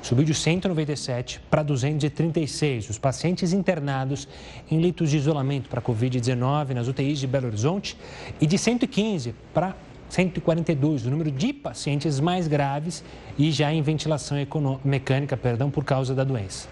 Subiu 0.01 0.23
de 0.23 0.33
197 0.33 1.41
para 1.49 1.61
236 1.61 2.89
os 2.89 2.97
pacientes 2.97 3.51
internados 3.51 4.29
em 4.71 4.79
leitos 4.79 5.09
de 5.09 5.17
isolamento 5.17 5.67
para 5.67 5.81
Covid-19 5.81 6.69
nas 6.69 6.87
UTIs 6.87 7.19
de 7.19 7.27
Belo 7.27 7.47
Horizonte 7.47 7.97
e 8.39 8.47
de 8.47 8.57
115 8.57 9.35
para 9.53 9.75
142 10.07 11.05
o 11.05 11.09
número 11.09 11.31
de 11.31 11.51
pacientes 11.51 12.17
mais 12.21 12.47
graves 12.47 13.03
e 13.37 13.51
já 13.51 13.73
em 13.73 13.81
ventilação 13.81 14.37
mecânica, 14.85 15.35
perdão, 15.35 15.69
por 15.69 15.83
causa 15.83 16.15
da 16.15 16.23
doença. 16.23 16.69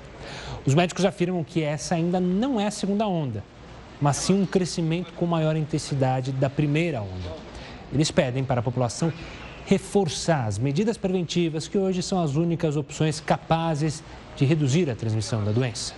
Os 0.65 0.73
médicos 0.73 1.03
afirmam 1.03 1.43
que 1.43 1.61
essa 1.61 1.95
ainda 1.95 2.17
não 2.17 2.61
é 2.61 2.67
a 2.67 2.71
segunda 2.71 3.05
onda 3.05 3.43
mas 4.01 4.17
sim 4.17 4.41
um 4.41 4.45
crescimento 4.45 5.13
com 5.13 5.25
maior 5.25 5.55
intensidade 5.55 6.31
da 6.31 6.49
primeira 6.49 7.01
onda. 7.01 7.35
Eles 7.93 8.11
pedem 8.11 8.43
para 8.43 8.59
a 8.59 8.63
população 8.63 9.11
reforçar 9.65 10.45
as 10.45 10.57
medidas 10.57 10.97
preventivas, 10.97 11.67
que 11.67 11.77
hoje 11.77 12.01
são 12.01 12.21
as 12.23 12.35
únicas 12.35 12.75
opções 12.75 13.19
capazes 13.19 14.03
de 14.35 14.45
reduzir 14.45 14.89
a 14.89 14.95
transmissão 14.95 15.43
da 15.43 15.51
doença. 15.51 15.93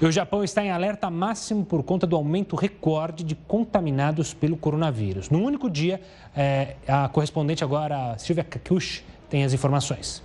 E 0.00 0.04
o 0.04 0.10
Japão 0.10 0.42
está 0.42 0.64
em 0.64 0.70
alerta 0.70 1.08
máximo 1.08 1.64
por 1.64 1.82
conta 1.84 2.06
do 2.06 2.16
aumento 2.16 2.56
recorde 2.56 3.22
de 3.22 3.36
contaminados 3.36 4.34
pelo 4.34 4.56
coronavírus. 4.56 5.30
No 5.30 5.38
único 5.38 5.70
dia, 5.70 6.00
é, 6.36 6.74
a 6.88 7.08
correspondente 7.08 7.62
agora, 7.62 8.18
Silvia 8.18 8.42
Kakushi, 8.42 9.04
tem 9.30 9.44
as 9.44 9.52
informações. 9.52 10.22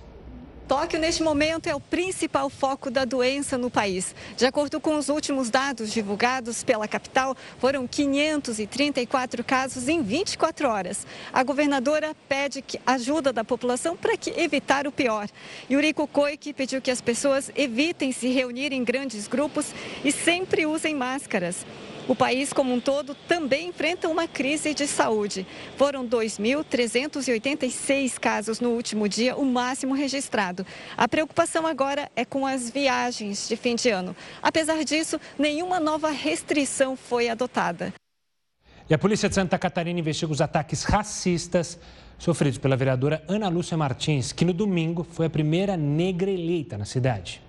Tóquio, 0.68 1.00
neste 1.00 1.22
momento, 1.22 1.66
é 1.66 1.74
o 1.74 1.80
principal 1.80 2.50
foco 2.50 2.90
da 2.90 3.06
doença 3.06 3.56
no 3.56 3.70
país. 3.70 4.14
De 4.36 4.44
acordo 4.44 4.78
com 4.78 4.98
os 4.98 5.08
últimos 5.08 5.48
dados 5.48 5.90
divulgados 5.90 6.62
pela 6.62 6.86
capital, 6.86 7.34
foram 7.58 7.86
534 7.86 9.42
casos 9.42 9.88
em 9.88 10.02
24 10.02 10.68
horas. 10.68 11.06
A 11.32 11.42
governadora 11.42 12.14
pede 12.28 12.62
ajuda 12.84 13.32
da 13.32 13.42
população 13.42 13.96
para 13.96 14.12
evitar 14.36 14.86
o 14.86 14.92
pior. 14.92 15.26
Yuriko 15.70 16.06
Koike 16.06 16.52
pediu 16.52 16.82
que 16.82 16.90
as 16.90 17.00
pessoas 17.00 17.50
evitem 17.56 18.12
se 18.12 18.28
reunir 18.28 18.70
em 18.70 18.84
grandes 18.84 19.26
grupos 19.26 19.72
e 20.04 20.12
sempre 20.12 20.66
usem 20.66 20.94
máscaras. 20.94 21.64
O 22.08 22.16
país 22.16 22.52
como 22.54 22.72
um 22.72 22.80
todo 22.80 23.14
também 23.14 23.68
enfrenta 23.68 24.08
uma 24.08 24.26
crise 24.26 24.72
de 24.72 24.86
saúde. 24.86 25.46
Foram 25.76 26.08
2.386 26.08 28.18
casos 28.18 28.60
no 28.60 28.70
último 28.70 29.06
dia, 29.06 29.36
o 29.36 29.44
máximo 29.44 29.92
registrado. 29.92 30.64
A 30.96 31.06
preocupação 31.06 31.66
agora 31.66 32.10
é 32.16 32.24
com 32.24 32.46
as 32.46 32.70
viagens 32.70 33.46
de 33.46 33.56
fim 33.56 33.74
de 33.74 33.90
ano. 33.90 34.16
Apesar 34.42 34.82
disso, 34.84 35.20
nenhuma 35.38 35.78
nova 35.78 36.10
restrição 36.10 36.96
foi 36.96 37.28
adotada. 37.28 37.92
E 38.88 38.94
a 38.94 38.98
Polícia 38.98 39.28
de 39.28 39.34
Santa 39.34 39.58
Catarina 39.58 40.00
investiga 40.00 40.32
os 40.32 40.40
ataques 40.40 40.84
racistas 40.84 41.78
sofridos 42.16 42.58
pela 42.58 42.74
vereadora 42.74 43.22
Ana 43.28 43.50
Lúcia 43.50 43.76
Martins, 43.76 44.32
que 44.32 44.46
no 44.46 44.54
domingo 44.54 45.04
foi 45.04 45.26
a 45.26 45.30
primeira 45.30 45.76
negra 45.76 46.30
eleita 46.30 46.78
na 46.78 46.86
cidade. 46.86 47.42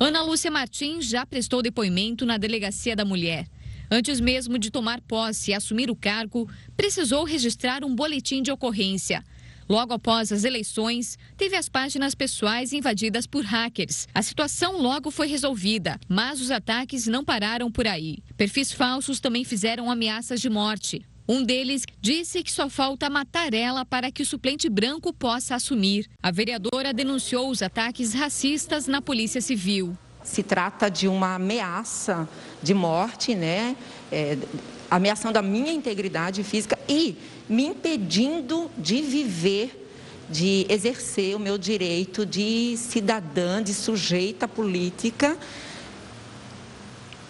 Ana 0.00 0.20
Lúcia 0.22 0.50
Martins 0.50 1.08
já 1.08 1.24
prestou 1.24 1.62
depoimento 1.62 2.26
na 2.26 2.38
Delegacia 2.38 2.96
da 2.96 3.04
Mulher. 3.04 3.46
Antes 3.90 4.20
mesmo 4.20 4.58
de 4.58 4.70
tomar 4.70 5.00
posse 5.00 5.50
e 5.50 5.54
assumir 5.54 5.90
o 5.90 5.96
cargo, 5.96 6.48
precisou 6.76 7.24
registrar 7.24 7.84
um 7.84 7.94
boletim 7.94 8.40
de 8.40 8.52
ocorrência. 8.52 9.24
Logo 9.68 9.92
após 9.92 10.32
as 10.32 10.44
eleições, 10.44 11.18
teve 11.36 11.56
as 11.56 11.68
páginas 11.68 12.14
pessoais 12.14 12.72
invadidas 12.72 13.26
por 13.26 13.44
hackers. 13.44 14.06
A 14.14 14.22
situação 14.22 14.80
logo 14.80 15.10
foi 15.10 15.28
resolvida, 15.28 15.98
mas 16.08 16.40
os 16.40 16.50
ataques 16.50 17.06
não 17.06 17.24
pararam 17.24 17.70
por 17.70 17.86
aí. 17.86 18.18
Perfis 18.36 18.72
falsos 18.72 19.20
também 19.20 19.44
fizeram 19.44 19.90
ameaças 19.90 20.40
de 20.40 20.50
morte. 20.50 21.04
Um 21.28 21.44
deles 21.44 21.84
disse 22.00 22.42
que 22.42 22.50
só 22.50 22.68
falta 22.68 23.08
matar 23.08 23.54
ela 23.54 23.84
para 23.84 24.10
que 24.10 24.22
o 24.22 24.26
suplente 24.26 24.68
branco 24.68 25.12
possa 25.12 25.54
assumir. 25.54 26.08
A 26.20 26.32
vereadora 26.32 26.92
denunciou 26.92 27.48
os 27.48 27.62
ataques 27.62 28.12
racistas 28.12 28.88
na 28.88 29.00
Polícia 29.00 29.40
Civil. 29.40 29.96
Se 30.30 30.44
trata 30.44 30.88
de 30.88 31.08
uma 31.08 31.34
ameaça 31.34 32.28
de 32.62 32.72
morte, 32.72 33.34
né? 33.34 33.74
É, 34.12 34.38
ameaçando 34.88 35.36
a 35.40 35.42
minha 35.42 35.72
integridade 35.72 36.44
física 36.44 36.78
e 36.88 37.16
me 37.48 37.66
impedindo 37.66 38.70
de 38.78 39.02
viver, 39.02 39.88
de 40.28 40.66
exercer 40.68 41.34
o 41.34 41.40
meu 41.40 41.58
direito 41.58 42.24
de 42.24 42.76
cidadã, 42.76 43.60
de 43.60 43.74
sujeita 43.74 44.46
política, 44.46 45.36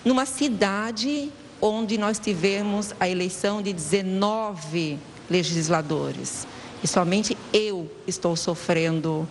numa 0.04 0.26
cidade 0.26 1.32
onde 1.58 1.96
nós 1.96 2.18
tivemos 2.18 2.94
a 3.00 3.08
eleição 3.08 3.62
de 3.62 3.72
19 3.72 4.98
legisladores. 5.30 6.46
E 6.84 6.86
somente 6.86 7.34
eu 7.50 7.90
estou 8.06 8.36
sofrendo 8.36 9.26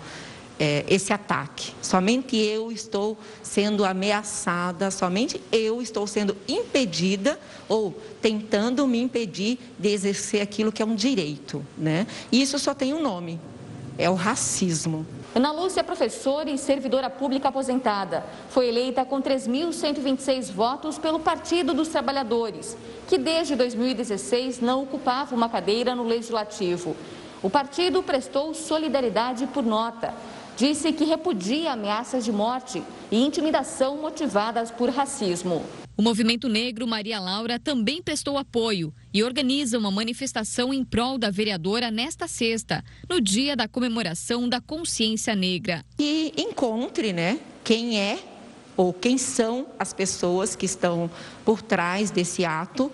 é, 0.60 0.84
esse 0.88 1.14
ataque. 1.14 1.72
Somente 1.82 2.36
eu 2.36 2.72
estou 2.72 3.18
sendo 3.42 3.86
ameaçada, 3.86 4.92
somente 4.92 5.42
eu 5.52 5.82
estou 5.82 6.06
sendo 6.06 6.36
impedida 6.48 7.40
ou 7.68 7.96
tentando 8.22 8.86
me 8.86 9.00
impedir 9.00 9.58
de 9.80 9.90
exercer 9.90 10.42
aquilo 10.42 10.72
que 10.72 10.82
é 10.82 10.86
um 10.86 10.96
direito. 10.96 11.66
Né? 11.78 12.06
E 12.32 12.42
isso 12.42 12.60
só 12.60 12.74
tem 12.74 12.94
um 12.94 13.02
nome: 13.02 13.40
é 13.98 14.10
o 14.10 14.16
racismo. 14.16 15.06
Ana 15.34 15.52
Lúcia 15.52 15.82
é 15.82 15.84
professora 15.84 16.50
e 16.50 16.58
servidora 16.58 17.10
pública 17.10 17.50
aposentada. 17.50 18.26
Foi 18.50 18.68
eleita 18.68 19.06
com 19.06 19.22
3.126 19.22 20.52
votos 20.52 20.98
pelo 20.98 21.20
Partido 21.20 21.72
dos 21.74 21.90
Trabalhadores, 21.90 22.76
que 23.08 23.18
desde 23.18 23.56
2016 23.56 24.60
não 24.60 24.84
ocupava 24.84 25.36
uma 25.36 25.48
cadeira 25.48 25.94
no 25.94 26.04
Legislativo. 26.04 26.96
O 27.44 27.50
partido 27.50 28.04
prestou 28.04 28.54
solidariedade 28.54 29.48
por 29.48 29.64
nota 29.64 30.14
disse 30.60 30.92
que 30.92 31.06
repudia 31.06 31.72
ameaças 31.72 32.26
de 32.26 32.34
morte 32.34 32.84
e 33.10 33.18
intimidação 33.18 33.96
motivadas 33.96 34.70
por 34.70 34.90
racismo. 34.90 35.66
O 35.96 36.02
movimento 36.02 36.50
negro 36.50 36.86
Maria 36.86 37.18
Laura 37.18 37.58
também 37.58 38.02
prestou 38.02 38.38
apoio 38.38 38.94
e 39.14 39.24
organiza 39.24 39.78
uma 39.78 39.90
manifestação 39.90 40.74
em 40.74 40.84
prol 40.84 41.18
da 41.18 41.32
vereadora 41.32 41.90
nesta 41.90 42.28
sexta, 42.28 42.84
no 43.10 43.22
dia 43.22 43.56
da 43.56 43.70
comemoração 43.70 44.50
da 44.50 44.60
consciência 44.60 45.34
negra. 45.34 45.86
E 45.98 46.34
encontre, 46.38 47.14
né, 47.14 47.40
quem 47.64 47.98
é 47.98 48.20
ou 48.76 48.94
quem 48.94 49.18
são 49.18 49.66
as 49.78 49.94
pessoas 49.94 50.58
que 50.58 50.66
estão 50.66 51.10
por 51.46 51.62
trás 51.62 52.12
desse 52.12 52.44
ato 52.44 52.92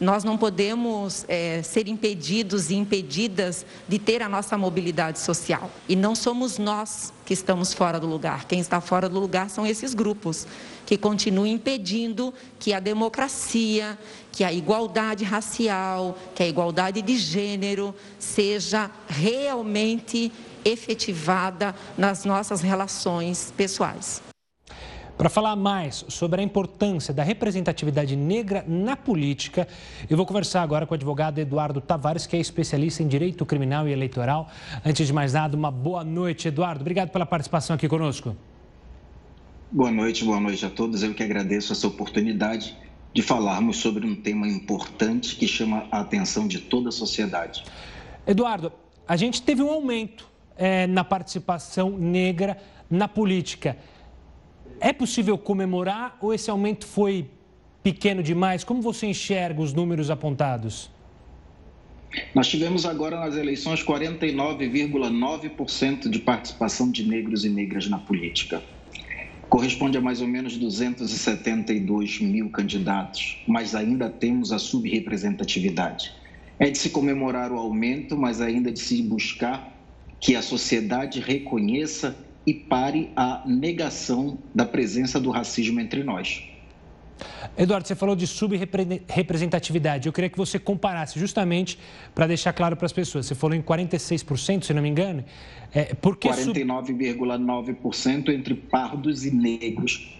nós 0.00 0.22
não 0.22 0.38
podemos 0.38 1.24
é, 1.28 1.62
ser 1.62 1.88
impedidos 1.88 2.70
e 2.70 2.74
impedidas 2.74 3.66
de 3.88 3.98
ter 3.98 4.22
a 4.22 4.28
nossa 4.28 4.56
mobilidade 4.56 5.18
social. 5.18 5.70
E 5.88 5.96
não 5.96 6.14
somos 6.14 6.58
nós 6.58 7.12
que 7.26 7.34
estamos 7.34 7.74
fora 7.74 7.98
do 7.98 8.06
lugar. 8.06 8.44
Quem 8.44 8.60
está 8.60 8.80
fora 8.80 9.08
do 9.08 9.18
lugar 9.18 9.50
são 9.50 9.66
esses 9.66 9.94
grupos 9.94 10.46
que 10.86 10.96
continuam 10.96 11.46
impedindo 11.46 12.32
que 12.58 12.72
a 12.72 12.80
democracia, 12.80 13.98
que 14.30 14.44
a 14.44 14.52
igualdade 14.52 15.24
racial, 15.24 16.16
que 16.34 16.42
a 16.42 16.48
igualdade 16.48 17.02
de 17.02 17.18
gênero 17.18 17.94
seja 18.18 18.90
realmente 19.08 20.32
efetivada 20.64 21.74
nas 21.96 22.24
nossas 22.24 22.60
relações 22.60 23.52
pessoais. 23.56 24.27
Para 25.18 25.28
falar 25.28 25.56
mais 25.56 26.04
sobre 26.06 26.40
a 26.40 26.44
importância 26.44 27.12
da 27.12 27.24
representatividade 27.24 28.14
negra 28.14 28.64
na 28.68 28.96
política, 28.96 29.66
eu 30.08 30.16
vou 30.16 30.24
conversar 30.24 30.62
agora 30.62 30.86
com 30.86 30.94
o 30.94 30.94
advogado 30.94 31.40
Eduardo 31.40 31.80
Tavares, 31.80 32.24
que 32.24 32.36
é 32.36 32.38
especialista 32.38 33.02
em 33.02 33.08
direito 33.08 33.44
criminal 33.44 33.88
e 33.88 33.90
eleitoral. 33.90 34.48
Antes 34.86 35.08
de 35.08 35.12
mais 35.12 35.32
nada, 35.32 35.56
uma 35.56 35.72
boa 35.72 36.04
noite, 36.04 36.46
Eduardo. 36.46 36.82
Obrigado 36.82 37.10
pela 37.10 37.26
participação 37.26 37.74
aqui 37.74 37.88
conosco. 37.88 38.36
Boa 39.72 39.90
noite, 39.90 40.24
boa 40.24 40.38
noite 40.38 40.64
a 40.64 40.70
todos. 40.70 41.02
Eu 41.02 41.12
que 41.12 41.24
agradeço 41.24 41.72
essa 41.72 41.88
oportunidade 41.88 42.76
de 43.12 43.20
falarmos 43.20 43.78
sobre 43.78 44.06
um 44.06 44.14
tema 44.14 44.46
importante 44.46 45.34
que 45.34 45.48
chama 45.48 45.88
a 45.90 45.98
atenção 45.98 46.46
de 46.46 46.60
toda 46.60 46.90
a 46.90 46.92
sociedade. 46.92 47.64
Eduardo, 48.24 48.70
a 49.08 49.16
gente 49.16 49.42
teve 49.42 49.64
um 49.64 49.68
aumento 49.68 50.28
é, 50.56 50.86
na 50.86 51.02
participação 51.02 51.90
negra 51.98 52.56
na 52.88 53.08
política. 53.08 53.76
É 54.80 54.92
possível 54.92 55.36
comemorar 55.36 56.16
ou 56.20 56.32
esse 56.32 56.48
aumento 56.50 56.86
foi 56.86 57.28
pequeno 57.82 58.22
demais? 58.22 58.62
Como 58.62 58.80
você 58.80 59.06
enxerga 59.06 59.60
os 59.60 59.72
números 59.72 60.08
apontados? 60.10 60.88
Nós 62.34 62.48
tivemos 62.48 62.86
agora 62.86 63.18
nas 63.18 63.36
eleições 63.36 63.84
49,9% 63.84 66.08
de 66.08 66.20
participação 66.20 66.90
de 66.90 67.06
negros 67.06 67.44
e 67.44 67.50
negras 67.50 67.86
na 67.88 67.98
política. 67.98 68.62
Corresponde 69.48 69.98
a 69.98 70.00
mais 70.00 70.20
ou 70.20 70.28
menos 70.28 70.56
272 70.56 72.20
mil 72.20 72.50
candidatos, 72.50 73.42
mas 73.46 73.74
ainda 73.74 74.08
temos 74.10 74.52
a 74.52 74.58
subrepresentatividade. 74.58 76.12
É 76.58 76.70
de 76.70 76.78
se 76.78 76.90
comemorar 76.90 77.50
o 77.52 77.56
aumento, 77.56 78.16
mas 78.16 78.40
ainda 78.40 78.70
de 78.70 78.78
se 78.78 79.02
buscar 79.02 79.74
que 80.20 80.36
a 80.36 80.42
sociedade 80.42 81.20
reconheça 81.20 82.16
e 82.48 82.54
pare 82.54 83.10
a 83.14 83.42
negação 83.44 84.38
da 84.54 84.64
presença 84.64 85.20
do 85.20 85.30
racismo 85.30 85.78
entre 85.80 86.02
nós. 86.02 86.42
Eduardo, 87.58 87.86
você 87.86 87.94
falou 87.94 88.16
de 88.16 88.26
subrepresentatividade. 88.26 90.06
Eu 90.06 90.14
queria 90.14 90.30
que 90.30 90.38
você 90.38 90.58
comparasse 90.58 91.18
justamente 91.18 91.78
para 92.14 92.26
deixar 92.26 92.54
claro 92.54 92.74
para 92.74 92.86
as 92.86 92.92
pessoas. 92.92 93.26
Você 93.26 93.34
falou 93.34 93.54
em 93.54 93.60
46%, 93.60 94.64
se 94.64 94.72
não 94.72 94.80
me 94.80 94.88
engano. 94.88 95.22
É, 95.74 95.92
por 95.94 96.16
que 96.16 96.26
49,9% 96.26 98.30
entre 98.30 98.54
pardos 98.54 99.26
e 99.26 99.30
negros 99.30 100.16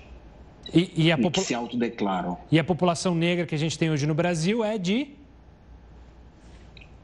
e, 0.74 0.93
e, 0.95 1.11
a 1.11 1.16
que 1.16 1.41
se 1.41 1.55
autodeclaram. 1.55 2.37
E 2.53 2.59
a 2.59 2.64
população 2.64 3.14
negra 3.14 3.47
que 3.47 3.55
a 3.55 3.59
gente 3.59 3.79
tem 3.79 3.91
hoje 3.91 4.07
no 4.07 4.14
Brasil 4.14 4.62
é 4.62 4.76
de 4.76 5.16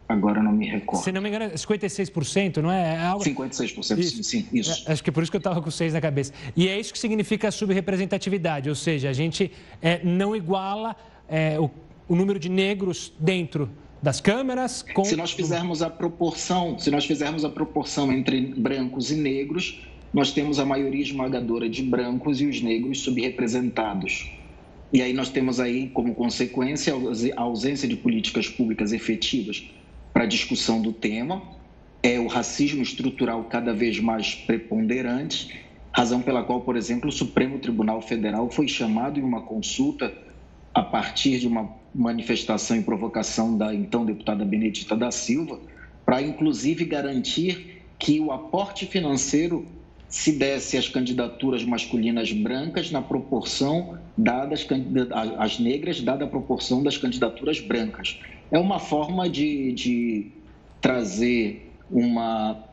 Agora 0.08 0.42
não 0.42 0.52
me 0.52 0.68
recordo. 0.68 1.02
Se 1.02 1.10
não 1.10 1.22
me 1.22 1.28
engano, 1.28 1.46
é 1.46 1.54
56%, 1.54 2.58
não 2.58 2.70
é? 2.70 2.94
é 2.94 2.98
algo... 2.98 3.24
56%, 3.24 3.98
isso. 3.98 4.22
sim, 4.22 4.46
isso. 4.52 4.84
É, 4.86 4.92
acho 4.92 5.02
que 5.02 5.08
é 5.08 5.12
por 5.12 5.22
isso 5.22 5.32
que 5.32 5.36
eu 5.36 5.38
estava 5.38 5.62
com 5.62 5.70
seis 5.70 5.94
na 5.94 6.00
cabeça. 6.00 6.32
E 6.54 6.68
é 6.68 6.78
isso 6.78 6.92
que 6.92 6.98
significa 6.98 7.48
a 7.48 7.50
subrepresentatividade, 7.50 8.68
ou 8.68 8.74
seja, 8.74 9.08
a 9.08 9.12
gente 9.12 9.50
é, 9.80 10.04
não 10.04 10.36
iguala 10.36 10.94
é, 11.26 11.58
o, 11.58 11.70
o 12.06 12.14
número 12.14 12.38
de 12.38 12.50
negros 12.50 13.12
dentro 13.18 13.70
das 14.02 14.20
câmeras 14.20 14.82
com... 14.82 15.04
Se 15.04 15.16
nós 15.16 15.32
fizermos 15.32 15.80
a 15.80 15.88
proporção, 15.88 16.78
se 16.78 16.90
nós 16.90 17.06
fizermos 17.06 17.42
a 17.42 17.48
proporção 17.48 18.12
entre 18.12 18.38
brancos 18.54 19.10
e 19.10 19.16
negros, 19.16 19.80
nós 20.12 20.32
temos 20.32 20.58
a 20.58 20.66
maioria 20.66 21.00
esmagadora 21.00 21.66
de 21.66 21.82
brancos 21.82 22.42
e 22.42 22.46
os 22.46 22.60
negros 22.60 23.00
subrepresentados. 23.00 24.30
E 24.92 25.00
aí 25.00 25.14
nós 25.14 25.30
temos 25.30 25.58
aí 25.58 25.88
como 25.88 26.14
consequência 26.14 26.92
a 27.34 27.40
ausência 27.40 27.88
de 27.88 27.96
políticas 27.96 28.46
públicas 28.46 28.92
efetivas 28.92 29.66
para 30.14 30.22
a 30.22 30.26
discussão 30.26 30.80
do 30.80 30.92
tema. 30.92 31.42
É 32.00 32.20
o 32.20 32.28
racismo 32.28 32.82
estrutural 32.82 33.44
cada 33.44 33.74
vez 33.74 33.98
mais 33.98 34.34
preponderante, 34.34 35.60
razão 35.92 36.22
pela 36.22 36.44
qual, 36.44 36.60
por 36.60 36.76
exemplo, 36.76 37.08
o 37.08 37.12
Supremo 37.12 37.58
Tribunal 37.58 38.00
Federal 38.00 38.48
foi 38.48 38.68
chamado 38.68 39.18
em 39.18 39.22
uma 39.22 39.42
consulta 39.42 40.14
a 40.72 40.82
partir 40.82 41.40
de 41.40 41.48
uma 41.48 41.68
manifestação 41.94 42.76
e 42.76 42.82
provocação 42.82 43.56
da 43.56 43.74
então 43.74 44.04
deputada 44.04 44.44
Benedita 44.44 44.96
da 44.96 45.10
Silva, 45.10 45.58
para 46.04 46.22
inclusive 46.22 46.84
garantir 46.84 47.82
que 47.98 48.20
o 48.20 48.30
aporte 48.30 48.86
financeiro 48.86 49.66
se 50.08 50.32
desse 50.32 50.76
às 50.76 50.88
candidaturas 50.88 51.64
masculinas 51.64 52.30
brancas 52.32 52.90
na 52.90 53.02
proporção 53.02 53.98
dadas 54.16 54.66
às 55.38 55.58
negras, 55.58 56.00
dada 56.00 56.24
a 56.24 56.28
proporção 56.28 56.82
das 56.82 56.96
candidaturas 56.96 57.58
brancas 57.60 58.20
é 58.54 58.58
uma 58.58 58.78
forma 58.78 59.28
de, 59.28 59.72
de 59.72 60.30
trazer 60.80 61.72
uma, 61.90 62.64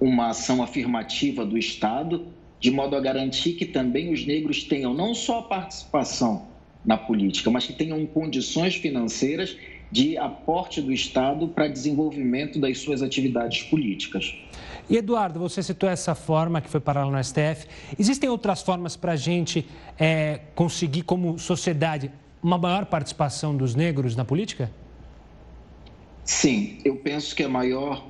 uma 0.00 0.30
ação 0.30 0.64
afirmativa 0.64 1.46
do 1.46 1.56
Estado, 1.56 2.26
de 2.58 2.72
modo 2.72 2.96
a 2.96 3.00
garantir 3.00 3.52
que 3.52 3.66
também 3.66 4.12
os 4.12 4.26
negros 4.26 4.64
tenham 4.64 4.92
não 4.92 5.14
só 5.14 5.38
a 5.38 5.42
participação 5.42 6.48
na 6.84 6.98
política, 6.98 7.52
mas 7.52 7.66
que 7.66 7.72
tenham 7.72 8.04
condições 8.04 8.74
financeiras 8.74 9.56
de 9.92 10.18
aporte 10.18 10.82
do 10.82 10.92
Estado 10.92 11.46
para 11.46 11.68
desenvolvimento 11.68 12.58
das 12.58 12.78
suas 12.78 13.00
atividades 13.00 13.62
políticas. 13.62 14.34
E 14.90 14.96
Eduardo, 14.96 15.38
você 15.38 15.62
citou 15.62 15.88
essa 15.88 16.16
forma 16.16 16.60
que 16.60 16.68
foi 16.68 16.80
parar 16.80 17.06
no 17.06 17.22
STF. 17.22 17.68
Existem 17.96 18.28
outras 18.28 18.60
formas 18.60 18.96
para 18.96 19.12
a 19.12 19.16
gente 19.16 19.64
é, 19.96 20.40
conseguir, 20.56 21.02
como 21.02 21.38
sociedade, 21.38 22.10
uma 22.44 22.58
maior 22.58 22.84
participação 22.84 23.56
dos 23.56 23.74
negros 23.74 24.14
na 24.14 24.22
política? 24.22 24.70
Sim, 26.22 26.76
eu 26.84 26.96
penso 26.96 27.34
que 27.34 27.42
a 27.42 27.48
maior 27.48 28.06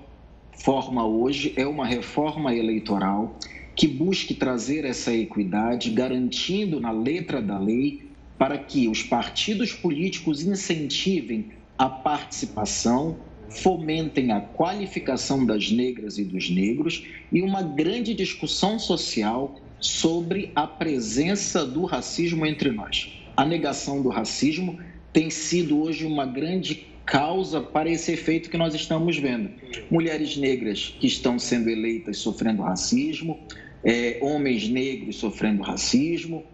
forma 0.59 1.07
hoje 1.07 1.55
é 1.57 1.64
uma 1.64 1.87
reforma 1.87 2.53
eleitoral 2.53 3.39
que 3.76 3.87
busque 3.87 4.35
trazer 4.35 4.85
essa 4.85 5.14
equidade, 5.14 5.91
garantindo 5.91 6.80
na 6.80 6.91
letra 6.91 7.41
da 7.41 7.57
lei 7.57 8.11
para 8.37 8.59
que 8.59 8.89
os 8.89 9.05
partidos 9.05 9.72
políticos 9.72 10.43
incentivem 10.43 11.53
a 11.78 11.89
participação, 11.89 13.16
fomentem 13.49 14.32
a 14.32 14.41
qualificação 14.41 15.47
das 15.47 15.70
negras 15.70 16.18
e 16.18 16.24
dos 16.24 16.51
negros 16.51 17.07
e 17.30 17.41
uma 17.41 17.62
grande 17.62 18.12
discussão 18.14 18.80
social 18.80 19.61
sobre 19.78 20.51
a 20.57 20.66
presença 20.66 21.64
do 21.64 21.85
racismo 21.85 22.45
entre 22.45 22.72
nós. 22.72 23.24
A 23.37 23.45
negação 23.45 24.01
do 24.01 24.09
racismo 24.09 24.78
tem 25.12 25.28
sido 25.28 25.80
hoje 25.80 26.07
uma 26.07 26.24
grande 26.24 26.87
causa 27.05 27.61
para 27.61 27.91
esse 27.91 28.12
efeito 28.12 28.49
que 28.49 28.57
nós 28.57 28.74
estamos 28.74 29.16
vendo. 29.18 29.51
Mulheres 29.91 30.37
negras 30.37 30.95
que 31.01 31.07
estão 31.07 31.39
sendo 31.39 31.68
eleitas 31.68 32.18
sofrendo 32.18 32.62
racismo, 32.62 33.39
é, 33.82 34.18
homens 34.22 34.68
negros 34.68 35.16
sofrendo 35.16 35.62
racismo 35.62 36.45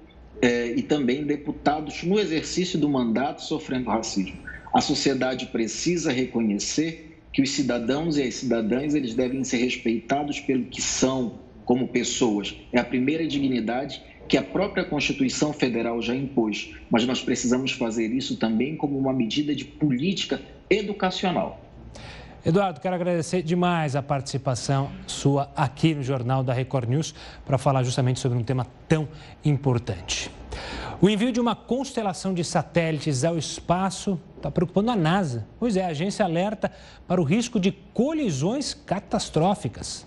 é, 0.43 0.73
e 0.73 0.83
também 0.83 1.25
deputados 1.25 2.03
no 2.03 2.19
exercício 2.19 2.79
do 2.79 2.89
mandato 2.89 3.43
sofrendo 3.43 3.91
racismo. 3.91 4.39
A 4.73 4.81
sociedade 4.81 5.47
precisa 5.47 6.11
reconhecer 6.11 7.19
que 7.33 7.43
os 7.43 7.51
cidadãos 7.51 8.17
e 8.17 8.23
as 8.23 8.35
cidadãs 8.35 8.95
eles 8.95 9.15
devem 9.15 9.45
ser 9.45 9.59
respeitados 9.59 10.41
pelo 10.41 10.65
que 10.65 10.81
são 10.81 11.41
como 11.65 11.89
pessoas. 11.89 12.57
É 12.73 12.81
a 12.81 12.85
primeira 12.85 13.27
dignidade 13.27 14.03
que 14.31 14.37
a 14.37 14.43
própria 14.43 14.85
Constituição 14.85 15.53
Federal 15.53 16.01
já 16.01 16.15
impôs, 16.15 16.73
mas 16.89 17.05
nós 17.05 17.21
precisamos 17.21 17.73
fazer 17.73 18.13
isso 18.13 18.37
também 18.37 18.77
como 18.77 18.97
uma 18.97 19.13
medida 19.13 19.53
de 19.57 19.65
política 19.65 20.41
educacional. 20.71 21.61
Eduardo, 22.47 22.81
quero 22.81 22.95
agradecer 22.95 23.43
demais 23.43 23.97
a 23.97 24.03
participação 24.03 24.89
sua 25.05 25.51
aqui 25.57 25.97
no 25.97 26.05
Jornal 26.05 26.45
da 26.45 26.53
Record 26.53 26.89
News 26.89 27.13
para 27.45 27.59
falar 27.59 27.83
justamente 27.83 28.21
sobre 28.21 28.39
um 28.39 28.45
tema 28.45 28.65
tão 28.89 29.09
importante. 29.45 30.31
O 31.01 31.11
envio 31.11 31.33
de 31.33 31.41
uma 31.41 31.57
constelação 31.57 32.33
de 32.33 32.45
satélites 32.45 33.25
ao 33.25 33.37
espaço 33.37 34.21
está 34.37 34.49
preocupando 34.49 34.93
a 34.93 34.97
NASA. 34.97 35.45
Pois 35.59 35.77
é, 35.77 35.85
a 35.85 35.89
agência 35.89 36.25
alerta 36.25 36.71
para 37.09 37.21
o 37.21 37.25
risco 37.25 37.59
de 37.59 37.73
colisões 37.73 38.75
catastróficas. 38.75 40.07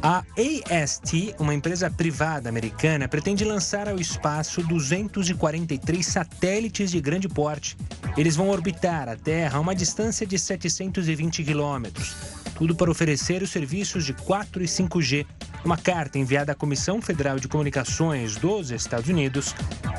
A 0.00 0.24
AST, 0.36 1.34
uma 1.38 1.54
empresa 1.54 1.90
privada 1.90 2.48
americana, 2.48 3.08
pretende 3.08 3.44
lançar 3.44 3.88
ao 3.88 3.96
espaço 3.96 4.62
243 4.62 6.06
satélites 6.06 6.90
de 6.90 7.00
grande 7.00 7.28
porte. 7.28 7.76
Eles 8.16 8.36
vão 8.36 8.48
orbitar 8.48 9.08
a 9.08 9.16
Terra 9.16 9.58
a 9.58 9.60
uma 9.60 9.74
distância 9.74 10.26
de 10.26 10.38
720 10.38 11.44
quilômetros. 11.44 12.14
Tudo 12.54 12.74
para 12.74 12.90
oferecer 12.90 13.42
os 13.42 13.50
serviços 13.50 14.04
de 14.04 14.12
4 14.12 14.62
e 14.62 14.66
5G. 14.66 15.26
Uma 15.64 15.76
carta 15.76 16.18
enviada 16.18 16.52
à 16.52 16.54
Comissão 16.54 17.00
Federal 17.00 17.38
de 17.38 17.48
Comunicações 17.48 18.36
dos 18.36 18.70
Estados 18.70 19.08
Unidos, 19.08 19.54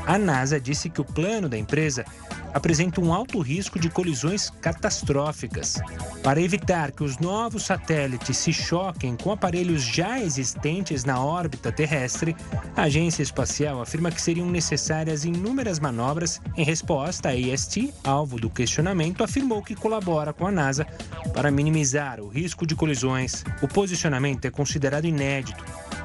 a 0.06 0.18
NASA 0.18 0.60
disse 0.60 0.90
que 0.90 1.02
o 1.02 1.06
plano 1.06 1.48
da 1.48 1.58
empresa 1.58 2.06
apresenta 2.54 3.02
um 3.02 3.14
alto 3.14 3.40
risco 3.40 3.80
de 3.80 3.90
colisões 3.90 4.50
catastróficas. 4.62 5.80
Para 6.24 6.42
evitar 6.42 6.92
que 6.92 7.04
os 7.04 7.18
novos 7.18 7.64
satélites 7.64 8.38
se 8.38 8.54
choquem 8.54 9.16
com 9.16 9.32
aparelhos 9.32 9.84
já 9.84 10.20
existentes 10.20 11.04
na 11.04 11.24
órbita 11.24 11.72
terrestre, 11.72 12.36
a 12.76 12.84
agência 12.84 13.24
espacial 13.24 13.82
afirma 13.82 14.12
que 14.12 14.22
seriam 14.22 14.50
necessárias 14.50 15.26
inúmeras 15.26 15.80
manobras. 15.80 16.42
Em 16.56 16.64
resposta, 16.64 17.30
a 17.30 17.34
AST, 17.34 17.94
alvo 18.04 18.40
do 18.40 18.50
questionamento, 18.50 19.24
afirmou 19.24 19.62
que 19.62 19.76
colabora 19.76 20.34
com 20.34 20.48
a 20.48 20.52
NASA 20.52 20.86
para 21.34 21.52
minimizar 21.52 22.20
o 22.20 22.28
risco 22.28 22.66
de 22.66 22.76
colisões. 22.76 23.44
O 23.62 23.68
posicionamento 23.68 24.46
é 24.46 24.52
considerado 24.52 25.06
inédito 25.06 25.64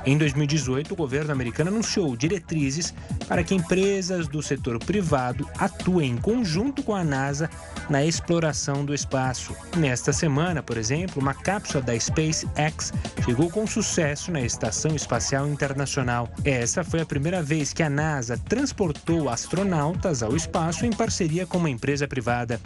em 0.08 0.16
2018, 0.16 0.92
o 0.92 0.96
governo 0.96 1.32
americano 1.32 1.70
anunciou 1.70 2.16
diretrizes 2.16 2.94
para 3.26 3.44
que 3.44 3.54
empresas 3.54 4.26
do 4.26 4.42
setor 4.42 4.78
privado 4.78 5.46
atuem 5.58 6.12
em 6.12 6.16
conjunto 6.16 6.82
com 6.82 6.94
a 6.94 7.04
NASA 7.04 7.50
na 7.90 8.02
exploração 8.04 8.84
do 8.84 8.94
espaço. 8.94 9.54
Nesta 9.76 10.10
semana, 10.12 10.62
por 10.62 10.78
exemplo, 10.78 11.20
uma 11.20 11.34
cápsula 11.34 11.82
da 11.82 11.98
SpaceX 11.98 12.92
chegou 13.22 13.50
com 13.50 13.66
sucesso 13.66 14.32
na 14.32 14.40
Estação 14.40 14.96
Espacial 14.96 15.46
Internacional. 15.46 16.30
Essa 16.42 16.82
foi 16.82 17.02
a 17.02 17.06
primeira 17.06 17.42
vez 17.42 17.74
que 17.74 17.82
a 17.82 17.90
NASA 17.90 18.38
transportou 18.48 19.28
astronautas 19.28 20.22
ao 20.22 20.34
espaço 20.34 20.86
em 20.86 20.90
parceria 20.90 21.46
com 21.46 21.58
uma 21.58 21.68
empresa 21.68 22.08
privada. 22.08 22.58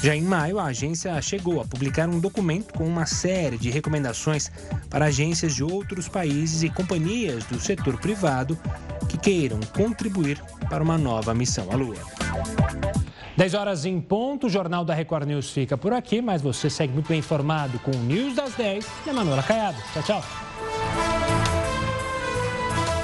Já 0.00 0.14
em 0.14 0.22
maio, 0.22 0.60
a 0.60 0.66
agência 0.66 1.20
chegou 1.20 1.60
a 1.60 1.64
publicar 1.64 2.08
um 2.08 2.20
documento 2.20 2.72
com 2.72 2.86
uma 2.86 3.04
série 3.04 3.58
de 3.58 3.68
recomendações 3.68 4.48
para 4.88 5.06
agências 5.06 5.56
de 5.56 5.64
outros 5.64 6.06
países 6.06 6.62
e 6.62 6.70
companhias 6.88 7.44
do 7.44 7.60
setor 7.60 7.98
privado 8.00 8.58
que 9.10 9.18
queiram 9.18 9.60
contribuir 9.76 10.42
para 10.70 10.82
uma 10.82 10.96
nova 10.96 11.34
missão 11.34 11.70
à 11.70 11.76
Lua. 11.76 11.98
10 13.36 13.54
horas 13.54 13.84
em 13.84 14.00
ponto, 14.00 14.46
o 14.46 14.50
Jornal 14.50 14.86
da 14.86 14.94
Record 14.94 15.28
News 15.28 15.50
fica 15.50 15.76
por 15.76 15.92
aqui, 15.92 16.22
mas 16.22 16.40
você 16.40 16.70
segue 16.70 16.94
muito 16.94 17.08
bem 17.08 17.18
informado 17.18 17.78
com 17.80 17.90
o 17.90 17.98
News 17.98 18.34
das 18.34 18.54
10 18.54 18.86
e 19.06 19.10
a 19.10 19.12
Manuela 19.12 19.42
Caiado. 19.42 19.76
Tchau, 19.92 20.02
tchau. 20.02 20.47